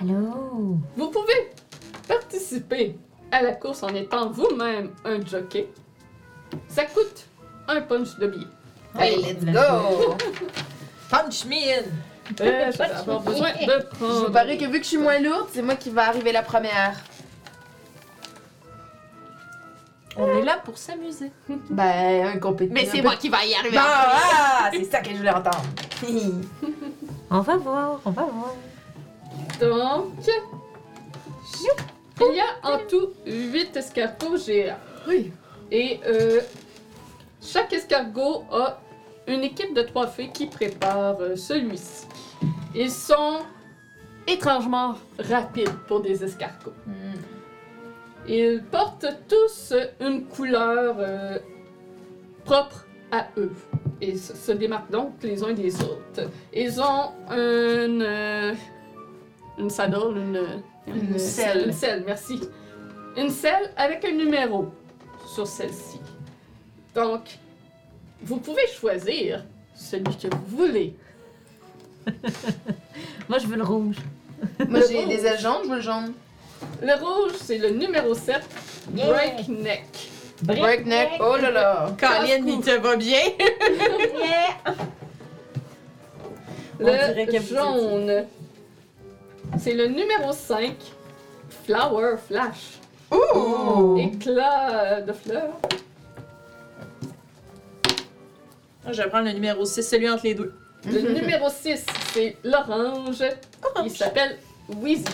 Allô? 0.00 0.78
vous 0.96 1.10
pouvez 1.10 1.50
participer 2.08 2.96
à 3.30 3.42
la 3.42 3.52
course 3.52 3.82
en 3.82 3.88
étant 3.88 4.30
vous-même 4.30 4.90
un 5.04 5.22
jockey. 5.24 5.68
Ça 6.68 6.86
coûte 6.86 7.26
un 7.68 7.82
punch 7.82 8.16
de 8.18 8.26
billet. 8.26 8.46
Allez, 8.94 9.16
let's 9.16 9.44
go! 9.44 10.14
Punch 11.10 11.44
me 11.44 11.56
in! 11.56 11.84
Euh, 12.40 12.72
je 12.72 12.78
vais 12.78 12.84
avoir 12.84 13.20
besoin 13.20 13.52
de 13.52 13.58
Je 13.58 13.86
prendre. 13.96 14.26
vous 14.26 14.32
parie 14.32 14.56
que 14.56 14.64
vu 14.64 14.78
que 14.78 14.84
je 14.84 14.88
suis 14.88 14.96
moins 14.98 15.18
lourde, 15.18 15.48
c'est 15.52 15.60
moi 15.62 15.74
qui 15.74 15.90
va 15.90 16.08
arriver 16.08 16.32
la 16.32 16.42
première. 16.42 16.98
On 20.16 20.38
est 20.38 20.42
là 20.42 20.58
pour 20.64 20.78
s'amuser. 20.78 21.32
Ben, 21.70 22.28
un 22.28 22.38
compétiteur. 22.38 22.82
Mais 22.82 22.88
c'est 22.90 23.02
moi 23.02 23.16
qui 23.16 23.28
va 23.28 23.44
y 23.44 23.54
arriver. 23.54 23.76
Bon, 23.76 23.82
ah, 23.84 24.70
c'est 24.72 24.84
ça 24.84 25.00
que 25.00 25.10
je 25.10 25.16
voulais 25.16 25.34
entendre. 25.34 25.64
On 27.36 27.40
va 27.40 27.56
voir, 27.56 28.00
on 28.04 28.10
va 28.12 28.26
voir. 28.26 28.54
Donc, 29.58 30.12
il 32.20 32.36
y 32.36 32.40
a 32.40 32.46
en 32.62 32.78
tout 32.88 33.08
8 33.26 33.76
escargots 33.76 34.36
géants. 34.36 34.76
Oui. 35.08 35.32
Et 35.72 35.98
euh, 36.06 36.40
chaque 37.42 37.72
escargot 37.72 38.44
a 38.52 38.78
une 39.26 39.42
équipe 39.42 39.74
de 39.74 39.82
trois 39.82 40.06
fées 40.06 40.30
qui 40.32 40.46
prépare 40.46 41.20
euh, 41.20 41.34
celui-ci. 41.34 42.06
Ils 42.72 42.92
sont 42.92 43.40
étrangement 44.28 44.94
rapides 45.18 45.76
pour 45.88 46.02
des 46.02 46.22
escargots. 46.22 46.72
Ils 48.28 48.62
portent 48.70 49.12
tous 49.26 49.74
une 49.98 50.26
couleur 50.26 50.94
euh, 51.00 51.40
propre 52.44 52.86
à 53.10 53.26
eux 53.38 53.50
et 54.00 54.16
se, 54.16 54.52
démarquent 54.52 54.90
donc 54.90 55.12
les 55.22 55.42
uns 55.42 55.52
des 55.52 55.74
autres. 55.82 56.30
Ils 56.52 56.80
ont 56.80 57.12
une, 57.30 58.02
euh, 58.02 58.54
une 59.58 59.70
saddle, 59.70 60.16
une, 60.16 60.62
Une 60.86 61.18
selle. 61.18 61.66
Une 61.66 61.72
selle, 61.72 62.02
merci. 62.06 62.40
Une 63.16 63.30
selle 63.30 63.70
avec 63.76 64.04
un 64.04 64.12
numéro 64.12 64.66
sur 65.34 65.46
celle-ci. 65.46 66.00
Donc, 66.94 67.38
vous 68.22 68.36
pouvez 68.38 68.66
choisir 68.68 69.44
celui 69.74 70.16
que 70.16 70.28
vous 70.28 70.56
voulez. 70.56 70.94
Moi, 73.28 73.38
je 73.38 73.46
veux 73.46 73.56
le 73.56 73.64
rouge. 73.64 73.96
Moi, 74.68 74.80
j'ai 74.88 75.06
des 75.06 75.24
ailes 75.24 75.40
jaunes, 75.40 75.62
je 75.64 75.68
veux 75.68 75.76
le 75.76 75.80
jaune. 75.80 76.12
Le 76.82 76.94
rouge, 76.94 77.32
c'est 77.40 77.58
le 77.58 77.70
numéro 77.70 78.14
7, 78.14 78.42
Yeah. 78.94 79.12
Breakneck. 79.12 80.10
Breakneck, 80.42 81.12
oh 81.20 81.36
là 81.36 81.50
là. 81.50 81.86
Colin, 81.98 82.46
il 82.46 82.60
te 82.60 82.70
va 82.78 82.96
bien? 82.96 83.18
Yeah. 86.80 86.96
Le 87.26 87.40
jaune, 87.40 88.26
c'est 89.58 89.74
le 89.74 89.86
numéro 89.86 90.32
5, 90.32 90.74
Flower 91.64 92.16
Flash. 92.26 92.80
Ouh! 93.12 93.96
Éclat 93.98 95.00
de 95.02 95.12
fleurs. 95.12 95.54
Ah, 98.84 98.92
Je 98.92 99.02
vais 99.02 99.08
prendre 99.08 99.26
le 99.26 99.32
numéro 99.32 99.64
6, 99.64 99.82
celui 99.82 100.10
entre 100.10 100.24
les 100.24 100.34
deux. 100.34 100.52
Le 100.86 101.12
numéro 101.12 101.48
6, 101.48 101.86
c'est 102.12 102.36
l'orange. 102.42 103.22
Il 103.84 103.90
s'appelle 103.90 104.38
Wheezy. 104.68 105.04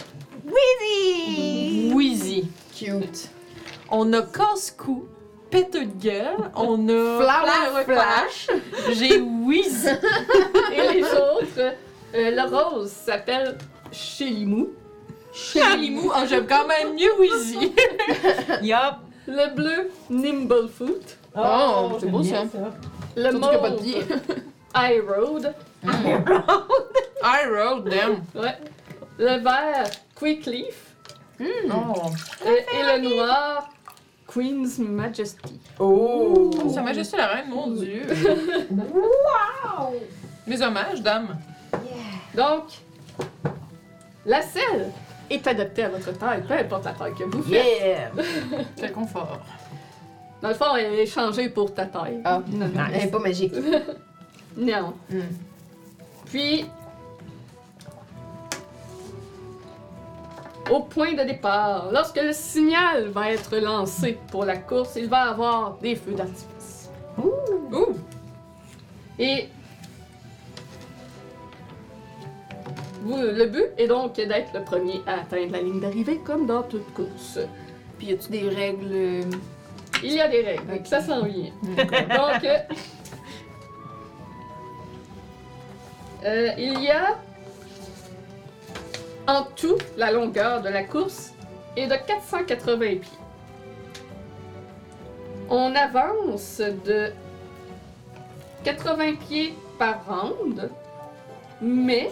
Wheezy. 1.95 2.49
Cute. 2.75 3.29
On 3.91 4.13
a 4.13 4.23
casse-cou, 4.23 5.09
pète 5.51 5.73
de 5.73 5.81
gueule. 5.81 6.51
On 6.55 6.89
a 6.89 7.21
Flower 7.21 7.85
Flash. 7.85 8.49
J'ai 8.93 9.21
Wheezy. 9.21 9.89
Et 10.73 10.95
les 10.95 11.05
autres, 11.05 11.75
euh, 12.15 12.31
le 12.31 12.43
rose 12.49 12.91
s'appelle 12.91 13.59
Chélimou. 13.91 14.71
Chalimou. 15.33 16.11
Ah, 16.15 16.27
j'aime 16.27 16.47
quand 16.47 16.67
même 16.67 16.95
mieux 16.95 17.19
Wheezy. 17.19 17.73
Yup. 18.63 18.97
Le 19.27 19.55
bleu, 19.55 19.91
Nimblefoot. 20.09 21.19
Oh, 21.37 21.93
c'est 22.01 22.07
j'aime 22.07 22.11
beau, 22.11 22.23
ça. 22.25 22.43
Le 23.17 23.23
pas 23.25 23.31
de 23.31 23.39
mauve, 23.39 23.83
pied. 23.83 24.03
High 24.75 25.03
Road. 25.07 25.55
I 27.23 27.45
them. 27.85 28.23
Ouais. 28.35 28.57
Le 29.19 29.39
vert, 29.39 29.91
Quick 30.15 30.47
Leaf. 30.47 30.95
Oh. 31.41 32.11
Euh, 32.47 32.49
et 32.49 32.83
le 32.83 33.09
noir, 33.09 33.69
Queen's 34.33 34.79
Majesty. 34.79 35.59
Oh! 35.79 36.51
Sa 36.73 36.83
Majesté 36.83 37.17
la 37.17 37.27
Reine, 37.27 37.49
mon 37.51 37.69
Dieu. 37.69 38.03
Wow! 38.71 39.95
Mes 40.47 40.63
hommages, 40.63 41.03
dame. 41.03 41.37
Donc, 42.35 42.65
la 44.25 44.43
selle 44.43 44.91
est 45.29 45.47
adaptée 45.47 45.85
à 45.85 45.89
votre 45.89 46.17
taille, 46.17 46.43
peu 46.47 46.55
importe 46.55 46.85
la 46.85 46.93
taille 46.93 47.15
que 47.15 47.25
vous 47.25 47.43
faites. 47.43 47.65
Yeah! 47.83 48.11
Quel 48.77 48.93
confort. 48.93 49.39
Dans 50.43 50.49
le 50.49 50.55
fond, 50.55 50.77
elle 50.77 50.95
est 50.95 51.07
changée 51.07 51.49
pour 51.49 51.75
ta 51.75 51.87
taille. 51.87 52.21
Ah, 52.25 52.41
Non, 52.49 52.67
non. 52.69 52.81
elle 52.95 53.03
est 53.09 53.11
pas 53.11 53.19
magique. 53.19 53.53
Non. 54.57 54.95
Hmm. 55.11 55.21
Puis, 56.27 56.65
au 60.71 60.81
point 60.81 61.13
de 61.15 61.23
départ, 61.25 61.89
lorsque 61.93 62.21
le 62.21 62.33
signal 62.33 63.09
va 63.09 63.31
être 63.33 63.57
lancé 63.59 64.19
pour 64.31 64.45
la 64.45 64.57
course, 64.57 64.95
il 64.97 65.09
va 65.09 65.27
y 65.27 65.29
avoir 65.31 65.77
des 65.79 65.97
feux 65.97 66.13
d'artifice. 66.13 66.91
Ouh. 67.19 67.95
Et 69.19 69.49
vous- 73.03 73.17
le 73.17 73.47
but 73.47 73.67
est 73.79 73.87
donc 73.89 74.15
d'être 74.15 74.53
le 74.55 74.63
premier 74.63 75.01
à 75.07 75.21
atteindre 75.21 75.53
la 75.53 75.63
ligne 75.63 75.81
d'arrivée, 75.81 76.19
comme 76.25 76.47
dans 76.47 76.63
toute 76.63 76.93
course. 76.95 77.39
Puis 77.99 78.09
y 78.09 78.13
a-tu 78.13 78.31
des 78.31 78.49
règles? 78.49 78.93
euh, 78.93 79.23
Il 80.03 80.13
y 80.13 80.21
a 80.21 80.29
des 80.29 80.41
règles, 80.43 80.87
ça 80.87 81.01
s'en 81.03 81.25
vient. 81.25 81.51
Donc, 81.63 82.45
euh, 82.45 82.59
euh, 86.25 86.49
il 86.59 86.81
y 86.83 86.89
a 86.91 87.17
en 89.31 89.45
tout 89.45 89.79
la 89.97 90.11
longueur 90.11 90.61
de 90.61 90.69
la 90.69 90.83
course 90.83 91.33
est 91.77 91.87
de 91.87 91.95
480 91.95 92.77
pieds. 92.77 93.03
On 95.49 95.75
avance 95.75 96.61
de 96.85 97.13
80 98.65 99.15
pieds 99.17 99.55
par 99.79 100.05
round, 100.07 100.69
mais 101.61 102.11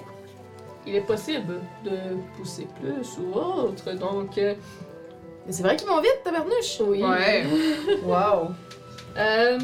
il 0.87 0.95
est 0.95 1.03
possible 1.07 1.61
de 1.85 1.97
pousser 2.37 2.67
plus 2.81 3.19
ou 3.19 3.35
autre. 3.35 3.93
Donc, 3.93 4.39
euh, 4.39 4.55
Mais 5.47 5.53
c'est 5.53 5.63
vrai 5.63 5.77
qu'ils 5.77 5.89
vont 5.89 6.01
vite, 6.01 6.21
tabarnouche! 6.25 6.81
oui. 6.81 7.03
Ouais. 7.05 7.47
Wow! 8.05 8.51
Euh, 9.17 9.59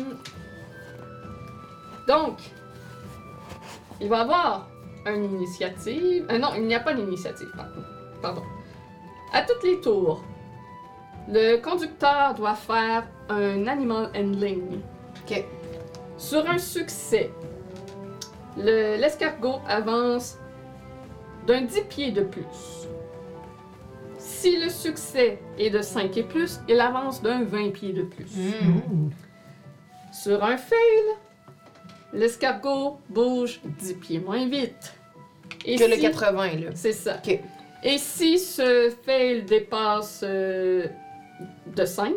donc, 2.07 2.39
il 4.01 4.09
va 4.09 4.19
y 4.19 4.21
avoir 4.21 4.69
une 5.07 5.25
initiative. 5.25 6.27
euh, 6.31 6.39
non, 6.39 6.49
il 6.57 6.63
n'y 6.67 6.75
a 6.75 6.81
pas 6.81 6.95
d'initiative, 6.95 7.51
pardon. 7.57 7.81
pardon. 8.23 8.43
À 9.33 9.43
toutes 9.43 9.63
les 9.65 9.81
tours, 9.81 10.23
le 11.29 11.57
conducteur 11.59 12.35
doit 12.35 12.55
faire 12.55 13.05
un 13.29 13.67
animal 13.67 14.11
handling. 14.17 14.81
Ok. 15.25 15.45
Sur 16.17 16.49
un 16.49 16.59
succès, 16.59 17.31
le- 18.57 18.97
l'escargot 19.01 19.61
avance 19.69 20.39
d'un 21.47 21.63
10 21.63 21.83
pieds 21.83 22.13
de 22.13 22.23
plus. 22.23 22.87
Si 24.19 24.59
le 24.61 24.69
succès 24.69 25.39
est 25.59 25.71
de 25.71 25.81
5 25.83 26.17
et 26.17 26.23
plus, 26.23 26.61
il 26.69 26.81
avance 26.81 27.21
d'un 27.23 27.43
20 27.45 27.71
pieds 27.73 27.93
de 27.93 28.03
plus. 28.03 28.25
Hmm. 28.27 29.11
Sur 30.13 30.45
un 30.45 30.57
fail, 30.57 30.79
l'escargot 32.15 32.99
bouge 33.09 33.61
10 33.65 33.95
pieds 33.95 34.19
moins 34.21 34.47
vite. 34.49 34.95
Et 35.67 35.77
Que 35.77 35.85
le 35.85 35.95
si- 35.97 36.01
80, 36.01 36.47
là. 36.57 36.71
C'est 36.75 36.93
ça. 36.93 37.21
Et 37.83 37.99
si 37.99 38.39
ce 38.39 38.93
fail 39.05 39.43
dépasse 39.43 40.21
euh, 40.25 40.87
de 41.75 41.85
5, 41.85 42.13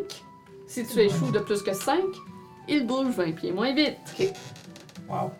si 0.67 0.85
tu 0.85 0.99
échoues 0.99 1.31
de 1.31 1.39
plus 1.39 1.61
que 1.61 1.73
5, 1.73 2.01
il 2.69 2.85
bouge 2.85 3.07
20 3.07 3.31
pieds 3.33 3.51
moins 3.51 3.73
vite. 3.73 3.97
Wow. 5.09 5.31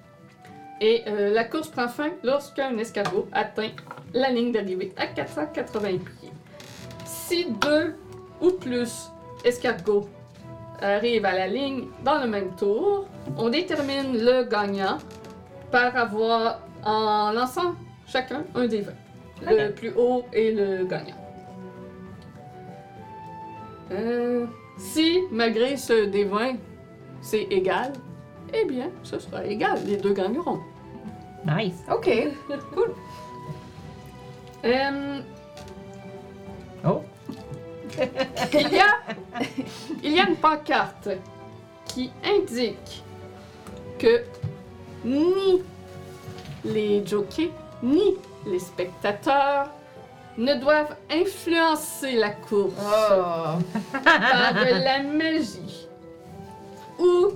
Et 0.79 1.03
euh, 1.07 1.33
la 1.33 1.43
course 1.43 1.69
prend 1.69 1.87
fin 1.87 2.11
lorsqu'un 2.23 2.77
escargot 2.77 3.27
atteint 3.31 3.71
la 4.13 4.29
ligne 4.29 4.51
d'arrivée 4.51 4.93
à 4.97 5.07
480 5.07 5.81
pieds. 5.97 6.31
Si 7.05 7.47
deux 7.61 7.95
ou 8.41 8.51
plus 8.51 8.91
escargots 9.43 10.07
arrivent 10.81 11.25
à 11.25 11.33
la 11.33 11.47
ligne 11.47 11.85
dans 12.03 12.19
le 12.21 12.27
même 12.27 12.55
tour, 12.55 13.05
on 13.37 13.49
détermine 13.49 14.13
le 14.13 14.43
gagnant 14.43 14.97
par 15.71 15.95
avoir, 15.95 16.61
en 16.83 17.31
lançant 17.31 17.75
chacun 18.07 18.43
un 18.55 18.67
des 18.67 18.81
20. 18.81 18.91
Le 19.41 19.69
plus 19.69 19.91
haut 19.95 20.25
est 20.33 20.51
le 20.51 20.85
gagnant. 20.85 21.15
Euh, 23.91 24.45
si, 24.77 25.19
malgré 25.31 25.77
ce 25.77 26.05
des 26.05 26.25
20, 26.25 26.55
c'est 27.21 27.43
égal, 27.43 27.93
eh 28.53 28.65
bien, 28.65 28.89
ce 29.03 29.19
sera 29.19 29.45
égal. 29.45 29.77
Les 29.85 29.97
deux 29.97 30.13
gagneront. 30.13 30.59
Nice. 31.45 31.83
Ok. 31.91 32.09
Euh, 34.65 35.19
Oh. 36.85 37.01
il, 38.53 38.69
y 38.71 38.79
a, 38.79 38.87
y 40.17 40.19
a 40.19 40.29
une 40.29 40.35
pancarte 40.35 41.09
qui 41.85 42.11
indique 42.25 43.03
que 43.99 44.23
ni 45.05 45.61
les 46.65 47.05
jockeys 47.05 47.51
ni 47.83 48.15
les 48.45 48.59
spectateurs 48.59 49.69
ne 50.37 50.55
doivent 50.55 50.95
influencer 51.11 52.13
la 52.13 52.31
course 52.31 52.73
Oh! 52.79 53.59
par 54.03 54.53
de 54.53 54.83
la 54.83 55.03
magie 55.03 55.87
ou 56.99 57.29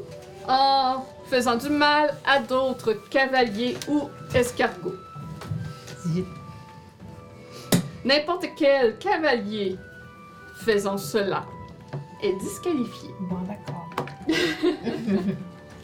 en 0.48 1.06
faisant 1.26 1.56
du 1.56 1.70
mal 1.70 2.16
à 2.26 2.40
d'autres 2.40 2.94
cavaliers 3.10 3.78
ou 3.88 4.10
escargots. 4.34 4.96
N'importe 8.04 8.48
quel 8.58 8.98
cavalier 8.98 9.78
faisant 10.66 10.98
cela 10.98 11.46
est 12.24 12.34
disqualifié. 12.40 13.10
Bon, 13.22 13.38
d'accord. 13.48 13.90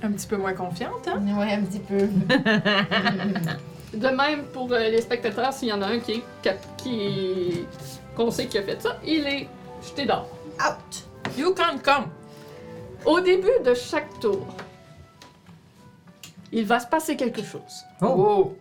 Un 0.04 0.12
petit 0.12 0.28
peu 0.28 0.38
moins 0.38 0.54
confiante, 0.54 1.08
hein? 1.08 1.22
Ouais, 1.38 1.54
un 1.54 1.64
petit 1.64 1.80
peu. 1.80 1.98
De 3.98 4.08
même 4.10 4.44
pour 4.54 4.72
euh, 4.72 4.90
les 4.90 5.02
spectateurs, 5.02 5.52
s'il 5.54 5.70
y 5.70 5.74
en 5.74 5.82
a 5.82 5.88
un 5.88 6.00
qui 6.00 6.12
est, 6.14 6.24
cap- 6.44 6.64
qui 6.78 7.66
qu'on 8.16 8.30
sait 8.30 8.46
qui 8.46 8.58
a 8.60 8.64
fait 8.64 8.80
ça, 8.82 8.98
il 9.04 9.26
est 9.26 9.48
jeté 9.84 10.06
dehors. 10.06 10.28
Out! 10.60 11.04
You 11.38 11.54
can't 11.56 11.82
come. 11.84 12.06
Au 13.06 13.20
début 13.22 13.50
de 13.66 13.74
chaque 13.74 14.20
tour, 14.20 14.46
il 16.52 16.66
va 16.66 16.80
se 16.80 16.88
passer 16.88 17.16
quelque 17.16 17.42
chose. 17.42 17.86
Oh. 18.02 18.56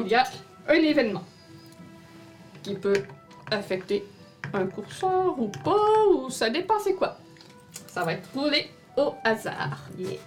Il 0.00 0.08
y 0.08 0.14
a 0.14 0.24
un 0.68 0.74
événement 0.74 1.24
qui 2.62 2.74
peut 2.74 3.02
affecter 3.50 4.06
un 4.54 4.66
courseur 4.66 5.38
ou 5.38 5.48
pas, 5.48 6.06
ou 6.14 6.30
ça 6.30 6.50
dépend 6.50 6.78
c'est 6.82 6.94
quoi. 6.94 7.16
Ça 7.86 8.04
va 8.04 8.14
être 8.14 8.28
roulé 8.34 8.70
au 8.96 9.14
hasard. 9.24 9.78
Yeah. 9.98 10.18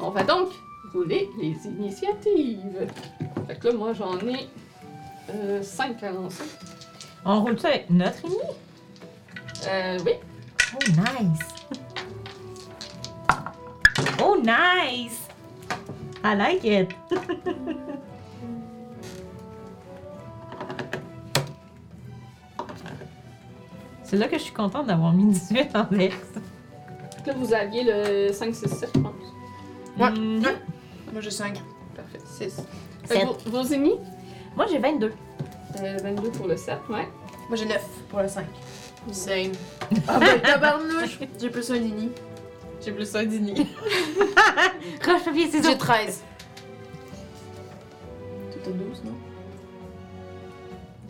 On 0.00 0.10
va 0.10 0.22
donc 0.24 0.50
rouler 0.92 1.28
les 1.40 1.56
initiatives. 1.66 2.88
Fait 3.46 3.56
que 3.56 3.68
là, 3.68 3.74
moi, 3.74 3.92
j'en 3.92 4.18
ai 4.18 4.48
5 5.62 6.02
à 6.02 6.10
lancer. 6.10 6.44
On 7.24 7.40
roule 7.40 7.58
ça 7.58 7.68
avec 7.68 7.88
notre 7.90 8.24
ini? 8.24 8.36
Euh, 9.68 9.98
oui. 10.04 10.12
Oh, 10.74 10.90
nice. 10.90 11.38
Oh, 14.24 14.36
nice. 14.36 15.26
I 16.22 16.34
like 16.36 16.64
it. 16.64 16.94
C'est 24.12 24.18
là 24.18 24.28
que 24.28 24.36
je 24.36 24.42
suis 24.42 24.52
contente 24.52 24.88
d'avoir 24.88 25.14
mis 25.14 25.24
18 25.24 25.74
en 25.74 25.84
Dex. 25.90 26.14
Là, 27.24 27.32
vous 27.34 27.54
aviez 27.54 27.82
le 27.82 28.30
5, 28.30 28.54
6, 28.54 28.68
7, 28.68 28.90
je 28.94 29.00
pense. 29.00 29.14
Ouais. 29.98 30.10
Mhm. 30.10 30.44
Ouais. 30.44 30.56
Moi, 31.14 31.22
j'ai 31.22 31.30
5. 31.30 31.58
Parfait, 31.96 32.18
6. 32.22 32.60
Sept. 33.06 33.26
Vos, 33.46 33.64
ennemis, 33.72 33.94
Moi, 34.54 34.66
j'ai 34.70 34.78
22. 34.80 35.14
euh, 35.80 35.96
22 36.02 36.28
pour 36.28 36.46
le 36.46 36.58
7, 36.58 36.76
ouais. 36.90 37.08
Moi, 37.48 37.56
j'ai 37.56 37.64
9 37.64 37.82
pour 38.10 38.20
le 38.20 38.28
5. 38.28 38.44
Same. 39.12 39.52
Ah, 40.06 40.18
ben, 40.18 40.40
tabarnouche! 40.42 41.18
J'ai 41.40 41.48
plus 41.48 41.70
un 41.70 41.78
nini. 41.78 42.10
J'ai 42.84 42.92
plus 42.92 43.16
un 43.16 43.24
dîner. 43.24 43.54
Roche, 45.06 45.24
papier, 45.24 45.50
ciseaux. 45.50 45.70
J'ai 45.70 45.78
13. 45.78 46.22
Tout 48.52 48.68
à 48.68 48.72
12, 48.74 49.04
non? 49.06 49.31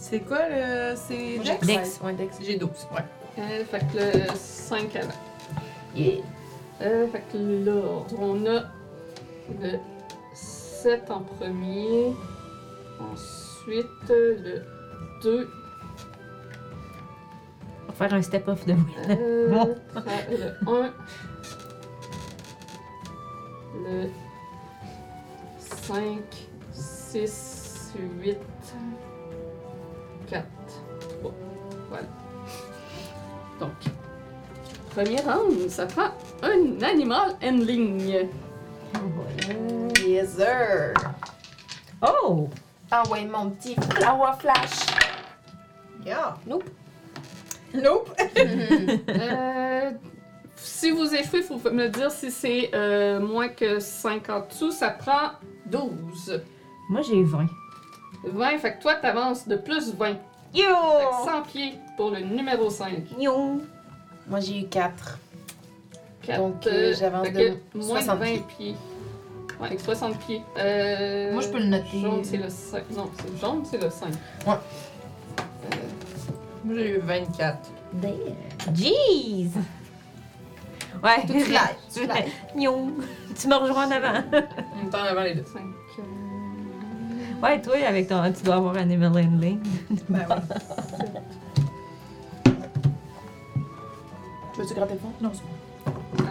C'est 0.02 0.18
quoi 0.18 0.48
le. 0.48 0.96
C'est 0.96 1.38
Dex? 1.38 1.60
Dex. 1.64 1.98
13. 2.00 2.00
Ouais, 2.02 2.12
Dex. 2.14 2.36
J'ai 2.42 2.56
12, 2.56 2.70
ouais. 2.92 3.04
Euh, 3.38 3.64
fait 3.64 3.78
que 3.78 3.98
le 3.98 4.34
5 4.34 4.96
avant. 4.96 5.12
Yeah. 5.94 6.16
Euh, 6.80 7.06
fait 7.06 7.22
que 7.32 7.38
l'ordre, 7.38 8.16
on 8.18 8.44
a 8.46 8.64
le 9.60 9.78
7 10.34 11.08
en 11.08 11.20
premier. 11.20 12.12
Ensuite, 12.98 13.86
le 14.08 14.64
2. 15.22 15.48
On 17.84 17.86
va 17.86 17.92
faire 17.92 18.14
un 18.14 18.22
step-off 18.22 18.66
de 18.66 18.72
moi. 18.72 18.86
Euh, 19.08 19.66
le 20.30 20.68
1. 20.68 20.92
Le 23.84 24.08
5, 25.58 26.18
6, 26.72 27.92
8, 28.20 28.36
4, 30.32 30.44
3. 31.20 31.32
Voilà. 31.90 32.06
Donc, 33.60 33.70
premier 34.94 35.20
round, 35.20 35.68
ça 35.68 35.84
prend 35.84 36.10
un 36.42 36.80
animal 36.82 37.36
handling. 37.42 38.28
Yes, 40.02 40.36
sir. 40.36 40.94
Oh! 42.00 42.48
Ah 42.90 43.02
ouais, 43.10 43.26
mon 43.26 43.50
petit 43.50 43.74
flower 43.74 44.32
flash. 44.38 44.86
Yeah. 46.04 46.36
Nope. 46.46 46.64
Nope. 47.74 48.10
Euh, 49.08 49.90
si 50.56 50.90
vous 50.90 51.14
échouez, 51.14 51.40
il 51.40 51.44
faut 51.44 51.70
me 51.70 51.88
dire 51.88 52.10
si 52.10 52.30
c'est 52.30 52.70
euh, 52.74 53.20
moins 53.20 53.48
que 53.48 53.80
5 53.80 54.30
en 54.30 54.46
dessous. 54.46 54.70
Ça 54.70 54.90
prend 54.90 55.32
12. 55.66 56.42
Moi, 56.88 57.02
j'ai 57.02 57.16
eu 57.16 57.24
20. 57.24 57.46
20, 58.24 58.58
fait 58.58 58.76
que 58.76 58.82
toi, 58.82 58.94
t'avances 58.96 59.46
de 59.48 59.56
plus 59.56 59.94
20. 59.94 60.06
Fait 60.06 60.18
Yo! 60.54 60.64
que 60.66 61.30
100 61.30 61.42
pieds 61.42 61.78
pour 61.96 62.10
le 62.10 62.20
numéro 62.20 62.68
5. 62.70 62.90
Yo! 63.18 63.60
Moi, 64.28 64.40
j'ai 64.40 64.60
eu 64.60 64.66
4. 64.68 65.18
4, 66.22 66.38
Donc, 66.38 66.66
euh, 66.66 66.94
j'avance 66.98 67.26
fait 67.26 67.32
de 67.32 67.58
moins 67.74 67.98
de 68.00 68.04
60 68.04 68.18
20 68.18 68.24
pieds. 68.26 68.42
pieds. 68.56 68.76
Ouais, 69.60 69.68
fait 69.68 69.76
que 69.76 69.82
60 69.82 70.18
pieds. 70.20 70.42
Euh, 70.58 71.32
Moi, 71.32 71.42
je 71.42 71.48
peux 71.48 71.58
le 71.58 71.66
noter. 71.66 72.00
Jaune, 72.00 72.22
c'est 72.24 72.36
le 72.36 72.48
5. 72.48 72.90
Non, 72.90 73.10
c'est 73.16 73.40
jaune, 73.40 73.64
c'est 73.64 73.78
le 73.82 73.90
5. 73.90 74.08
Ouais. 74.46 74.54
Moi, 76.64 76.74
j'ai 76.76 76.90
eu 76.96 76.98
24. 76.98 77.58
Damn! 77.94 78.12
Jeez! 78.74 79.48
Ouais, 81.02 81.22
Tu 81.26 81.40
slides, 81.40 81.58
tu 81.92 82.00
slides. 82.04 82.30
Yo! 82.56 82.90
Tu 83.38 83.48
me 83.48 83.54
rejoins 83.56 83.86
en 83.88 83.90
avant. 83.90 84.22
On 84.32 84.88
est 84.88 84.94
en 84.94 85.04
avant 85.04 85.22
les 85.22 85.34
deux. 85.34 85.44
5. 85.44 85.62
Ouais, 87.42 87.60
toi, 87.60 87.74
avec 87.86 88.08
ton. 88.08 88.32
Tu 88.32 88.42
dois 88.44 88.54
avoir 88.54 88.76
Animal 88.76 89.10
Handling. 89.10 89.60
Ben 90.08 90.24
oui. 90.30 90.36
Tu 94.54 94.60
veux-tu 94.60 94.74
gratter 94.74 94.94
le 94.94 95.00
fond? 95.00 95.12
Non, 95.20 95.32
c'est 95.32 95.42
bon. 95.42 95.48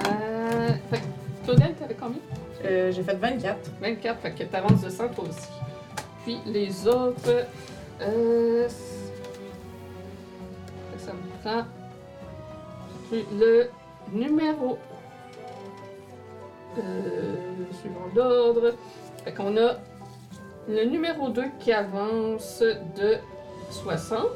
Euh, 0.08 0.70
fait 0.90 1.00
que 1.00 1.04
Claudel, 1.44 1.74
t'avais 1.74 1.96
combien? 1.96 2.22
Euh, 2.64 2.92
j'ai 2.92 3.04
fait 3.04 3.16
24. 3.16 3.58
24, 3.82 4.20
fait 4.22 4.32
que 4.32 4.44
t'avances 4.44 4.82
de 4.82 4.90
100 4.90 5.10
toi 5.10 5.26
aussi. 5.26 5.50
Puis 6.24 6.40
les 6.46 6.88
autres. 6.88 7.46
Euh, 8.02 8.70
fait 8.70 10.96
que 10.98 11.02
ça 11.02 11.12
me 11.12 11.20
prend. 11.42 11.66
Puis 13.10 13.26
le 13.38 13.70
numéro. 14.14 14.78
Euh, 16.78 17.36
suivant 17.82 18.08
l'ordre. 18.16 18.76
Fait 19.26 19.34
qu'on 19.34 19.58
a 19.58 19.74
le 20.72 20.86
numéro 20.86 21.30
2 21.30 21.44
qui 21.60 21.72
avance 21.74 22.64
de 22.96 23.18
60. 23.70 24.28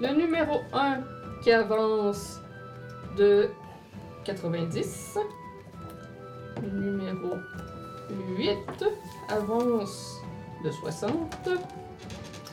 Le 0.00 0.14
numéro 0.14 0.60
1 0.72 1.00
qui 1.42 1.50
avance 1.50 2.40
de 3.16 3.48
90. 4.24 5.18
Le 6.62 6.68
numéro 6.68 7.36
8 8.38 8.58
avance 9.28 10.20
de 10.64 10.70
60. 10.70 11.48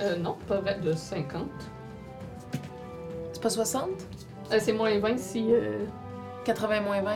Euh, 0.02 0.18
non, 0.18 0.36
pas 0.48 0.60
vrai, 0.60 0.80
de 0.80 0.94
50. 0.94 1.48
C'est 3.34 3.42
pas 3.42 3.50
60? 3.50 3.90
Euh, 4.52 4.58
c'est 4.60 4.74
moins 4.74 4.98
20 4.98 5.18
si. 5.18 5.54
Euh, 5.54 5.86
80 6.46 6.82
moins 6.82 7.02
20. 7.02 7.14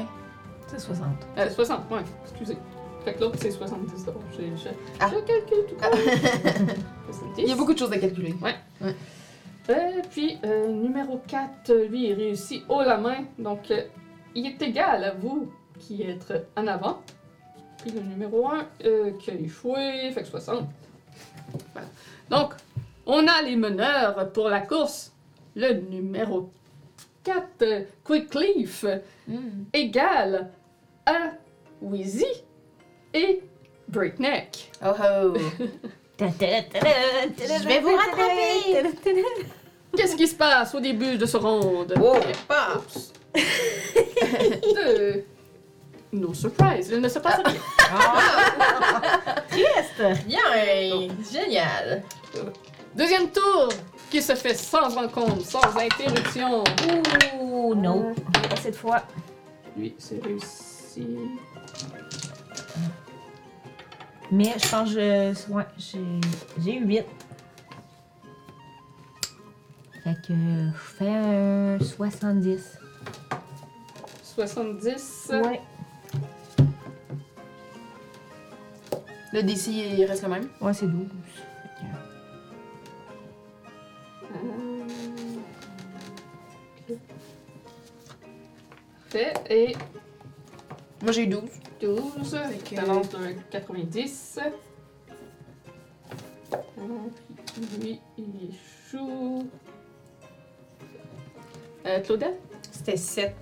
C'est 0.67 0.79
60. 0.79 1.07
euh, 1.37 1.49
60, 1.49 1.91
ouais, 1.91 1.99
excusez. 2.23 2.57
Fait 3.05 3.13
que 3.13 3.21
l'autre 3.21 3.37
c'est 3.39 3.51
70 3.51 4.05
donc 4.05 4.15
j'ai 4.35 4.51
Ah. 4.99 5.09
je 5.13 5.19
calcule 5.19 5.65
tout 5.69 5.75
comme. 5.75 5.99
70. 7.11 7.37
Il 7.37 7.47
y 7.47 7.51
a 7.51 7.55
beaucoup 7.55 7.73
de 7.73 7.79
choses 7.79 7.91
à 7.93 7.97
calculer. 7.99 8.33
Euh, 9.69 10.01
puis, 10.11 10.37
euh, 10.43 10.67
numéro 10.71 11.19
4, 11.27 11.73
lui, 11.89 12.09
il 12.09 12.13
réussit 12.13 12.63
haut 12.69 12.81
la 12.83 12.97
main. 12.97 13.25
Donc, 13.39 13.71
euh, 13.71 13.81
il 14.35 14.45
est 14.45 14.61
égal 14.61 15.03
à 15.03 15.11
vous 15.13 15.51
qui 15.79 16.03
êtes 16.03 16.33
en 16.55 16.67
avant. 16.67 17.01
Puis 17.79 17.91
le 17.91 18.01
numéro 18.01 18.47
1 18.47 18.67
qui 19.19 19.31
a 19.31 19.33
échoué, 19.35 20.11
fait 20.11 20.21
que 20.21 20.27
60. 20.27 20.67
Voilà. 21.73 21.87
Donc, 22.29 22.53
on 23.07 23.27
a 23.27 23.41
les 23.43 23.55
meneurs 23.55 24.31
pour 24.33 24.49
la 24.49 24.61
course. 24.61 25.11
Le 25.55 25.73
numéro 25.73 26.51
4, 27.23 27.43
euh, 27.63 27.83
Quickleaf, 28.03 28.85
Hmm. 29.27 29.63
égal 29.73 30.51
à 31.07 31.31
Wheezy 31.81 32.25
et 33.15 33.41
Breakneck. 33.87 34.71
Oh 34.83 34.91
oh. 34.99 35.33
Je 36.19 37.67
vais 37.67 37.79
vous 37.79 37.95
rattraper. 37.95 38.89
Qu'est-ce 39.95 40.15
qui 40.15 40.27
se 40.27 40.35
passe 40.35 40.75
au 40.75 40.79
début 40.79 41.17
de 41.17 41.25
ce. 41.25 41.37
Pas. 42.47 42.81
De... 44.75 45.23
No 46.13 46.33
surprise, 46.33 46.89
il 46.91 47.01
ne 47.01 47.09
se 47.09 47.19
passe 47.19 47.41
rien. 47.43 47.59
Triste! 49.49 50.25
Bien! 50.25 51.09
Génial! 51.29 52.03
Deuxième 52.95 53.29
tour, 53.29 53.69
qui 54.09 54.21
se 54.21 54.35
fait 54.35 54.55
sans 54.55 54.87
rencontre, 54.95 55.45
sans 55.45 55.77
interruption. 55.77 56.63
Ouh, 57.41 57.75
non. 57.75 58.13
Pas 58.49 58.55
cette 58.55 58.77
fois. 58.77 59.03
Lui, 59.75 59.93
c'est 59.97 60.23
réussi. 60.23 61.05
Mais 64.35 64.53
je 64.61 64.69
pense 64.69 64.93
que 64.93 64.99
je. 64.99 65.51
Ouais, 65.53 65.65
j'ai. 65.77 66.19
J'ai 66.61 66.75
eu 66.75 66.85
8. 66.85 67.05
Fait 70.03 70.15
que 70.27 70.33
je 70.33 70.77
fais 70.77 71.09
un 71.09 71.79
70. 71.79 72.77
70. 74.35 75.31
Ouais. 75.41 75.61
Le 79.31 79.41
DC, 79.41 79.67
il 79.67 80.03
reste 80.03 80.23
le 80.23 80.29
même? 80.29 80.49
Ouais, 80.59 80.73
c'est 80.73 80.87
12. 80.87 81.07
Euh, 84.33 84.83
ok. 86.89 86.97
Fait, 89.07 89.33
et 89.49 89.75
Moi, 91.01 91.13
j'ai 91.13 91.23
eu 91.23 91.27
12. 91.27 91.41
12. 91.81 92.37
Fait 92.49 92.75
que- 92.75 92.81
de 92.81 93.41
90. 93.51 94.39
Euh, 96.53 96.59
puis 97.45 97.63
lui, 97.81 97.99
il 98.17 98.49
échoue. 98.49 99.47
Euh, 101.85 101.99
Claudette? 102.01 102.39
C'était 102.71 102.97
7. 102.97 103.35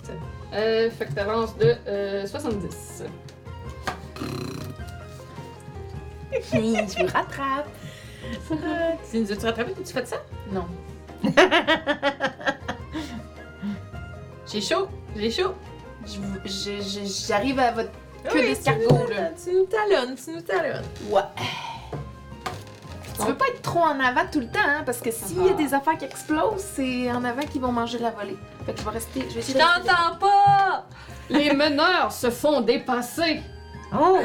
Euh, 0.54 0.90
fait 0.92 1.06
que 1.06 1.14
t'avances 1.14 1.56
de 1.58 1.76
euh, 1.88 2.26
70. 2.28 3.04
je 6.52 6.58
vous 6.58 7.08
rattrape. 7.08 7.68
Tu 9.12 9.20
nous 9.20 9.32
as-tu 9.32 9.46
rattrapé? 9.46 9.74
Tu 9.86 9.94
fais 9.94 10.06
ça? 10.06 10.18
Non. 10.52 10.66
J'ai 14.52 14.62
chaud! 14.62 14.88
J'ai 15.16 15.32
chaud! 15.32 15.54
Je 16.06 16.20
vous- 16.20 16.40
je- 16.46 16.82
je- 16.82 17.28
J'arrive 17.28 17.60
à 17.60 17.72
votre 17.72 17.92
queue 18.30 18.39
Oui, 18.39 19.15
là. 19.15 19.30
Tu 19.43 19.51
nous 19.53 19.65
talonnes, 19.65 20.15
tu 20.15 20.32
nous 20.32 20.41
talonnes. 20.41 20.84
Ouais. 21.09 21.21
Tu 23.19 23.28
veux 23.28 23.36
pas 23.36 23.47
être 23.47 23.61
trop 23.61 23.80
en 23.82 23.99
avant 23.99 24.26
tout 24.32 24.39
le 24.39 24.47
temps, 24.47 24.59
hein, 24.65 24.82
parce 24.86 24.99
que 24.99 25.11
s'il 25.11 25.45
y 25.45 25.49
a 25.49 25.53
des 25.53 25.71
affaires 25.74 25.97
qui 25.97 26.05
explosent, 26.05 26.63
c'est 26.76 27.11
en 27.11 27.24
avant 27.24 27.43
qu'ils 27.43 27.61
vont 27.61 27.71
manger 27.71 27.99
la 27.99 28.09
volée. 28.09 28.38
Fait 28.65 28.74
que 28.74 28.80
je 28.80 28.84
vais 28.86 28.89
rester. 28.91 29.26
Je 29.30 29.39
vais 29.39 29.53
T'entends 29.59 30.17
pas! 30.19 30.86
Les 31.30 31.53
meneurs 31.53 32.11
se 32.11 32.30
font 32.32 32.61
dépasser 32.61 33.41
Oh! 33.97 34.19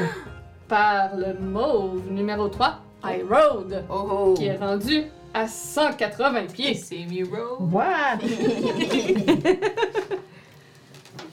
par 0.66 1.14
le 1.16 1.34
mauve 1.34 2.00
numéro 2.10 2.48
3, 2.48 2.78
High 3.04 3.24
Road, 3.28 3.84
Oh 3.90 4.08
oh. 4.10 4.34
qui 4.34 4.46
est 4.46 4.56
rendu 4.56 5.04
à 5.34 5.46
180 5.46 6.46
pieds. 6.46 6.74
C'est 6.74 7.04
Miro. 7.04 7.58
What? 7.60 8.18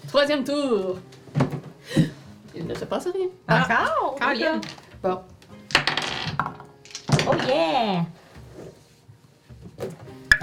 Troisième 0.07 0.43
tour. 0.43 0.97
Il 2.55 2.65
ne 2.67 2.73
se 2.73 2.85
passe 2.85 3.07
rien. 3.07 3.27
Encore? 3.49 4.15
Colin! 4.19 4.61
Bon. 5.03 5.19
Oh 7.27 7.33
yeah! 7.47 8.05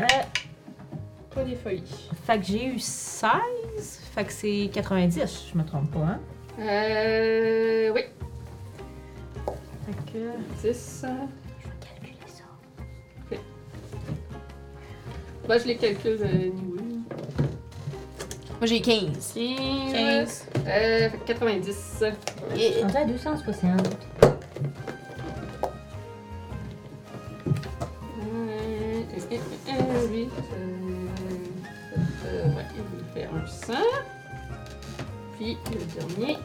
Euh, 0.00 0.04
Pas 1.34 1.44
des 1.44 1.56
folies. 1.56 2.08
fait 2.26 2.38
que 2.38 2.44
j'ai 2.44 2.66
eu 2.66 2.78
16. 2.78 3.30
Fait 4.14 4.24
que 4.24 4.32
c'est 4.32 4.70
90, 4.72 5.48
je 5.52 5.58
me 5.58 5.64
trompe 5.64 5.90
pas, 5.92 6.00
hein? 6.00 6.20
Euh. 6.58 7.90
Oui. 7.94 8.02
Fait 9.86 10.12
que. 10.12 10.68
10. 10.68 11.04
Calculer 11.80 12.16
ça. 12.26 12.44
Ben, 15.48 15.58
je 15.58 15.66
les 15.66 15.76
calcule 15.76 16.18
de 16.18 16.24
niveau. 16.26 16.76
Moi 18.62 18.68
j'ai 18.68 18.80
15. 18.80 19.34
15. 19.34 20.46
Euh, 20.68 21.10
fait 21.10 21.18
que 21.18 21.24
90. 21.32 22.04
Yeah. 22.54 22.70
On 22.84 22.88
est 22.90 22.96
à 22.96 23.04
260. 23.06 23.80
Euh, 24.22 24.32
euh, 28.22 29.36
euh, 29.68 30.06
oui. 30.12 30.28
Euh, 30.52 31.08
euh, 32.24 32.54
ouais, 32.54 32.66
il 32.76 33.12
fait 33.12 33.24
un 33.24 33.44
100. 33.44 33.72
Puis 35.36 35.58
le 35.72 35.84
dernier 36.00 36.38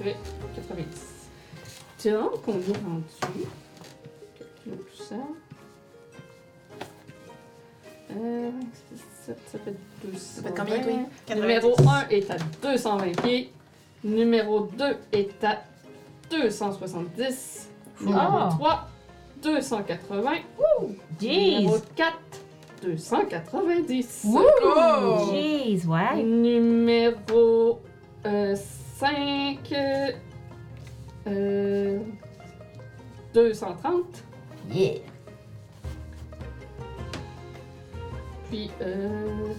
fait 0.00 0.16
90. 0.54 0.84
Donc, 2.04 2.46
on 2.46 2.52
est 2.52 2.76
rendu. 2.84 3.48
Calculons 4.38 4.76
tout 4.76 5.02
ça. 5.02 5.16
Euh, 8.12 8.50
ça, 9.34 9.52
ça 9.52 9.58
fait 9.64 9.74
200. 10.04 10.18
Ça 10.18 10.42
fait 10.42 10.54
combien, 10.56 10.78
toi? 10.80 11.34
Numéro 11.36 11.74
1 11.88 12.08
est 12.10 12.30
à 12.30 12.36
220 12.62 13.22
pieds. 13.22 13.52
Numéro 14.04 14.60
2 14.60 14.96
est 15.12 15.44
à 15.44 15.62
270. 16.30 17.68
Numéro 18.00 18.20
Ah. 18.20 18.48
3, 18.58 18.88
280. 19.42 20.30
Jeez! 21.20 21.58
Numéro 21.60 21.76
4, 21.96 22.16
290. 22.82 24.26
Oh! 24.32 25.30
Jeez, 25.30 25.84
ouais. 25.86 26.22
Numéro 26.22 27.80
5, 28.24 29.58
euh, 31.26 31.98
230. 33.34 34.04
Yeah. 34.72 35.00
Puis 38.50 38.70
euh, 38.82 39.54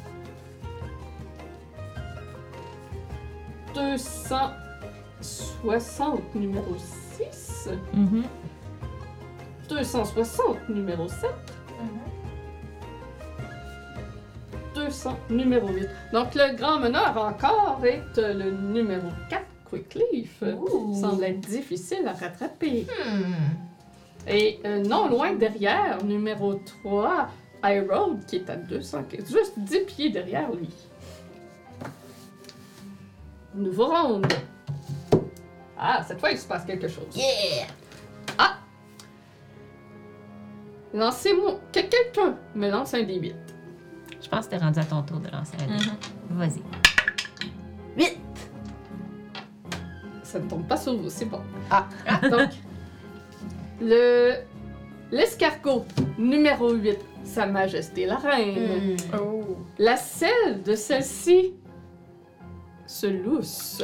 260 3.73 6.35
numéro 6.35 6.75
6. 7.17 7.69
Mhm. 7.93 8.23
260 9.69 10.69
numéro 10.69 11.07
7. 11.07 11.29
200 14.75 15.17
numéro 15.29 15.67
8. 15.67 15.87
Donc 16.13 16.33
le 16.35 16.55
grand 16.55 16.79
meneur 16.79 17.15
encore 17.17 17.79
est 17.85 18.17
euh, 18.17 18.33
le 18.33 18.51
numéro 18.51 19.07
4, 19.29 19.43
Quickleaf. 19.69 20.43
Semble 20.99 21.23
être 21.23 21.39
difficile 21.41 22.07
à 22.07 22.13
rattraper. 22.13 22.87
Hmm. 23.05 24.27
Et 24.27 24.59
euh, 24.65 24.83
non 24.83 25.07
loin 25.07 25.33
derrière, 25.33 26.03
numéro 26.03 26.55
3, 26.83 27.27
Road 27.63 28.25
qui 28.25 28.37
est 28.37 28.49
à 28.49 28.55
200, 28.55 29.03
juste 29.27 29.57
10 29.57 29.79
pieds 29.81 30.09
derrière 30.09 30.51
lui. 30.51 30.69
Nouveau 33.53 33.87
round. 33.87 34.25
Ah, 35.77 36.03
cette 36.07 36.19
fois, 36.19 36.31
il 36.31 36.37
se 36.37 36.47
passe 36.47 36.65
quelque 36.65 36.87
chose. 36.87 37.15
Yeah. 37.15 37.67
Lancez-moi. 40.93 41.59
que 41.71 41.79
quelqu'un 41.79 42.35
me 42.53 42.69
lance 42.69 42.93
un 42.93 43.03
D8. 43.03 43.33
Je 44.21 44.29
pense 44.29 44.45
que 44.45 44.51
t'es 44.51 44.57
rendu 44.57 44.79
à 44.79 44.83
ton 44.83 45.01
tour 45.03 45.19
de 45.19 45.29
lancer 45.29 45.55
un 45.61 45.77
dé. 45.77 45.85
Mhm. 46.29 46.37
Vas-y. 46.37 46.61
Ça 50.23 50.39
ne 50.39 50.47
tombe 50.47 50.65
pas 50.65 50.77
sur 50.77 50.95
vous, 50.95 51.09
c'est 51.09 51.25
bon. 51.25 51.41
Ah. 51.69 51.87
Donc, 52.29 52.51
le 53.81 54.35
l'escargot 55.11 55.85
numéro 56.17 56.71
8, 56.73 56.97
Sa 57.23 57.45
Majesté 57.45 58.05
la 58.05 58.17
Reine. 58.17 58.95
Hmm. 59.13 59.17
Oh! 59.19 59.57
La 59.77 59.97
selle 59.97 60.61
de 60.63 60.75
celle-ci 60.75 61.53
se 62.87 63.07
lousse. 63.07 63.83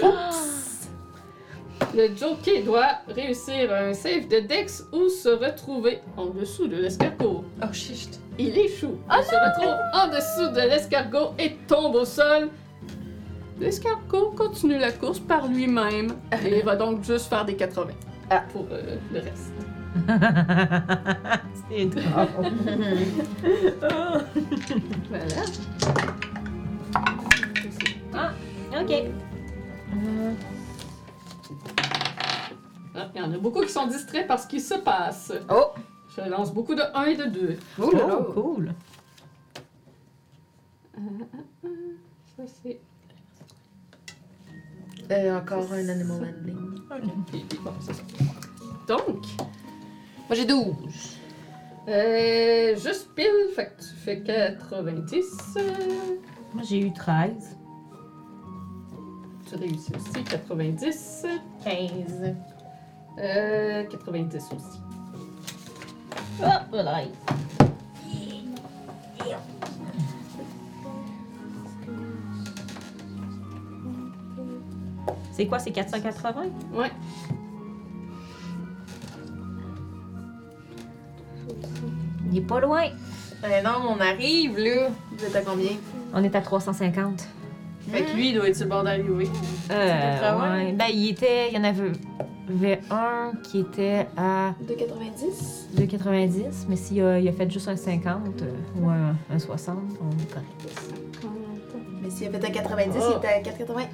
Le 1.95 2.07
jockey 2.15 2.63
doit 2.63 2.99
réussir 3.07 3.71
un 3.71 3.93
save 3.93 4.27
de 4.27 4.39
Dex 4.39 4.83
ou 4.91 5.09
se 5.09 5.29
retrouver 5.29 6.01
en 6.17 6.25
dessous 6.27 6.67
de 6.67 6.75
l'escargot. 6.77 7.43
Oh, 7.61 7.71
shit! 7.73 8.19
Il 8.39 8.57
échoue. 8.57 8.97
Il 9.09 9.23
se 9.23 9.35
retrouve 9.35 9.75
en 9.93 10.07
dessous 10.07 10.53
de 10.55 10.67
l'escargot 10.67 11.33
et 11.39 11.55
tombe 11.67 11.95
au 11.95 12.05
sol. 12.05 12.49
L'escargot 13.59 14.31
continue 14.31 14.77
la 14.77 14.91
course 14.91 15.19
par 15.19 15.47
lui-même 15.47 16.13
et 16.45 16.61
va 16.61 16.75
donc 16.75 17.03
juste 17.03 17.27
faire 17.27 17.45
des 17.45 17.55
80 17.55 17.93
Ah. 18.29 18.43
pour 18.51 18.65
euh, 18.71 18.97
le 19.11 19.19
reste. 19.19 19.53
C'est 21.69 21.85
drôle. 21.85 22.05
Voilà. 25.09 25.43
ok. 28.81 28.91
Euh, 28.91 30.33
Ah, 32.99 33.09
Il 33.13 33.21
y 33.21 33.23
en 33.23 33.31
a 33.31 33.37
beaucoup 33.37 33.61
qui 33.61 33.69
sont 33.71 33.85
distraits 33.87 34.27
par 34.27 34.39
ce 34.39 34.47
qui 34.47 34.59
se 34.59 34.73
passe. 34.75 35.31
Oh. 35.49 35.67
Je 36.15 36.21
lance 36.29 36.51
beaucoup 36.53 36.73
de 36.73 36.81
1 36.95 37.03
et 37.05 37.15
de 37.15 37.25
2. 37.25 37.57
Oh 37.79 37.91
là 37.91 37.99
là. 38.07 38.17
oh, 38.19 38.23
cool. 38.33 38.73
Ça, 42.35 42.43
c'est. 42.63 42.79
Euh, 45.11 45.37
encore 45.39 45.71
un 45.71 45.87
animal 45.89 46.17
handling. 46.35 46.81
et- 47.33 47.37
et- 47.37 47.59
bon, 47.63 47.71
c'est 47.79 47.93
ça. 47.93 48.01
Donc, 48.87 49.25
Moi 50.27 50.35
j'ai 50.35 50.45
12. 50.45 50.73
euh, 51.87 52.75
juste 52.75 53.09
pile, 53.15 53.25
fait 53.55 53.73
que 53.77 53.81
tu 53.81 53.95
fais 54.03 54.21
90. 54.21 55.55
euh, 55.57 55.61
Moi, 56.53 56.63
j'ai 56.67 56.79
eu 56.81 56.91
13. 56.93 57.55
tu 59.49 59.55
réussis 59.55 59.91
aussi, 59.95 60.23
90. 60.23 61.25
15. 61.63 62.35
Euh, 63.19 63.83
90 63.85 64.35
aussi. 64.53 64.79
Oh, 66.43 66.45
voilà. 66.69 67.03
C'est 75.31 75.45
quoi, 75.45 75.59
c'est 75.59 75.71
480? 75.71 76.45
Ouais. 76.73 76.91
Il 82.37 82.43
est 82.43 82.45
pas 82.45 82.59
loin. 82.59 82.83
Eh 83.43 83.63
non, 83.63 83.95
on 83.97 83.99
arrive 83.99 84.57
là. 84.59 84.89
Vous 85.17 85.25
êtes 85.25 85.35
à 85.35 85.41
combien? 85.41 85.71
On 86.13 86.23
est 86.23 86.35
à 86.35 86.41
350. 86.41 87.27
Fait 87.91 88.03
que 88.03 88.15
lui, 88.15 88.29
il 88.29 88.35
doit 88.35 88.47
être 88.47 88.55
sur 88.55 88.65
le 88.65 88.69
bord 88.69 88.83
d'arriver. 88.83 89.27
Euh, 89.71 90.19
80? 90.19 90.51
ouais. 90.65 90.71
Ben, 90.73 90.85
il 90.93 91.09
était. 91.09 91.49
Il 91.49 91.55
y 91.55 91.59
en 91.59 91.63
avait, 91.63 91.91
avait 92.49 92.79
un 92.91 93.31
qui 93.43 93.61
était 93.61 94.05
à 94.17 94.51
2,90? 94.67 95.77
2,90, 95.81 96.43
mais 96.69 96.75
s'il 96.75 97.01
a, 97.01 97.19
il 97.19 97.27
a 97.27 97.31
fait 97.31 97.49
juste 97.49 97.67
un 97.69 97.75
50 97.75 98.41
euh, 98.43 98.51
ou 98.79 98.87
un, 98.89 99.15
un 99.33 99.39
60, 99.39 99.77
on 99.77 100.11
est 100.21 100.29
correct. 100.31 101.27
Mais 102.03 102.09
s'il 102.11 102.27
a 102.27 102.31
fait 102.31 102.45
un 102.45 102.51
90, 102.51 102.97
Oh. 103.01 103.13
il 103.13 103.17
était 103.17 103.27
à 103.27 103.39
4,80. 103.41 103.87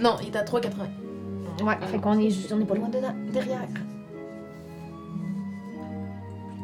Non, 0.00 0.16
il 0.22 0.28
était 0.28 0.38
à 0.38 0.44
3,80. 0.44 1.64
Ouais, 1.64 1.74
fait 1.90 1.98
qu'on 1.98 2.18
est, 2.20 2.30
ju- 2.30 2.46
on 2.54 2.60
est 2.60 2.64
pas 2.64 2.74
loin 2.76 2.88
dedans, 2.88 3.14
derrière. 3.32 3.66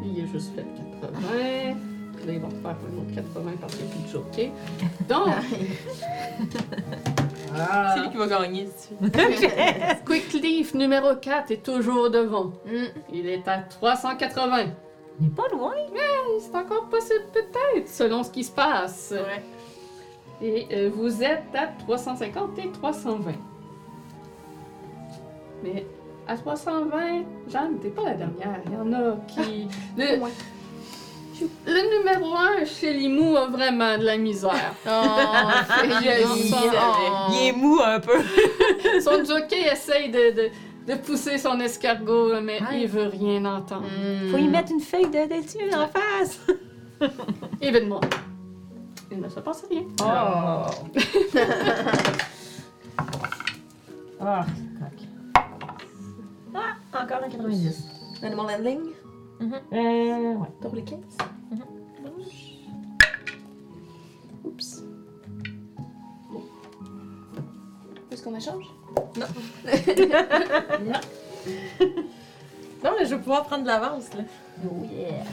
Il 0.05 0.23
a 0.23 0.27
juste 0.33 0.55
fait 0.55 0.65
80. 1.01 1.77
Là, 2.27 2.33
ils 2.33 2.41
vont 2.41 2.51
faire 2.51 2.71
un 2.71 2.99
autre 2.99 3.15
80 3.15 3.51
parce 3.61 3.75
qu'il 3.75 3.85
n'y 3.85 3.93
a 3.93 3.95
plus 3.95 4.13
de. 4.13 4.51
Donc, 5.09 5.29
C'est 7.95 8.01
lui 8.01 8.11
qui 8.11 8.17
va 8.17 8.27
gagner, 8.27 8.69
si 8.77 8.89
tu 8.89 9.05
veux. 9.05 9.11
Quick 10.05 10.33
Leaf 10.33 10.75
numéro 10.75 11.15
4 11.15 11.51
est 11.53 11.63
toujours 11.63 12.11
devant. 12.11 12.53
Hmm. 12.67 12.87
Il 13.13 13.27
est 13.27 13.47
à 13.47 13.59
380. 13.59 14.67
On 15.21 15.25
est 15.25 15.35
pas 15.35 15.49
loin. 15.53 15.73
C'est 16.41 16.55
encore 16.55 16.89
possible, 16.89 17.25
peut-être, 17.33 17.89
selon 17.89 18.23
ce 18.23 18.31
qui 18.31 18.45
se 18.45 18.53
passe. 18.53 19.15
Ouais. 19.15 19.43
Et 20.43 20.67
euh, 20.73 20.91
vous 20.95 21.23
êtes 21.23 21.55
à 21.55 21.69
350 21.69 22.59
et 22.59 22.69
320. 22.71 23.33
Mais 25.63 25.87
à 26.29 26.37
320, 26.37 27.25
Jeanne, 27.49 27.79
t'es 27.81 27.89
pas 27.89 28.03
la 28.03 28.15
dernière. 28.15 28.61
Il 28.67 28.73
y 28.73 28.77
en 28.77 28.93
a 28.93 29.17
qui. 29.29 29.69
Le, 29.97 30.21
Ouais. 30.21 30.31
Le 31.67 31.99
numéro 31.99 32.35
1 32.35 32.65
chez 32.65 32.93
Limou 32.95 33.37
a 33.37 33.47
vraiment 33.49 33.99
de 33.99 34.05
la 34.05 34.17
misère. 34.17 34.75
Oh, 34.87 34.91
Je 35.83 36.49
sens- 36.49 36.65
Il 37.33 37.49
est 37.49 37.53
mou 37.53 37.79
un 37.85 38.01
peu. 38.01 38.19
Son 39.01 39.25
jockey 39.25 39.63
essaye 39.73 40.11
de, 40.11 40.31
de, 40.35 40.51
de 40.93 40.99
pousser 40.99 41.39
son 41.39 41.59
escargot, 41.61 42.41
mais 42.41 42.61
Ouais. 42.61 42.81
il 42.83 42.87
veut 42.89 43.09
rien 43.09 43.45
entendre. 43.45 43.87
Hmm. 43.89 44.31
Faut 44.31 44.39
y 44.39 44.49
mettre 44.49 44.73
une 44.73 44.81
feuille 44.81 45.07
de 45.09 45.27
dessus 45.43 45.75
en 45.75 45.89
face. 45.89 46.41
Événement. 47.61 48.01
Il 49.11 49.21
ne 49.21 49.29
se 49.29 49.41
passe 49.41 49.65
rien. 49.71 49.83
Oh. 50.01 50.67
Ah, 54.21 54.47
coq. 54.81 55.43
Ah, 56.55 56.75
encore 57.03 57.19
un 57.25 57.29
90. 57.29 57.85
Animal 58.23 58.47
Handling, 59.41 59.61
Euh, 59.73 60.35
ouais. 60.37 60.49
double 60.63 60.85
15. 60.85 60.99
Mhm. 61.51 61.63
Oups. 64.45 64.83
Est-ce 68.11 68.23
qu'on 68.23 68.35
échange? 68.37 68.65
Non, 72.85 72.93
mais 72.99 73.05
je 73.07 73.15
vais 73.15 73.21
pouvoir 73.21 73.45
prendre 73.45 73.63
de 73.63 73.69
l'avance, 73.69 74.13
là. 74.15 74.23
Oh 74.65 74.85
yeah. 74.93 75.25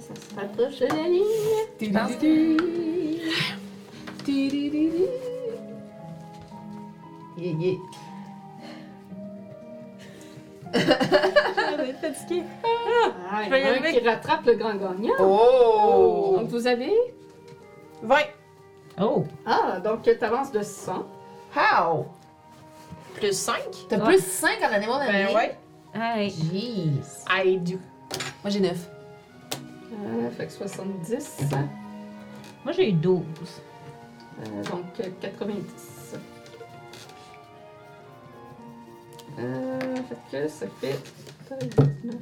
Ça 0.00 0.14
se 0.14 0.34
rapproche 0.34 0.78
de 0.80 0.86
la 0.86 1.08
ligne. 1.08 1.24
Je 1.80 1.90
pense 1.90 2.22
Yeah, 7.36 7.52
yeah. 7.52 7.76
Être 10.74 12.00
fatiguée. 12.14 12.42
Ah, 13.30 13.40
il 13.42 13.44
Je 13.46 13.50
vais 13.50 13.60
y 13.60 13.64
arriver. 13.64 13.92
qui 14.00 14.08
rattrape 14.08 14.44
le 14.46 14.54
grand 14.54 14.74
gagnant. 14.74 15.14
Oh! 15.20 16.36
Donc 16.40 16.48
vous 16.48 16.66
avez... 16.66 16.92
20. 18.02 18.16
Oh! 19.00 19.24
Ah, 19.46 19.80
donc 19.80 20.02
tu 20.02 20.24
avances 20.24 20.52
de 20.52 20.62
100. 20.62 21.06
How? 21.56 22.06
Plus 23.14 23.32
5. 23.36 23.56
T'as 23.88 23.96
Ouais. 23.98 24.04
plus 24.04 24.24
5 24.24 24.58
en 24.62 24.72
Animal? 24.72 25.08
Ben 25.10 25.34
ouais. 25.34 25.58
Hey. 25.94 26.30
Jeez. 26.30 27.24
I 27.30 27.56
do. 27.58 27.78
Moi 28.42 28.50
j'ai 28.50 28.60
9. 28.60 28.76
Euh, 29.92 30.30
fait 30.30 30.46
que 30.46 30.52
70. 30.52 31.40
Moi, 32.64 32.72
j'ai 32.72 32.90
eu 32.90 32.92
12. 32.92 33.22
Euh, 34.40 34.62
donc 34.64 34.84
euh, 35.00 35.08
90. 35.20 35.64
Euh, 39.38 39.96
fait 40.30 40.42
que 40.44 40.48
ça 40.48 40.66
fait 40.80 40.98
9, 41.50 42.20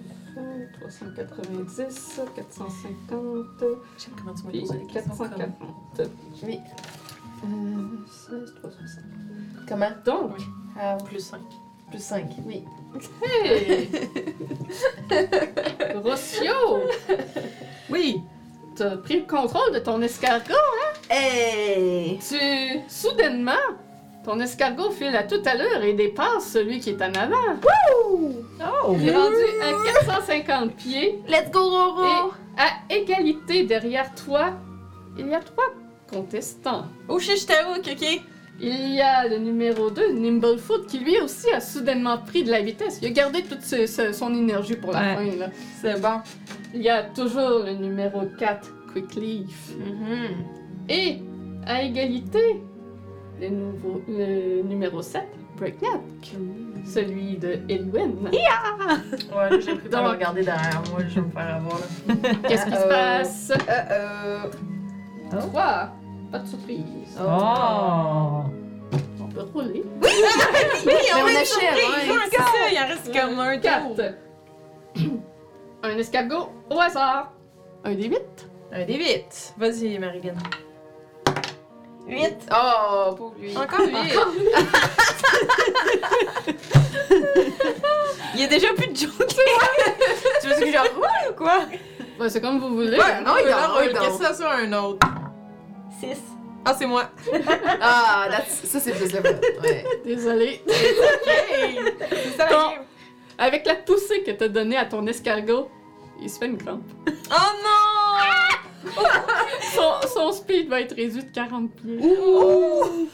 390, 0.80 2.20
450, 2.34 3.64
J'aime 3.98 4.14
comment 4.18 4.34
tu 4.34 4.44
m'as 4.44 4.50
posé 4.50 4.78
les 4.78 4.86
questions. 4.86 5.16
440. 5.16 6.10
Oui. 6.44 6.60
Euh, 7.44 7.48
16, 8.28 8.54
360. 8.56 9.04
Comment? 9.68 9.90
Donc? 10.04 10.36
Plus 11.06 11.20
5. 11.20 11.40
Plus 11.90 12.02
5. 12.02 12.36
Oui. 12.44 12.64
hey! 13.22 13.88
Rossio! 16.02 16.82
Oui. 17.90 18.20
T'as 18.74 18.96
pris 18.98 19.20
le 19.20 19.26
contrôle 19.26 19.72
de 19.72 19.78
ton 19.78 20.02
escargot. 20.02 20.54
Hey! 21.08 22.18
Tu, 22.18 22.80
soudainement, 22.88 23.52
ton 24.26 24.40
escargot 24.40 24.90
file 24.90 25.14
à 25.16 25.22
toute 25.22 25.46
allure 25.46 25.82
et 25.82 25.92
dépasse 25.94 26.50
celui 26.52 26.80
qui 26.80 26.90
est 26.90 27.00
en 27.00 27.12
avant. 27.14 27.36
Oh! 28.10 28.32
Il 28.98 29.08
est 29.08 29.16
rendu 29.16 29.36
à 29.62 29.92
450 30.02 30.74
pieds. 30.74 31.20
Let's 31.28 31.50
go, 31.52 31.60
Roro! 31.60 32.32
À 32.58 32.92
égalité 32.92 33.62
derrière 33.64 34.12
toi, 34.14 34.50
il 35.18 35.28
y 35.28 35.34
a 35.34 35.40
trois 35.40 35.72
contestants. 36.10 36.86
Oh, 37.08 37.18
Shishtaouk, 37.18 37.86
ok. 37.90 38.20
Il 38.58 38.94
y 38.94 39.00
a 39.02 39.28
le 39.28 39.36
numéro 39.38 39.90
2, 39.90 40.12
Nimblefoot, 40.12 40.86
qui 40.86 40.98
lui 41.00 41.20
aussi 41.20 41.50
a 41.50 41.60
soudainement 41.60 42.16
pris 42.18 42.42
de 42.42 42.50
la 42.50 42.62
vitesse. 42.62 42.98
Il 43.02 43.08
a 43.08 43.10
gardé 43.10 43.42
toute 43.42 43.60
ce- 43.62 43.86
ce- 43.86 44.12
son 44.12 44.34
énergie 44.34 44.76
pour 44.76 44.92
la 44.92 45.00
Ouais. 45.00 45.14
fin. 45.30 45.36
Là. 45.36 45.46
C'est 45.82 46.00
bon. 46.00 46.20
Il 46.74 46.80
y 46.82 46.88
a 46.88 47.02
toujours 47.02 47.60
le 47.66 47.72
numéro 47.74 48.22
4, 48.38 48.68
Quickleaf. 48.92 49.74
Mhm. 49.78 50.44
Et 50.88 51.18
à 51.66 51.82
égalité, 51.82 52.62
le, 53.40 53.48
nouveau, 53.48 54.02
le 54.08 54.62
numéro 54.62 55.02
7, 55.02 55.22
Breakneck. 55.56 56.00
Celui 56.84 57.36
de 57.36 57.58
Elwyn. 57.68 58.10
Ouais, 58.30 58.30
là, 59.50 59.50
j'ai 59.50 59.74
pris 59.74 59.84
le 59.84 59.90
temps 59.90 60.04
de 60.04 60.08
regarder 60.10 60.42
derrière 60.42 60.82
moi, 60.92 61.00
je 61.08 61.14
vais 61.16 61.20
me 61.26 61.30
faire 61.30 61.54
avoir 61.56 61.78
là. 61.80 62.14
Qu'est-ce 62.48 62.64
qui 62.66 62.70
se 62.72 62.76
Uh-oh. 62.76 62.88
passe? 62.88 63.52
Euh, 63.68 64.46
euh. 65.32 65.40
3. 65.40 65.90
Pas 66.30 66.38
de 66.38 66.46
surprise. 66.46 67.18
Oh! 67.20 68.42
On 69.20 69.26
peut 69.28 69.42
rouler. 69.52 69.82
Mais 70.86 70.92
on 71.14 71.26
achève, 71.26 71.74
Ouais, 71.74 72.10
hein? 72.10 72.28
ça, 72.30 72.70
il 72.70 72.78
en 72.78 72.86
reste 72.88 73.12
comme 73.12 73.38
un. 73.40 73.58
4. 73.58 74.14
Un 75.82 75.98
escargot 75.98 76.48
au 76.70 76.80
hasard. 76.80 77.32
Un 77.84 77.94
des 77.94 78.04
8. 78.08 78.20
Un 78.72 78.84
des 78.84 78.94
8. 78.96 79.54
Vas-y, 79.58 79.98
Marilyn. 79.98 80.34
8. 82.06 82.34
Oh, 82.52 83.14
pauvre 83.16 83.34
lui. 83.40 83.56
Encore 83.56 83.80
8. 83.86 83.94
Il 88.34 88.40
y 88.40 88.44
a 88.44 88.46
déjà 88.46 88.68
plus 88.74 88.88
de 88.88 88.96
joke. 88.96 89.12
tu 90.40 90.48
veux 90.48 90.54
que 90.54 90.72
j'en 90.72 90.82
roule 90.82 91.30
ou 91.30 91.34
quoi? 91.34 91.60
Ouais, 92.20 92.28
c'est 92.30 92.40
comme 92.40 92.58
vous 92.60 92.74
voulez. 92.74 92.98
Ouais, 92.98 93.20
non, 93.24 93.34
il 93.38 93.52
roule. 93.52 93.92
dort. 93.92 94.02
Qu'est-ce 94.02 94.18
que 94.18 94.24
ça 94.24 94.34
soit 94.34 94.52
un 94.54 94.72
autre? 94.72 95.06
6. 96.00 96.16
Ah, 96.64 96.74
c'est 96.78 96.86
moi. 96.86 97.10
Ah, 97.80 98.26
that's- 98.30 98.64
ça 98.66 98.80
c'est 98.80 98.92
plus 98.92 99.12
le. 99.12 99.20
Ouais. 99.20 99.84
Désolée. 100.04 100.62
C'est 100.68 102.36
ça 102.36 102.48
la. 102.50 102.74
Avec 103.38 103.66
la 103.66 103.74
poussée 103.76 104.22
que 104.22 104.30
t'as 104.32 104.48
donnée 104.48 104.76
à 104.76 104.86
ton 104.86 105.06
escargot, 105.06 105.70
il 106.20 106.28
se 106.30 106.38
fait 106.38 106.46
une 106.46 106.56
crampe. 106.58 106.82
Oh 107.06 107.12
non! 107.62 108.45
Son, 109.74 110.08
son 110.08 110.32
speed 110.32 110.68
va 110.68 110.80
être 110.80 110.94
réduit 110.94 111.22
de 111.24 111.30
40 111.32 111.70
pieds. 111.72 111.98
Ouh! 112.00 113.08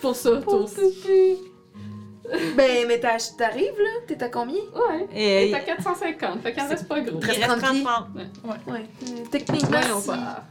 Pour 0.00 0.14
ça, 0.16 0.36
toi 0.42 0.54
aussi. 0.62 1.38
Ben, 2.56 2.88
mais 2.88 2.98
t'as- 2.98 3.18
t'arrives 3.38 3.78
là? 3.78 3.88
T'es 4.08 4.20
à 4.20 4.28
combien? 4.28 4.56
Ouais. 4.56 5.06
Et 5.14 5.48
Et 5.48 5.52
t'as 5.52 5.60
450, 5.60 6.42
fait 6.42 6.52
qu'il 6.54 6.60
en 6.60 6.66
reste 6.68 6.88
pas 6.88 6.98
gros. 7.00 7.20
Il 7.20 7.24
reste 7.24 7.40
30 7.40 7.60
pieds. 7.70 7.84
30 7.84 8.08
Ouais. 8.66 8.84
Euh, 9.04 9.24
Techniquement, 9.30 9.78
voir. 10.00 10.42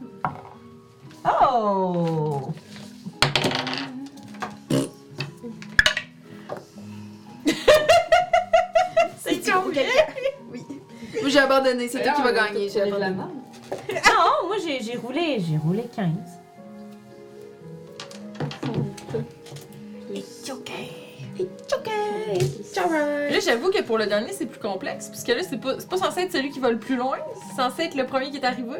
Oh! 1.25 2.47
C'est 9.23 9.51
combien? 9.51 9.83
Moi 11.21 11.29
j'ai 11.29 11.39
abandonné, 11.39 11.87
c'est 11.87 12.01
toi 12.03 12.13
qui 12.13 12.21
vas 12.21 12.31
gagner. 12.31 12.69
J'ai 12.69 12.81
abandonné. 12.81 13.11
main. 13.11 13.31
Non, 13.91 14.47
moi 14.47 14.55
j'ai 14.65 14.81
j'ai 14.81 14.97
roulé, 14.97 15.37
j'ai 15.39 15.57
roulé 15.57 15.83
15. 15.95 16.07
It's 20.13 20.49
okay. 20.49 20.91
It's 21.37 21.73
okay. 21.73 22.37
It's 22.39 22.77
alright. 22.77 23.31
Là, 23.33 23.39
j'avoue 23.39 23.69
que 23.71 23.81
pour 23.81 23.97
le 23.97 24.05
dernier, 24.05 24.31
c'est 24.31 24.45
plus 24.45 24.59
complexe. 24.59 25.09
Puisque 25.09 25.27
là, 25.27 25.43
c'est 25.47 25.59
pas, 25.59 25.75
c'est 25.79 25.89
pas 25.89 25.97
censé 25.97 26.21
être 26.21 26.31
celui 26.31 26.49
qui 26.51 26.59
va 26.59 26.69
le 26.71 26.79
plus 26.79 26.95
loin. 26.95 27.17
C'est 27.49 27.55
censé 27.61 27.83
être 27.83 27.95
le 27.95 28.05
premier 28.05 28.29
qui 28.31 28.37
est 28.37 28.45
arrivé. 28.45 28.77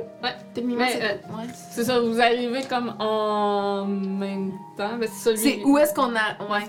Techniquement, 0.54 0.86
Mais, 0.86 0.92
c'est. 0.94 1.04
euh, 1.04 1.38
ouais. 1.38 1.48
C'est 1.72 1.84
ça, 1.84 2.00
vous 2.00 2.22
arrivez 2.22 2.64
comme 2.64 2.96
en 3.00 3.86
même 3.86 4.54
temps. 4.78 4.96
Ben, 4.98 5.10
c'est 5.12 5.36
celui... 5.36 5.38
C'est 5.38 5.64
où 5.66 5.78
est-ce 5.78 5.94
qu'on 5.94 6.16
a. 6.16 6.38
Ouais. 6.50 6.66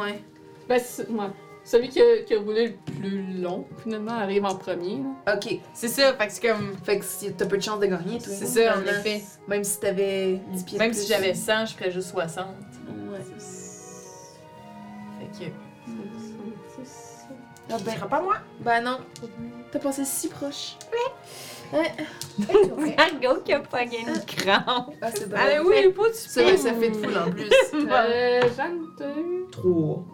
Ouais. 0.00 0.22
Ben, 0.68 0.80
c'est- 0.82 1.08
ouais. 1.10 1.26
Celui 1.70 1.88
qui 1.88 2.00
a, 2.00 2.22
qui 2.26 2.34
a 2.34 2.38
roulé 2.40 2.66
le 2.66 2.92
plus 2.98 3.22
long, 3.40 3.64
finalement, 3.84 4.10
arrive 4.18 4.44
en 4.44 4.56
premier. 4.56 4.98
là. 5.24 5.36
Ok. 5.36 5.60
C'est 5.72 5.86
ça, 5.86 6.14
fait 6.14 6.26
que 6.26 6.32
c'est 6.32 6.48
comme. 6.48 6.74
Fait 6.82 6.98
que 6.98 7.04
si- 7.04 7.32
t'as 7.32 7.46
peu 7.46 7.58
de 7.58 7.62
chance 7.62 7.78
de 7.78 7.86
gagner, 7.86 8.18
toi. 8.18 8.32
C'est 8.36 8.46
ça, 8.46 8.76
en 8.76 8.82
effet. 8.82 9.22
Même 9.46 9.62
si 9.62 9.78
t'avais 9.78 10.40
10 10.52 10.64
pieds 10.64 10.78
de 10.78 10.82
Même 10.82 10.90
plus. 10.90 11.02
si 11.02 11.06
j'avais 11.06 11.32
100, 11.32 11.66
je 11.66 11.74
ferais 11.76 11.92
juste 11.92 12.08
60. 12.10 12.46
Ouais. 13.12 13.18
Fait 15.38 15.44
que. 15.46 15.50
Ah 17.72 17.76
ben, 17.84 18.08
pas 18.08 18.20
moi. 18.20 18.36
Ben 18.58 18.80
non. 18.82 18.98
T'as 19.70 19.78
passé 19.78 20.04
si 20.04 20.26
proche. 20.26 20.76
Margot 22.96 23.42
qui 23.44 23.52
a 23.52 23.60
pas 23.60 23.84
gagné 23.84 24.00
une 24.00 24.24
crampe. 24.26 24.94
Ah, 25.00 25.10
c'est 25.14 25.28
drôle. 25.28 25.40
Allez, 25.40 25.60
oui, 25.60 25.92
pas 25.92 26.08
de 26.08 26.14
Ça, 26.14 26.42
ouais, 26.42 26.56
ça 26.56 26.74
fait 26.74 26.90
de 26.90 26.96
fou 26.96 27.16
en 27.16 27.30
plus. 27.30 27.48
Euh, 27.74 28.40
Jeanne, 28.56 28.86
t'as 28.98 29.10
eu... 29.10 29.44
3. 29.52 30.04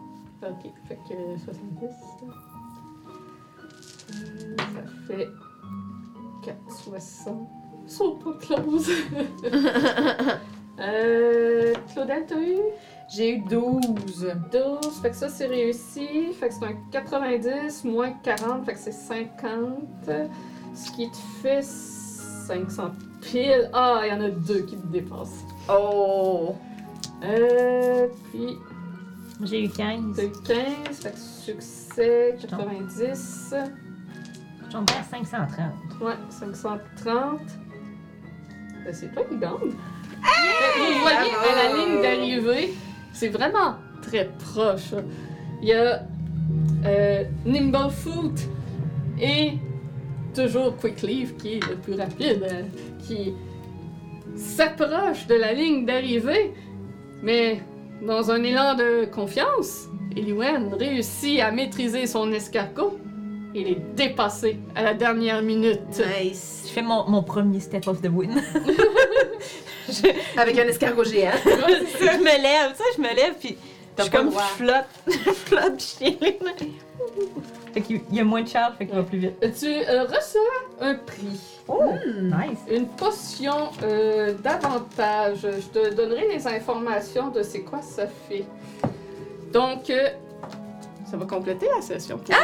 Ok, 0.42 0.70
fait 0.86 0.98
que 1.08 1.38
70. 1.44 1.90
Euh, 4.12 4.56
ça 4.58 4.82
fait 5.06 5.28
460. 6.44 7.48
Saute 7.86 8.22
pas, 8.22 8.32
close. 8.40 8.90
euh, 10.80 11.72
Claudel, 11.92 12.26
t'as 12.26 12.40
eu? 12.40 12.58
J'ai 13.08 13.36
eu 13.36 13.38
12. 13.38 13.80
12. 14.52 15.00
Fait 15.00 15.10
que 15.10 15.16
ça, 15.16 15.28
c'est 15.28 15.46
réussi. 15.46 16.32
Fait 16.32 16.48
que 16.48 16.54
c'est 16.54 16.64
un 16.64 16.76
90 16.90 17.84
moins 17.84 18.12
40. 18.22 18.64
Fait 18.64 18.74
que 18.74 18.78
c'est 18.78 18.92
50. 18.92 20.10
Ce 20.74 20.90
qui 20.92 21.10
te 21.10 21.16
fait 21.40 21.62
500 21.62 22.90
pile. 23.22 23.70
Ah, 23.72 24.02
il 24.04 24.08
y 24.08 24.12
en 24.12 24.20
a 24.20 24.30
deux 24.30 24.62
qui 24.62 24.76
te 24.76 24.86
dépassent. 24.88 25.44
Oh. 25.68 26.54
Euh, 27.22 28.08
puis 28.30 28.58
J'ai 29.42 29.64
eu 29.64 29.68
15. 29.68 30.16
t'as 30.16 30.24
eu 30.24 30.32
15. 30.86 31.00
Fait 31.00 31.10
que 31.12 31.18
succès, 31.18 32.36
90. 32.40 33.54
Je 34.64 34.70
tombe 34.72 34.86
à 34.98 35.02
530. 35.02 36.00
Ouais, 36.00 36.14
530. 36.30 37.40
Ben, 38.84 38.94
c'est 38.94 39.12
toi 39.12 39.24
qui 39.24 39.36
gagne. 39.36 39.52
Vous 39.52 41.00
voyez 41.00 41.30
Bravo! 41.32 41.50
à 41.50 41.62
la 41.62 41.76
ligne 41.76 42.02
d'arrivée, 42.02 42.74
c'est 43.12 43.28
vraiment 43.28 43.76
très 44.02 44.30
proche. 44.38 44.94
il 45.60 45.68
y 45.68 45.72
a 45.72 46.02
euh, 46.86 47.24
Nimblefoot 47.44 48.32
et 49.20 49.54
toujours 50.34 50.76
Quickleaf 50.76 51.36
qui 51.36 51.54
est 51.54 51.68
le 51.68 51.76
plus 51.76 51.94
rapide, 51.94 52.42
euh, 52.50 52.62
qui 53.06 53.34
s'approche 54.36 55.26
de 55.26 55.34
la 55.34 55.52
ligne 55.52 55.84
d'arrivée, 55.84 56.52
mais 57.22 57.60
dans 58.02 58.30
un 58.30 58.42
élan 58.42 58.74
de 58.74 59.06
confiance, 59.06 59.88
Eliwen 60.16 60.74
réussit 60.74 61.40
à 61.40 61.50
maîtriser 61.50 62.06
son 62.06 62.32
escargot 62.32 62.98
et 63.54 63.64
les 63.64 63.78
dépasser 63.94 64.58
à 64.74 64.82
la 64.82 64.94
dernière 64.94 65.42
minute. 65.42 65.80
Nice. 66.20 66.64
Je 66.66 66.72
fais 66.72 66.82
mon, 66.82 67.08
mon 67.08 67.22
premier 67.22 67.60
step 67.60 67.86
of 67.88 68.02
the 68.02 68.08
win. 68.08 68.30
Avec 70.36 70.58
un 70.58 70.66
escargot 70.66 71.04
géant. 71.04 71.30
je 71.44 72.18
me 72.18 72.42
lève, 72.42 72.72
tu 72.72 72.78
sais, 72.78 72.84
je 72.96 73.00
me 73.00 73.14
lève, 73.14 73.34
puis 73.40 73.56
je 73.96 74.02
suis 74.02 74.10
comme 74.10 74.30
je 74.30 74.38
flotte. 74.62 74.86
je 75.06 75.12
flotte, 75.32 75.96
puis 75.98 76.18
je. 76.20 77.65
Fait 77.76 77.82
qu'il 77.82 78.00
y 78.10 78.20
a 78.20 78.24
moins 78.24 78.40
de 78.40 78.48
charge, 78.48 78.72
fait 78.78 78.86
qu'il 78.86 78.94
va 78.94 79.02
plus 79.02 79.18
vite. 79.18 79.34
Tu 79.38 79.66
euh, 79.66 80.04
reçois 80.04 80.40
un 80.80 80.94
prix. 80.94 81.38
Oh, 81.68 81.82
nice. 82.22 82.58
Une 82.70 82.86
potion 82.86 83.68
euh, 83.82 84.32
d'avantage. 84.32 85.40
Je 85.42 85.78
te 85.78 85.94
donnerai 85.94 86.26
les 86.26 86.46
informations 86.46 87.28
de 87.28 87.42
c'est 87.42 87.60
quoi 87.60 87.82
ça 87.82 88.06
fait. 88.06 88.46
Donc, 89.52 89.90
euh, 89.90 90.08
ça 91.04 91.18
va 91.18 91.26
compléter 91.26 91.68
la 91.76 91.82
session. 91.82 92.16
pour 92.16 92.34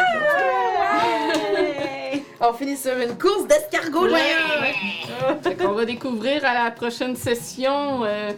On 2.43 2.53
finit 2.53 2.77
sur 2.77 2.99
une 2.99 3.17
course 3.17 3.47
d'escargot 3.47 4.09
géant. 4.09 4.19
aujourd'hui. 4.19 5.43
Fait 5.43 5.55
qu'on 5.55 5.73
va 5.73 5.87
découvrir 5.87 6.45
à 6.45 6.65
la 6.65 6.71
prochaine 6.73 7.17
session 7.17 8.05
euh, 8.05 8.33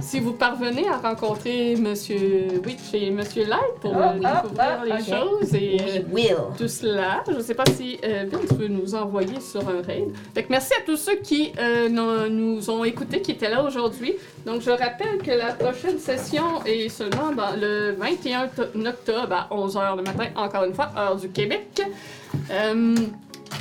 si 0.00 0.20
vous 0.20 0.32
parvenez 0.32 0.86
à 0.88 0.98
rencontrer 0.98 1.74
Monsieur 1.76 2.46
Witch 2.64 2.92
et 2.94 3.10
Monsieur 3.10 3.44
Light 3.46 3.74
pour 3.80 3.92
Oh, 3.96 4.12
découvrir 4.14 4.80
oh, 4.80 4.84
les 4.84 5.04
choses 5.04 5.54
et 5.54 5.78
euh, 5.80 6.00
Will. 6.12 6.36
tout 6.56 6.68
cela. 6.68 7.24
Je 7.28 7.32
ne 7.36 7.40
sais 7.42 7.54
pas 7.54 7.64
si 7.66 7.98
euh, 8.04 8.24
veut 8.56 8.68
nous 8.68 8.94
envoyer 8.94 9.40
sur 9.40 9.60
un 9.68 9.82
raid. 9.82 10.12
Fait 10.34 10.42
que 10.44 10.48
merci 10.50 10.72
à 10.74 10.82
tous 10.84 10.96
ceux 10.96 11.16
qui 11.16 11.52
euh, 11.58 11.88
nous, 11.88 12.70
ont 12.70 12.84
écoutés, 12.84 13.20
qui 13.22 13.32
étaient 13.32 13.50
là 13.50 13.64
aujourd'hui. 13.64 14.14
Donc, 14.44 14.60
je 14.60 14.70
rappelle 14.70 15.18
que 15.24 15.30
la 15.32 15.52
prochaine 15.54 15.98
session 15.98 16.62
est 16.64 16.88
seulement 16.88 17.30
le 17.60 17.92
21 17.98 18.48
to- 18.48 18.62
octobre 18.86 19.32
à 19.34 19.48
11h 19.54 19.96
le 19.96 20.02
matin, 20.02 20.26
encore 20.36 20.64
une 20.64 20.74
fois, 20.74 20.90
heure 20.96 21.16
du 21.16 21.30
Québec. 21.30 21.82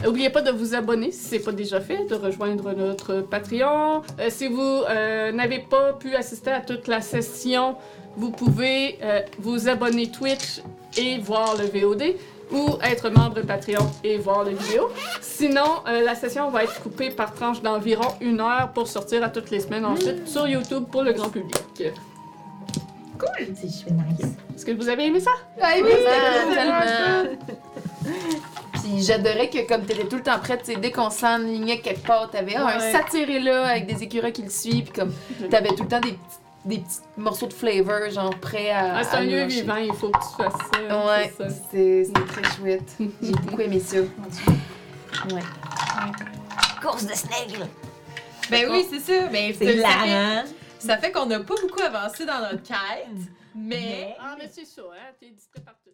N'oubliez 0.03 0.29
pas 0.29 0.41
de 0.41 0.51
vous 0.51 0.75
abonner 0.75 1.11
si 1.11 1.25
ce 1.25 1.35
n'est 1.35 1.41
pas 1.41 1.51
déjà 1.51 1.79
fait, 1.79 2.05
de 2.05 2.15
rejoindre 2.15 2.73
notre 2.73 3.21
Patreon. 3.21 4.01
Euh, 4.19 4.29
si 4.29 4.47
vous 4.47 4.61
euh, 4.61 5.31
n'avez 5.31 5.59
pas 5.59 5.93
pu 5.93 6.15
assister 6.15 6.51
à 6.51 6.61
toute 6.61 6.87
la 6.87 7.01
session, 7.01 7.75
vous 8.17 8.31
pouvez 8.31 8.97
euh, 9.03 9.21
vous 9.39 9.67
abonner 9.67 10.11
Twitch 10.11 10.61
et 10.97 11.17
voir 11.17 11.55
le 11.57 11.65
VOD 11.65 12.15
ou 12.51 12.77
être 12.83 13.09
membre 13.09 13.41
Patreon 13.41 13.89
et 14.03 14.17
voir 14.17 14.43
la 14.43 14.51
vidéo. 14.51 14.89
Sinon, 15.21 15.81
euh, 15.87 16.03
la 16.03 16.15
session 16.15 16.49
va 16.49 16.63
être 16.63 16.81
coupée 16.81 17.09
par 17.09 17.33
tranche 17.33 17.61
d'environ 17.61 18.07
une 18.21 18.39
heure 18.39 18.71
pour 18.73 18.87
sortir 18.87 19.23
à 19.23 19.29
toutes 19.29 19.49
les 19.49 19.59
semaines 19.59 19.85
ensuite 19.85 20.27
sur 20.27 20.47
YouTube 20.47 20.85
pour 20.91 21.03
le 21.03 21.13
grand 21.13 21.29
public. 21.29 21.55
C'est 23.55 23.69
super 23.69 24.05
nice. 24.05 24.35
Est-ce 24.55 24.65
que 24.65 24.71
vous 24.71 24.89
avez 24.89 25.07
aimé 25.07 25.19
ça? 25.19 25.31
Ah, 25.61 25.71
oui, 25.77 25.89
Tellement, 26.53 26.53
tellement. 26.53 28.21
Puis 28.85 29.01
j'adorais 29.03 29.49
que 29.49 29.67
comme 29.67 29.83
t'étais 29.83 30.05
tout 30.07 30.17
le 30.17 30.21
temps 30.21 30.37
prête, 30.37 30.61
tu 30.63 30.73
sais, 30.73 30.79
dès 30.79 30.91
qu'on 30.91 31.09
s'enlignait 31.09 31.79
quelque 31.79 32.05
part, 32.05 32.29
t'avais 32.29 32.53
ah, 32.55 32.67
un 32.77 32.79
satyré 32.91 33.39
là 33.39 33.65
avec 33.65 33.87
des 33.87 34.03
écureuils 34.03 34.31
qui 34.31 34.43
le 34.43 34.49
suivent, 34.51 34.83
puis 34.91 34.93
comme 35.01 35.11
t'avais 35.49 35.69
tout 35.69 35.83
le 35.83 35.89
temps 35.89 35.99
des 36.01 36.11
petits, 36.11 36.19
des 36.65 36.77
petits 36.79 36.99
morceaux 37.17 37.47
de 37.47 37.53
flavor, 37.53 38.11
genre 38.11 38.29
prêts 38.39 38.69
à. 38.69 38.97
Ah, 38.97 39.03
c'est 39.03 39.17
un 39.17 39.21
lieu 39.21 39.43
vivant, 39.45 39.77
il 39.77 39.91
faut 39.93 40.09
que 40.09 40.19
tu 40.19 40.43
fasses 40.43 40.61
ça. 40.71 41.05
Ouais, 41.07 41.33
c'est 41.35 41.49
ça. 41.49 41.55
c'est 41.71 42.03
c'était 42.05 42.25
très 42.25 42.43
chouette. 42.55 42.95
J'ai 43.21 43.31
beaucoup 43.31 43.61
aimé 43.61 43.79
ça. 43.79 43.97
Ouais. 43.97 45.41
Course 46.81 47.07
de 47.07 47.13
snake, 47.15 47.57
Ben 48.51 48.69
oui, 48.69 48.85
c'est 48.87 48.99
ça. 48.99 49.27
Ben, 49.29 49.51
C'est 49.57 49.65
ça 49.65 49.71
fait- 49.71 49.77
hilarant. 49.77 50.43
Ça 50.77 50.97
fait 50.99 51.11
qu'on 51.11 51.25
n'a 51.25 51.39
pas 51.39 51.55
beaucoup 51.59 51.81
avancé 51.81 52.25
dans 52.25 52.39
notre 52.39 52.61
quête, 52.61 53.07
mais 53.55 53.79
Mais- 53.79 54.15
Ah, 54.19 54.35
mais 54.37 54.47
c'est 54.53 54.65
ça, 54.65 54.83
hein? 54.93 55.11
T'es 55.19 55.29
distrait 55.31 55.61
partout. 55.61 55.84